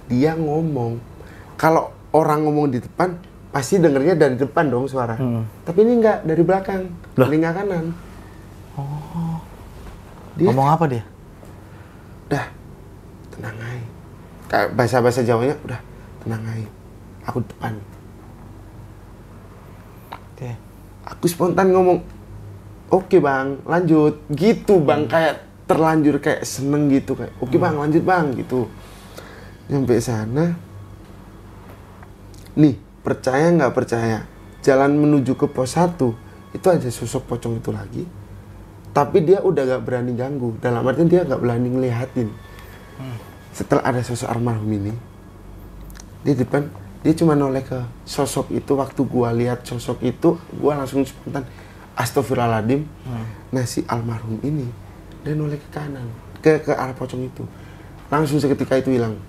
dia 0.09 0.33
ngomong 0.33 0.97
kalau 1.53 1.93
orang 2.15 2.47
ngomong 2.47 2.71
di 2.71 2.79
depan 2.79 3.19
pasti 3.51 3.75
dengernya 3.75 4.15
dari 4.15 4.35
depan 4.39 4.71
dong 4.71 4.87
suara. 4.87 5.19
Tapi 5.67 5.79
ini 5.83 5.99
enggak 5.99 6.23
dari 6.23 6.43
belakang, 6.47 6.87
telinga 7.19 7.51
kanan. 7.51 7.91
Dia 10.35 10.51
Ngomong 10.51 10.67
apa 10.71 10.85
dia? 10.87 11.03
udah 12.25 12.45
tenang 13.31 13.57
aja. 13.61 13.87
Kayak 14.51 14.67
bahasa-bahasa 14.75 15.21
Jawanya 15.23 15.55
udah 15.63 15.79
tenang 16.25 16.43
aja. 16.43 16.69
Aku 17.31 17.39
depan. 17.45 17.73
Oke. 20.11 20.49
Aku 21.05 21.25
spontan 21.29 21.69
ngomong, 21.71 22.01
oke 22.89 23.17
bang, 23.21 23.61
lanjut. 23.63 24.19
Gitu 24.33 24.81
bang, 24.81 25.05
kayak 25.05 25.45
terlanjur 25.69 26.17
kayak 26.21 26.43
seneng 26.45 26.89
gitu 26.89 27.13
kayak, 27.17 27.33
oke 27.39 27.55
bang, 27.55 27.77
lanjut 27.77 28.03
bang 28.03 28.25
gitu. 28.35 28.67
Nyampe 29.69 29.97
sana, 30.01 30.53
nih 32.55 32.75
percaya 33.03 33.51
nggak 33.53 33.73
percaya, 33.75 34.25
jalan 34.65 34.97
menuju 34.97 35.37
ke 35.37 35.45
pos 35.45 35.77
1 35.77 35.99
itu 36.55 36.67
ada 36.71 36.89
sosok 36.89 37.35
pocong 37.35 37.59
itu 37.59 37.69
lagi. 37.69 38.03
Tapi 38.95 39.27
dia 39.27 39.43
udah 39.43 39.75
gak 39.75 39.83
berani 39.83 40.15
ganggu. 40.15 40.55
Dalam 40.63 40.87
artian 40.87 41.11
dia 41.11 41.27
gak 41.27 41.43
berani 41.43 41.67
ngeliatin. 41.67 42.31
Setelah 43.51 43.83
ada 43.83 43.99
sosok 43.99 44.31
almarhum 44.31 44.71
ini, 44.71 44.95
di 46.23 46.31
depan 46.31 46.71
dia 47.03 47.11
cuma 47.11 47.35
noleh 47.35 47.59
ke 47.59 47.75
sosok 48.07 48.55
itu. 48.55 48.71
Waktu 48.71 49.03
gua 49.03 49.35
lihat 49.35 49.67
sosok 49.67 49.99
itu 49.99 50.39
gua 50.55 50.79
langsung 50.79 51.03
spontan 51.03 51.43
astagfirullahaladzim. 51.99 52.87
Nah 53.51 53.67
si 53.67 53.83
almarhum 53.83 54.39
ini 54.39 54.63
dia 55.27 55.35
noleh 55.35 55.59
ke 55.59 55.67
kanan 55.75 56.07
ke 56.39 56.63
ke 56.63 56.71
arah 56.71 56.95
pocong 56.95 57.19
itu. 57.19 57.43
Langsung 58.07 58.39
seketika 58.39 58.79
itu 58.79 58.95
hilang 58.95 59.19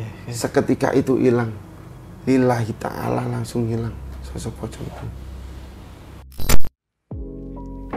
Oke. 0.00 0.32
seketika 0.32 0.88
itu 0.96 1.20
hilang 1.20 1.52
lillahi 2.24 2.72
ta'ala 2.80 3.28
langsung 3.28 3.68
hilang 3.68 3.92
sosok 4.24 4.52
pocong 4.60 4.86
itu 4.88 5.06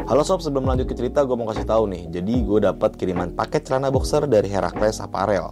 Halo 0.04 0.20
sob, 0.28 0.44
sebelum 0.44 0.68
lanjut 0.68 0.92
ke 0.92 1.00
cerita, 1.00 1.24
gue 1.24 1.32
mau 1.32 1.48
kasih 1.48 1.64
tahu 1.64 1.88
nih. 1.88 2.12
Jadi 2.12 2.44
gue 2.44 2.60
dapat 2.60 3.00
kiriman 3.00 3.32
paket 3.32 3.72
celana 3.72 3.88
boxer 3.88 4.28
dari 4.28 4.52
Heracles 4.52 5.00
Apparel. 5.00 5.48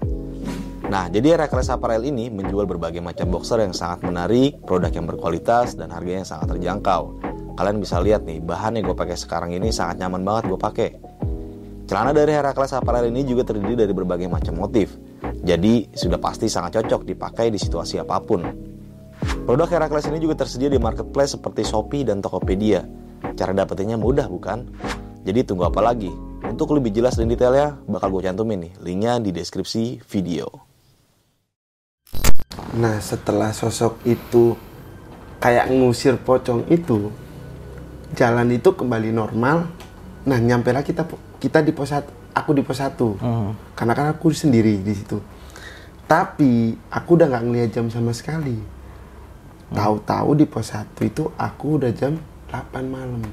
Nah, 0.92 1.08
jadi 1.08 1.40
Heracles 1.40 1.72
Apparel 1.72 2.04
ini 2.04 2.28
menjual 2.28 2.68
berbagai 2.68 3.00
macam 3.00 3.32
boxer 3.32 3.64
yang 3.64 3.72
sangat 3.72 4.04
menarik, 4.04 4.60
produk 4.68 4.92
yang 4.92 5.08
berkualitas, 5.08 5.80
dan 5.80 5.88
harganya 5.96 6.28
yang 6.28 6.32
sangat 6.36 6.52
terjangkau. 6.52 7.16
Kalian 7.56 7.80
bisa 7.80 8.04
lihat 8.04 8.28
nih, 8.28 8.44
bahan 8.44 8.76
yang 8.76 8.92
gue 8.92 8.98
pakai 9.00 9.16
sekarang 9.16 9.56
ini 9.56 9.72
sangat 9.72 10.04
nyaman 10.04 10.20
banget 10.20 10.44
gue 10.52 10.60
pakai. 10.60 10.90
Celana 11.88 12.12
dari 12.12 12.36
Heracles 12.36 12.76
Apparel 12.76 13.08
ini 13.08 13.24
juga 13.24 13.48
terdiri 13.48 13.80
dari 13.80 13.96
berbagai 13.96 14.28
macam 14.28 14.60
motif. 14.60 15.00
Jadi, 15.42 15.90
sudah 15.94 16.18
pasti 16.22 16.50
sangat 16.50 16.82
cocok 16.82 17.06
dipakai 17.06 17.50
di 17.50 17.58
situasi 17.58 17.98
apa 18.02 18.18
pun. 18.22 18.42
Produk 19.46 19.70
Heracles 19.70 20.10
ini 20.10 20.22
juga 20.22 20.46
tersedia 20.46 20.70
di 20.70 20.82
marketplace 20.82 21.38
seperti 21.38 21.66
Shopee 21.66 22.06
dan 22.06 22.22
Tokopedia. 22.22 22.86
Cara 23.38 23.54
dapetinnya 23.54 23.98
mudah 23.98 24.26
bukan? 24.26 24.66
Jadi 25.22 25.46
tunggu 25.46 25.70
apa 25.70 25.82
lagi? 25.82 26.10
Untuk 26.42 26.74
lebih 26.74 26.90
jelas 26.90 27.18
dan 27.18 27.30
detailnya, 27.30 27.78
bakal 27.86 28.10
gue 28.18 28.26
cantumin 28.26 28.66
nih 28.66 28.74
linknya 28.82 29.22
di 29.22 29.30
deskripsi 29.30 30.02
video. 30.10 30.50
Nah 32.76 32.98
setelah 32.98 33.54
sosok 33.54 34.02
itu 34.10 34.58
kayak 35.38 35.70
ngusir 35.70 36.18
pocong 36.18 36.66
itu, 36.74 37.14
jalan 38.18 38.50
itu 38.52 38.74
kembali 38.74 39.14
normal. 39.14 39.70
Nah 40.26 40.40
nyampe 40.42 40.74
lah 40.74 40.82
kita 40.82 41.06
kita 41.38 41.62
di 41.62 41.72
pos 41.74 41.94
satu, 41.94 42.10
aku 42.32 42.52
di 42.52 42.62
pos 42.62 42.78
satu, 42.78 43.16
karena 43.74 43.94
kan 43.94 44.08
aku 44.10 44.30
sendiri 44.30 44.78
di 44.78 44.94
situ. 44.94 45.20
Tapi 46.04 46.52
aku 46.88 47.10
udah 47.14 47.28
nggak 47.28 47.44
ngeliat 47.44 47.70
jam 47.70 47.88
sama 47.88 48.12
sekali. 48.12 48.60
Tahu-tahu 49.70 50.36
di 50.36 50.44
pos 50.44 50.68
satu 50.68 51.02
itu 51.02 51.24
aku 51.34 51.80
udah 51.80 51.90
jam 51.90 52.20
8 52.48 52.84
malam. 52.86 53.24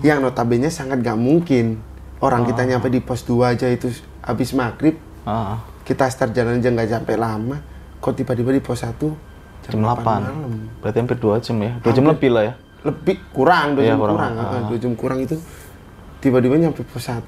Yang 0.00 0.18
notabene 0.22 0.68
sangat 0.68 1.00
gak 1.00 1.16
mungkin 1.16 1.80
orang 2.20 2.44
kita 2.44 2.62
nyampe 2.62 2.86
di 2.86 3.00
pos 3.00 3.24
2 3.24 3.50
aja 3.50 3.66
itu 3.66 3.90
habis 4.20 4.52
maghrib 4.52 4.94
Ah, 5.22 5.58
kita 5.82 6.06
start 6.06 6.30
jalan 6.32 6.58
aja 6.58 6.68
nggak 6.68 6.86
sampai 6.88 7.14
lama 7.16 7.56
kok 7.96 8.12
tiba-tiba 8.12 8.50
di 8.50 8.58
pos 8.58 8.78
1 8.78 8.94
jam 9.64 9.78
8. 9.80 10.02
malam 10.02 10.68
Berarti 10.78 10.98
hampir 10.98 11.16
2 11.16 11.38
jam 11.40 11.56
ya. 11.56 11.72
2 11.80 11.88
jam 11.88 12.04
Hampir. 12.04 12.12
lebih 12.12 12.30
lah 12.30 12.42
ya. 12.44 12.54
lebih 12.82 13.16
kurang 13.30 13.66
dua 13.72 13.80
Iya, 13.80 13.88
jam 13.88 13.98
kurang. 13.98 14.16
kurang, 14.18 14.32
Ah. 14.36 14.42
ah, 14.44 14.62
dua 14.66 14.76
jam 14.76 14.92
kurang 14.92 15.18
itu 15.20 15.36
tiba-tiba 16.22 16.54
nyampe 16.54 16.86
pos 16.86 17.10
1 17.10 17.18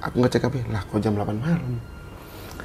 aku 0.00 0.16
ngecek 0.16 0.48
HP 0.48 0.54
lah 0.72 0.80
kok 0.88 0.96
jam 1.04 1.12
8 1.12 1.36
malam? 1.36 1.76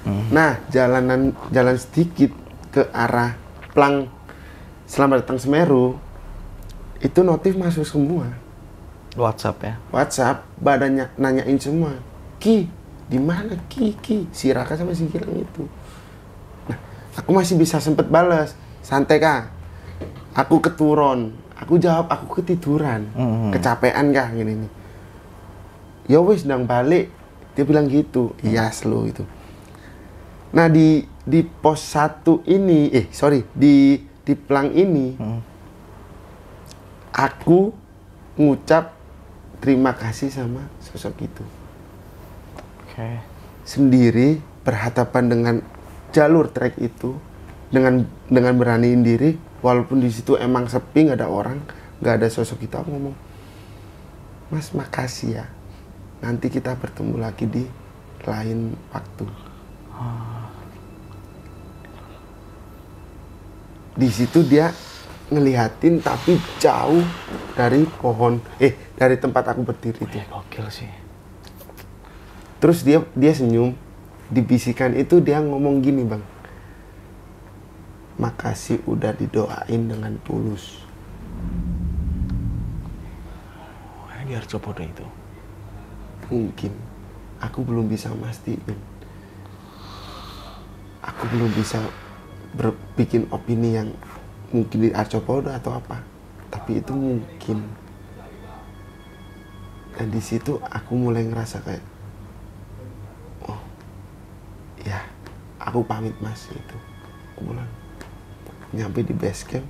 Hmm. 0.05 0.25
nah 0.31 0.55
jalanan 0.71 1.35
jalan 1.51 1.75
sedikit 1.75 2.31
ke 2.71 2.87
arah 2.93 3.35
Plang 3.75 4.07
Selamat 4.85 5.25
datang 5.25 5.41
Semeru 5.41 5.97
itu 7.01 7.25
notif 7.25 7.57
masuk 7.57 7.81
semua. 7.89 8.29
WhatsApp 9.17 9.57
ya. 9.65 9.73
WhatsApp 9.89 10.45
badannya 10.61 11.09
nanyain 11.17 11.57
semua. 11.57 11.97
Ki 12.37 12.69
di 13.09 13.17
mana 13.17 13.57
Ki? 13.65 13.97
Ki 13.97 14.29
si 14.29 14.53
Raka 14.53 14.77
sama 14.77 14.93
si 14.93 15.09
Gilang 15.09 15.33
itu. 15.33 15.65
Nah 16.69 16.77
aku 17.17 17.33
masih 17.33 17.57
bisa 17.57 17.81
sempet 17.81 18.05
balas 18.05 18.53
santai 18.85 19.17
kak. 19.17 19.49
Aku 20.37 20.61
keturun. 20.61 21.33
Aku 21.57 21.81
jawab 21.81 22.05
aku 22.05 22.39
ketiduran. 22.39 23.09
Mhm. 23.17 23.57
kecapean 23.57 24.13
kah 24.13 24.29
gini 24.29 24.53
nih 24.53 24.71
ya 26.05 26.21
wes 26.21 26.45
sedang 26.45 26.65
balik 26.65 27.09
dia 27.55 27.63
bilang 27.63 27.87
gitu. 27.87 28.35
Iya 28.43 28.69
slow 28.69 29.07
itu. 29.07 29.23
Nah 30.51 30.67
di 30.67 31.03
di 31.25 31.41
pos 31.41 31.81
satu 31.81 32.45
ini 32.45 32.93
eh 32.93 33.05
sorry 33.09 33.43
di 33.55 33.97
di 34.25 34.33
plang 34.37 34.71
ini 34.73 35.17
Hmm. 35.17 35.41
aku 37.15 37.71
ngucap 38.37 38.93
terima 39.63 39.95
kasih 39.95 40.29
sama 40.29 40.67
sosok 40.83 41.15
itu. 41.23 41.45
Oke. 42.85 43.09
sendiri 43.65 44.39
berhadapan 44.61 45.25
dengan 45.25 45.55
jalur 46.13 46.47
trek 46.53 46.77
itu 46.77 47.17
dengan 47.73 48.05
dengan 48.29 48.53
beraniin 48.55 49.01
diri 49.01 49.35
walaupun 49.65 49.99
di 49.99 50.13
situ 50.13 50.37
emang 50.37 50.69
sepi 50.69 51.09
nggak 51.09 51.17
ada 51.17 51.27
orang 51.27 51.59
nggak 51.99 52.21
ada 52.21 52.27
sosok 52.29 52.61
itu 52.61 52.75
aku 52.77 52.93
ngomong 52.93 53.17
mas 54.53 54.69
makasih 54.71 55.41
ya 55.41 55.45
nanti 56.25 56.49
kita 56.49 56.73
bertemu 56.73 57.21
lagi 57.21 57.45
di 57.45 57.61
lain 58.25 58.73
waktu 58.89 59.29
di 63.93 64.09
situ 64.09 64.41
dia 64.41 64.73
ngelihatin 65.29 66.01
tapi 66.01 66.37
jauh 66.57 67.05
dari 67.53 67.85
pohon 68.01 68.41
eh 68.57 68.73
dari 68.97 69.15
tempat 69.21 69.53
aku 69.53 69.61
berdiri 69.61 70.01
itu 70.03 70.17
Iya, 70.17 70.25
gokil 70.29 70.67
sih. 70.69 70.91
Terus 72.59 72.81
dia 72.81 73.01
dia 73.13 73.33
senyum, 73.33 73.77
dibisikan 74.29 74.93
itu 74.97 75.21
dia 75.21 75.39
ngomong 75.41 75.81
gini 75.81 76.01
bang, 76.05 76.23
makasih 78.17 78.81
udah 78.89 79.13
didoain 79.13 79.81
dengan 79.85 80.17
tulus. 80.25 80.81
Wah, 84.05 84.21
dia 84.25 84.39
harus 84.41 84.49
coba 84.49 84.75
deh 84.81 84.87
itu. 84.87 85.05
Mungkin 86.25 86.73
aku 87.37 87.61
belum 87.61 87.85
bisa 87.85 88.09
mastiin, 88.17 88.59
aku 91.05 91.23
belum 91.29 91.53
bisa 91.53 91.77
berbikin 92.57 93.29
opini 93.29 93.77
yang 93.77 93.93
mungkin 94.49 94.87
di 94.87 94.89
Arcopodo 94.89 95.53
atau 95.53 95.77
apa, 95.77 96.01
tapi 96.49 96.81
itu 96.81 96.93
mungkin. 96.95 97.61
Dan 99.95 100.11
di 100.11 100.19
situ 100.19 100.59
aku 100.59 100.91
mulai 100.97 101.23
ngerasa 101.23 101.63
kayak, 101.63 101.85
oh, 103.47 103.61
ya, 104.83 104.99
aku 105.61 105.85
pamit 105.87 106.15
mas 106.19 106.51
itu. 106.51 106.77
Aku 107.35 107.47
bilang, 107.47 107.69
nyampe 108.75 109.05
di 109.05 109.15
base 109.15 109.47
camp, 109.47 109.67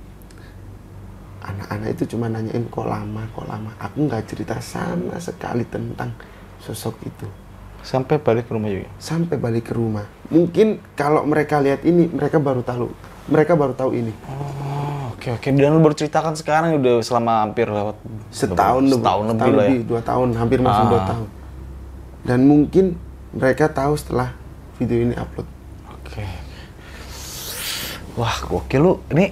anak-anak 1.46 1.94
itu 1.94 2.16
cuma 2.16 2.26
nanyain 2.26 2.66
kok 2.66 2.86
lama, 2.90 3.22
kok 3.30 3.46
lama. 3.46 3.70
Aku 3.78 4.10
nggak 4.10 4.26
cerita 4.26 4.58
sama 4.58 5.14
sekali 5.22 5.62
tentang 5.66 6.10
sosok 6.58 6.96
itu 7.02 7.26
Sampai 7.80 8.18
balik 8.18 8.46
ke 8.46 8.52
rumah 8.52 8.66
juga. 8.66 8.90
sampai 8.98 9.36
balik 9.36 9.70
ke 9.70 9.72
rumah. 9.72 10.10
Mungkin 10.26 10.82
kalau 10.92 11.22
mereka 11.22 11.62
lihat 11.62 11.82
ini, 11.82 12.10
mereka 12.10 12.36
baru 12.36 12.58
tahu. 12.60 12.90
Mereka 13.26 13.54
baru 13.54 13.72
tahu 13.72 13.94
ini. 13.94 14.10
Oh, 14.26 15.14
oke 15.14 15.30
oke. 15.32 15.48
Dan 15.48 15.70
lu 15.70 15.78
baru 15.78 15.94
ceritakan 15.94 16.34
sekarang 16.34 16.74
udah 16.76 16.98
selama 16.98 17.46
hampir 17.46 17.70
lewat 17.70 17.94
Setahun 18.34 18.82
lebih, 18.82 18.98
setahun 18.98 19.24
lebih 19.30 19.52
lah 19.52 19.66
ya. 19.66 19.78
dua 19.80 20.00
tahun, 20.02 20.28
hampir 20.34 20.58
masuk 20.58 20.84
dua 20.88 20.98
Ah. 20.98 21.06
tahun. 21.06 21.26
Dan 22.26 22.38
mungkin 22.42 22.84
mereka 23.30 23.70
tahu 23.70 23.94
setelah 23.94 24.34
video 24.76 24.98
ini 25.00 25.14
upload. 25.14 25.46
Oke. 25.94 26.26
Wah, 28.16 28.36
gokil 28.42 28.80
lu. 28.80 28.92
Ini 29.12 29.30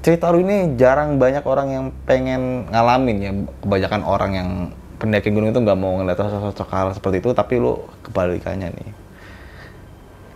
cerita 0.00 0.32
lu 0.32 0.40
ini 0.40 0.74
jarang 0.74 1.20
banyak 1.20 1.44
orang 1.44 1.68
yang 1.68 1.84
pengen 2.02 2.66
ngalamin 2.66 3.16
ya. 3.20 3.30
Kebanyakan 3.62 4.02
orang 4.02 4.30
yang 4.32 4.50
pendaki 5.02 5.34
gunung 5.34 5.50
itu 5.50 5.58
nggak 5.58 5.78
mau 5.78 5.98
ngeliat 5.98 6.22
sosok 6.22 6.70
hal 6.70 6.94
seperti 6.94 7.18
itu, 7.18 7.34
tapi 7.34 7.58
lu 7.58 7.82
kebalikannya 8.06 8.70
nih. 8.70 8.90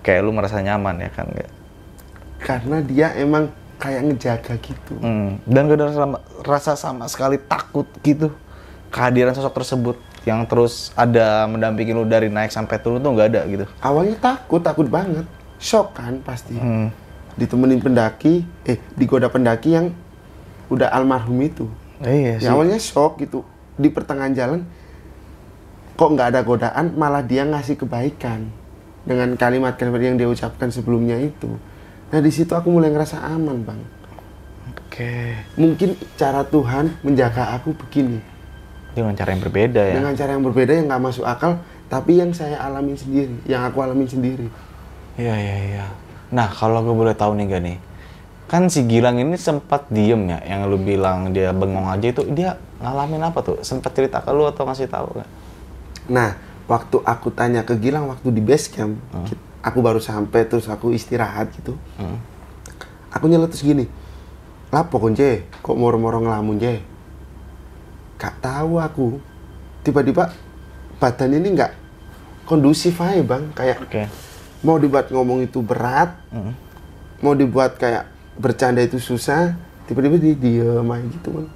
Kayak 0.02 0.26
lu 0.26 0.34
merasa 0.34 0.58
nyaman 0.58 0.98
ya 1.06 1.10
kan? 1.14 1.30
Nggak? 1.30 1.56
karena 2.46 2.78
dia 2.84 3.08
emang 3.16 3.50
kayak 3.76 4.00
ngejaga 4.06 4.54
gitu. 4.60 4.94
Hmm. 5.00 5.40
Dan 5.44 5.68
gak 5.68 5.76
ada 5.80 5.86
rasa, 5.90 6.02
rasa 6.46 6.72
sama 6.78 7.04
sekali 7.08 7.36
takut 7.40 7.90
gitu 8.00 8.32
kehadiran 8.92 9.34
sosok 9.34 9.60
tersebut 9.60 9.96
yang 10.24 10.46
terus 10.46 10.90
ada 10.94 11.44
mendampingi 11.46 11.92
lu 11.92 12.06
dari 12.06 12.30
naik 12.30 12.50
sampai 12.50 12.78
turun 12.80 13.02
tuh 13.02 13.12
nggak 13.12 13.28
ada 13.34 13.42
gitu. 13.46 13.66
Awalnya 13.82 14.16
takut, 14.18 14.62
takut 14.62 14.86
banget. 14.88 15.26
Shock 15.58 15.98
kan 15.98 16.22
pasti. 16.22 16.56
Hmm. 16.56 16.90
Ditemenin 17.36 17.82
pendaki, 17.82 18.46
eh 18.64 18.80
digoda 18.96 19.28
pendaki 19.28 19.76
yang 19.76 19.92
udah 20.72 20.88
almarhum 20.90 21.36
itu. 21.44 21.68
Iya 22.00 22.40
sih. 22.40 22.48
Ya 22.48 22.56
awalnya 22.56 22.78
shock 22.80 23.20
gitu. 23.20 23.44
Di 23.76 23.88
pertengahan 23.92 24.32
jalan 24.32 24.60
kok 25.96 26.10
nggak 26.12 26.28
ada 26.32 26.40
godaan, 26.44 26.92
malah 26.96 27.24
dia 27.24 27.44
ngasih 27.48 27.80
kebaikan 27.80 28.48
dengan 29.06 29.32
kalimat-kalimat 29.38 30.02
yang 30.02 30.16
dia 30.18 30.28
ucapkan 30.28 30.68
sebelumnya 30.68 31.16
itu. 31.16 31.56
Nah 32.12 32.20
di 32.20 32.30
situ 32.34 32.52
aku 32.52 32.68
mulai 32.68 32.90
ngerasa 32.92 33.22
aman 33.22 33.62
bang. 33.64 33.80
Oke. 34.74 35.36
Mungkin 35.60 35.96
cara 36.16 36.42
Tuhan 36.44 37.00
menjaga 37.04 37.52
aku 37.52 37.76
begini 37.76 38.16
Dengan 38.96 39.12
cara 39.12 39.36
yang 39.36 39.44
berbeda 39.44 39.82
ya. 39.92 39.94
dengan 40.00 40.16
cara 40.16 40.30
yang 40.32 40.44
berbeda 40.44 40.72
yang 40.72 40.86
nggak 40.88 41.02
masuk 41.04 41.28
akal, 41.28 41.60
tapi 41.92 42.16
yang 42.16 42.32
saya 42.32 42.56
alami 42.64 42.96
sendiri, 42.96 43.36
yang 43.44 43.60
aku 43.68 43.84
alami 43.84 44.08
sendiri. 44.08 44.48
Iya 45.20 45.36
iya 45.36 45.56
iya. 45.68 45.86
Nah 46.32 46.48
kalau 46.48 46.80
gue 46.80 46.96
boleh 46.96 47.12
tahu 47.12 47.36
nih 47.36 47.44
gak 47.52 47.62
nih, 47.62 47.76
kan 48.46 48.70
si 48.70 48.86
Gilang 48.86 49.18
ini 49.18 49.34
sempat 49.34 49.90
diem 49.90 50.30
ya, 50.30 50.38
yang 50.46 50.70
lu 50.70 50.78
bilang 50.78 51.34
dia 51.34 51.50
bengong 51.50 51.90
aja 51.90 52.06
itu 52.06 52.22
dia 52.30 52.54
ngalamin 52.78 53.22
apa 53.24 53.42
tuh? 53.42 53.58
Sempat 53.60 53.90
cerita 53.90 54.22
ke 54.22 54.30
lu 54.30 54.46
atau 54.46 54.62
ngasih 54.62 54.86
tahu 54.86 55.18
nggak? 55.18 55.30
Nah, 56.06 56.38
waktu 56.64 57.02
aku 57.02 57.34
tanya 57.34 57.66
ke 57.66 57.74
Gilang 57.74 58.06
waktu 58.06 58.30
di 58.30 58.38
base 58.38 58.70
camp, 58.70 58.94
ki- 59.26 59.38
aku 59.60 59.78
baru 59.82 59.98
sampai 59.98 60.46
terus 60.46 60.70
aku 60.70 60.94
istirahat 60.94 61.50
gitu. 61.52 61.74
Hmm. 61.98 62.22
Aku 63.10 63.26
nyeletus 63.26 63.60
gini, 63.60 63.90
lapo 64.70 64.98
konce, 64.98 65.50
kok 65.58 65.74
moro-moro 65.74 66.22
ngelamun 66.22 66.56
je? 66.56 66.78
Gak 68.16 68.38
tahu 68.38 68.78
aku. 68.78 69.18
Tiba-tiba 69.82 70.30
badan 70.96 71.34
ini 71.34 71.50
nggak 71.52 71.72
kondusif 72.46 72.98
aja 73.00 73.18
bang, 73.20 73.50
kayak 73.52 73.82
Oke. 73.82 74.06
mau 74.62 74.78
dibuat 74.78 75.10
ngomong 75.10 75.42
itu 75.42 75.58
berat, 75.58 76.14
Hmm. 76.30 76.54
mau 77.18 77.34
dibuat 77.34 77.74
kayak 77.74 78.06
bercanda 78.36 78.84
itu 78.84 79.00
susah, 79.00 79.56
tiba-tiba 79.88 80.16
dia 80.20 80.34
diem 80.36 80.88
aja 80.88 81.06
gitu 81.08 81.28
bang. 81.32 81.48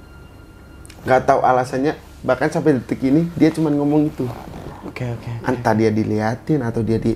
Nggak 1.04 1.20
tahu 1.28 1.40
alasannya, 1.44 1.96
bahkan 2.24 2.48
sampai 2.52 2.76
detik 2.80 3.00
ini 3.04 3.28
dia 3.36 3.48
cuma 3.52 3.72
ngomong 3.72 4.08
itu. 4.12 4.24
Oke 4.80 5.04
oke. 5.04 5.30
entah 5.44 5.76
dia 5.76 5.92
diliatin 5.92 6.64
atau 6.64 6.80
dia 6.80 6.96
di 6.96 7.12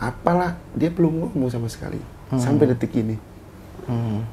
apalah 0.00 0.56
dia 0.72 0.88
belum 0.88 1.28
ngomong 1.28 1.52
sama 1.52 1.68
sekali 1.68 2.00
sampai 2.36 2.72
detik 2.72 2.92
ini 2.96 3.16
Hmm. 3.86 4.26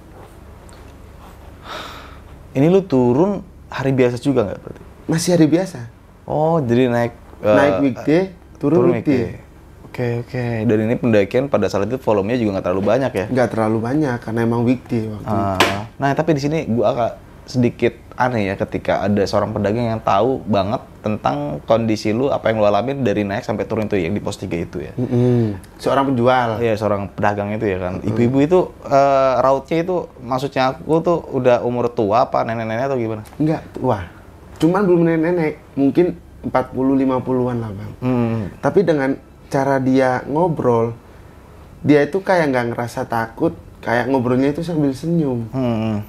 Ini 2.57 2.65
lu 2.73 2.81
turun 2.89 3.45
hari 3.69 3.93
biasa 3.93 4.17
juga 4.17 4.49
nggak 4.49 4.59
berarti? 4.65 4.83
masih 5.03 5.29
hari 5.37 5.45
biasa 5.45 5.79
Oh 6.25 6.57
jadi 6.57 6.89
naik 6.89 7.13
eh, 7.43 7.53
naik 7.53 7.75
weekday 7.85 8.23
turun, 8.57 8.97
weekday 8.97 9.42
Oke 9.93 10.25
oke. 10.25 10.45
Dan 10.65 10.77
ini 10.81 10.97
pendakian 10.97 11.45
pada 11.45 11.69
saat 11.69 11.85
itu 11.85 12.01
volumenya 12.01 12.41
juga 12.41 12.57
nggak 12.57 12.65
terlalu 12.65 12.83
banyak 12.83 13.11
ya? 13.13 13.25
nggak 13.29 13.47
terlalu 13.47 13.77
banyak 13.79 14.17
karena 14.17 14.39
emang 14.41 14.65
weekday 14.65 15.05
waktu 15.05 15.21
itu. 15.21 15.45
Ah, 15.61 15.85
nah 15.95 16.09
tapi 16.11 16.33
di 16.33 16.41
sini 16.41 16.65
gua 16.65 16.85
agak 16.89 17.11
sedikit 17.43 17.93
aneh 18.13 18.47
ya 18.47 18.55
ketika 18.55 19.03
ada 19.03 19.21
seorang 19.21 19.51
pedagang 19.51 19.85
yang 19.87 20.01
tahu 20.01 20.41
banget 20.41 20.81
tentang 20.99 21.59
kondisi 21.61 22.09
lu 22.09 22.31
apa 22.31 22.49
yang 22.49 22.57
lu 22.57 22.65
alamin 22.65 23.03
dari 23.03 23.21
naik 23.21 23.43
sampai 23.43 23.65
turun 23.65 23.85
itu 23.85 23.99
yang 23.99 24.09
di 24.09 24.23
pos 24.23 24.39
3 24.39 24.49
itu 24.49 24.81
ya. 24.81 24.93
Mm-mm. 24.95 25.61
seorang 25.75 26.09
penjual 26.09 26.57
Iya 26.57 26.73
seorang 26.73 27.11
pedagang 27.11 27.51
itu 27.51 27.65
ya 27.67 27.77
kan. 27.77 28.01
Ibu-ibu 28.01 28.37
itu 28.39 28.59
eh, 28.81 29.33
rautnya 29.37 29.77
itu 29.77 29.95
maksudnya 30.17 30.73
aku 30.73 30.93
tuh 31.01 31.17
udah 31.29 31.61
umur 31.61 31.85
tua 31.87 32.25
apa 32.25 32.41
nenek-nenek 32.41 32.87
atau 32.87 32.97
gimana? 32.97 33.21
enggak 33.35 33.61
wah 33.77 34.09
cuman 34.57 34.81
belum 34.81 35.01
nenek-nenek 35.03 35.53
mungkin 35.75 36.05
40 36.43 36.49
50-an 37.03 37.57
lah 37.57 37.71
bang 37.71 37.91
Hmm. 37.99 38.41
tapi 38.57 38.81
dengan 38.81 39.13
cara 39.53 39.77
dia 39.77 40.25
ngobrol 40.25 40.97
dia 41.79 42.01
itu 42.01 42.17
kayak 42.17 42.49
nggak 42.49 42.65
ngerasa 42.71 43.05
takut 43.05 43.53
kayak 43.79 44.07
ngobrolnya 44.07 44.49
itu 44.49 44.61
sambil 44.61 44.89
senyum 44.91 45.45
Hmm. 45.49 46.01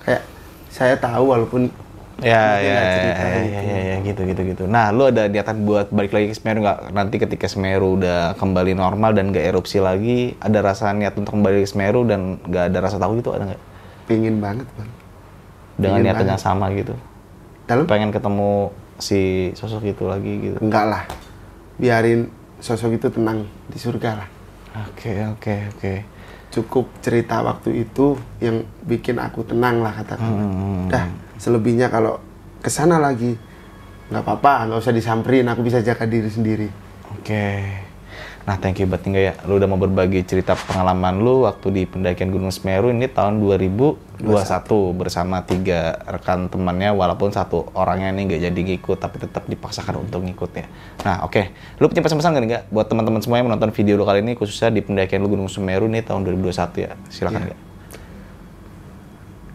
kayak 0.00 0.22
saya 0.68 0.96
tahu 0.96 1.28
walaupun 1.28 1.68
Ya, 2.16 2.56
ya, 2.56 2.56
ya, 2.56 2.80
ya, 2.80 2.96
gitu. 2.96 3.20
ya, 3.20 3.60
ya, 3.60 3.76
ya, 3.76 3.96
gitu, 4.00 4.20
gitu, 4.24 4.42
gitu. 4.46 4.64
Nah, 4.64 4.88
lu 4.88 5.04
ada 5.04 5.28
niatan 5.28 5.68
buat 5.68 5.92
balik 5.92 6.16
lagi 6.16 6.32
ke 6.32 6.34
Semeru 6.34 6.64
nggak? 6.64 6.88
Nanti 6.88 7.20
ketika 7.20 7.44
Semeru 7.44 8.00
udah 8.00 8.32
kembali 8.32 8.72
normal 8.72 9.12
dan 9.12 9.28
gak 9.28 9.44
erupsi 9.44 9.76
lagi, 9.78 10.32
ada 10.40 10.64
rasa 10.64 10.96
niat 10.96 11.12
untuk 11.12 11.36
kembali 11.36 11.60
ke 11.60 11.68
Semeru 11.68 12.08
dan 12.08 12.40
nggak 12.40 12.72
ada 12.72 12.78
rasa 12.80 12.96
takut 12.96 13.20
gitu, 13.20 13.36
ada 13.36 13.44
nggak? 13.46 13.60
pingin 14.06 14.40
banget 14.40 14.64
bang 14.72 14.90
Dengan 15.76 15.98
niatan 16.00 16.16
banget. 16.16 16.32
yang 16.32 16.40
sama 16.40 16.64
gitu. 16.72 16.94
dalam 17.66 17.84
Pengen 17.84 18.08
ketemu 18.08 18.72
si 18.96 19.20
sosok 19.52 19.84
itu 19.84 20.08
lagi 20.08 20.32
gitu. 20.40 20.56
enggak 20.56 20.88
lah 20.88 21.04
biarin 21.76 22.32
sosok 22.58 22.96
itu 22.96 23.08
tenang 23.08 23.38
di 23.66 23.76
surga 23.76 24.10
lah 24.14 24.28
Oke, 24.86 25.24
oke, 25.26 25.54
oke. 25.72 25.94
cukup 26.48 26.84
cerita 27.00 27.40
waktu 27.40 27.84
itu 27.84 28.12
yang 28.38 28.60
bikin 28.82 29.16
aku 29.16 29.40
tenang 29.42 29.80
lah 29.80 29.92
katakan 29.94 30.32
Hmm. 30.32 30.86
dah 30.86 31.04
selebihnya 31.36 31.88
kalau 31.88 32.20
ke 32.58 32.68
sana 32.68 32.96
lagi 32.96 33.36
nggak 34.06 34.22
apa-apa 34.22 34.66
nggak 34.66 34.78
usah 34.78 34.92
disamperin 34.92 35.44
aku 35.44 35.60
bisa 35.60 35.80
jaga 35.80 36.04
diri 36.04 36.28
sendiri 36.28 36.68
Oke. 37.12 37.46
Nah, 38.46 38.54
thank 38.62 38.78
you 38.78 38.86
banget 38.86 39.10
ya. 39.10 39.34
Lu 39.50 39.58
udah 39.58 39.66
mau 39.66 39.74
berbagi 39.74 40.22
cerita 40.22 40.54
pengalaman 40.54 41.18
lu 41.18 41.50
waktu 41.50 41.66
di 41.74 41.82
pendakian 41.82 42.30
Gunung 42.30 42.54
Semeru 42.54 42.94
ini 42.94 43.10
tahun 43.10 43.42
2021 43.42 44.22
bersama 44.94 45.42
tiga 45.42 45.98
rekan 46.06 46.46
temannya 46.46 46.94
walaupun 46.94 47.34
satu 47.34 47.74
orangnya 47.74 48.14
ini 48.14 48.30
nggak 48.30 48.42
jadi 48.46 48.60
ngikut 48.70 48.98
tapi 49.02 49.18
tetap 49.18 49.50
dipaksakan 49.50 50.06
untuk 50.06 50.22
ngikut 50.22 50.50
ya. 50.62 50.66
Nah, 51.02 51.26
oke. 51.26 51.50
Lu 51.82 51.90
punya 51.90 52.06
pesan-pesan 52.06 52.30
nggak 52.30 52.42
nih 52.46 52.50
nggak 52.54 52.64
buat 52.70 52.86
teman-teman 52.86 53.18
semua 53.18 53.42
yang 53.42 53.50
menonton 53.50 53.74
video 53.74 53.98
lu 53.98 54.06
kali 54.06 54.22
ini 54.22 54.38
khususnya 54.38 54.70
di 54.70 54.78
pendakian 54.78 55.18
lu 55.18 55.28
Gunung 55.28 55.50
Semeru 55.50 55.90
nih 55.90 56.06
tahun 56.06 56.22
2021 56.22 56.86
ya. 56.86 56.94
Silakan 57.10 57.50
nggak? 57.50 57.66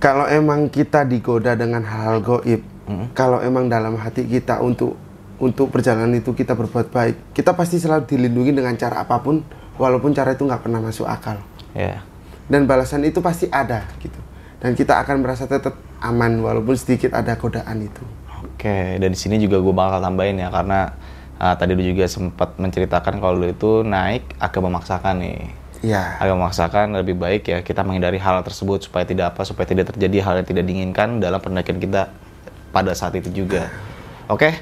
kalau 0.01 0.25
emang 0.25 0.65
kita 0.67 1.05
digoda 1.05 1.53
dengan 1.53 1.85
hal-hal 1.85 2.25
goib 2.25 2.65
kalau 3.13 3.39
emang 3.39 3.69
dalam 3.69 3.95
hati 3.95 4.25
kita 4.25 4.59
untuk 4.59 4.97
untuk 5.41 5.73
perjalanan 5.73 6.13
itu 6.13 6.31
kita 6.37 6.53
berbuat 6.53 6.93
baik 6.93 7.33
kita 7.33 7.57
pasti 7.57 7.81
selalu 7.81 8.05
dilindungi 8.05 8.53
dengan 8.53 8.77
cara 8.77 9.01
apa 9.01 9.17
pun 9.17 9.41
walaupun 9.81 10.13
cara 10.13 10.37
itu 10.37 10.45
nggak 10.45 10.61
pernah 10.61 10.79
masuk 10.79 11.09
akal 11.09 11.41
Ya. 11.73 12.03
dan 12.51 12.67
balasan 12.67 13.01
itu 13.07 13.23
pasti 13.23 13.47
ada 13.49 13.87
gitu 14.03 14.19
dan 14.61 14.77
kita 14.77 15.01
akan 15.01 15.23
merasa 15.25 15.47
tetap 15.49 15.73
aman 16.03 16.37
walaupun 16.43 16.75
sedikit 16.77 17.15
ada 17.17 17.33
godaan 17.39 17.81
itu 17.81 18.03
Oke, 18.41 18.97
dan 19.01 19.09
di 19.09 19.17
sini 19.17 19.41
juga 19.41 19.57
gue 19.57 19.73
bakal 19.73 20.01
tambahin 20.01 20.37
ya 20.37 20.49
karena 20.53 20.93
uh, 21.41 21.55
tadi 21.57 21.73
lu 21.73 21.81
juga 21.81 22.05
sempat 22.05 22.61
menceritakan 22.61 23.17
kalau 23.17 23.37
lu 23.37 23.49
itu 23.49 23.81
naik 23.81 24.37
agak 24.37 24.61
memaksakan 24.61 25.17
nih. 25.17 25.49
ya 25.81 26.21
agak 26.21 26.37
memaksakan 26.37 26.93
lebih 26.93 27.17
baik 27.17 27.41
ya 27.49 27.57
kita 27.65 27.81
menghindari 27.81 28.21
hal 28.21 28.45
tersebut 28.45 28.85
supaya 28.85 29.01
tidak 29.01 29.33
apa 29.33 29.49
supaya 29.49 29.65
tidak 29.65 29.89
terjadi 29.93 30.21
hal 30.21 30.33
yang 30.41 30.45
tidak 30.45 30.63
diinginkan 30.69 31.17
dalam 31.17 31.41
pendakian 31.41 31.81
kita 31.81 32.13
pada 32.69 32.93
saat 32.93 33.17
itu 33.17 33.33
juga. 33.33 33.65
Oke. 34.29 34.53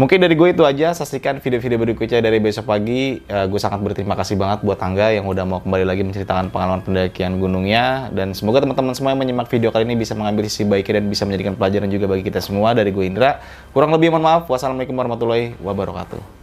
Mungkin 0.00 0.16
dari 0.16 0.32
gue 0.32 0.48
itu 0.56 0.64
aja. 0.64 0.96
Saksikan 0.96 1.44
video-video 1.44 1.76
berikutnya 1.76 2.24
dari 2.24 2.40
besok 2.40 2.72
pagi. 2.72 3.20
Eh, 3.20 3.46
gue 3.52 3.60
sangat 3.60 3.84
berterima 3.84 4.16
kasih 4.16 4.40
banget 4.40 4.64
buat 4.64 4.80
Tangga 4.80 5.12
yang 5.12 5.28
udah 5.28 5.44
mau 5.44 5.60
kembali 5.60 5.84
lagi 5.84 6.00
menceritakan 6.08 6.48
pengalaman 6.48 6.80
pendakian 6.80 7.36
gunungnya. 7.36 8.08
Dan 8.08 8.32
semoga 8.32 8.64
teman-teman 8.64 8.96
semua 8.96 9.12
yang 9.12 9.20
menyimak 9.20 9.52
video 9.52 9.68
kali 9.68 9.84
ini 9.84 10.00
bisa 10.00 10.16
mengambil 10.16 10.48
sisi 10.48 10.64
baiknya 10.64 11.04
dan 11.04 11.12
bisa 11.12 11.28
menjadikan 11.28 11.52
pelajaran 11.52 11.92
juga 11.92 12.08
bagi 12.08 12.24
kita 12.24 12.40
semua. 12.40 12.72
Dari 12.72 12.88
gue 12.96 13.04
Indra. 13.04 13.44
Kurang 13.76 13.92
lebih 13.92 14.08
mohon 14.08 14.24
maaf. 14.24 14.48
Wassalamualaikum 14.48 14.96
warahmatullahi 14.96 15.60
wabarakatuh. 15.60 16.39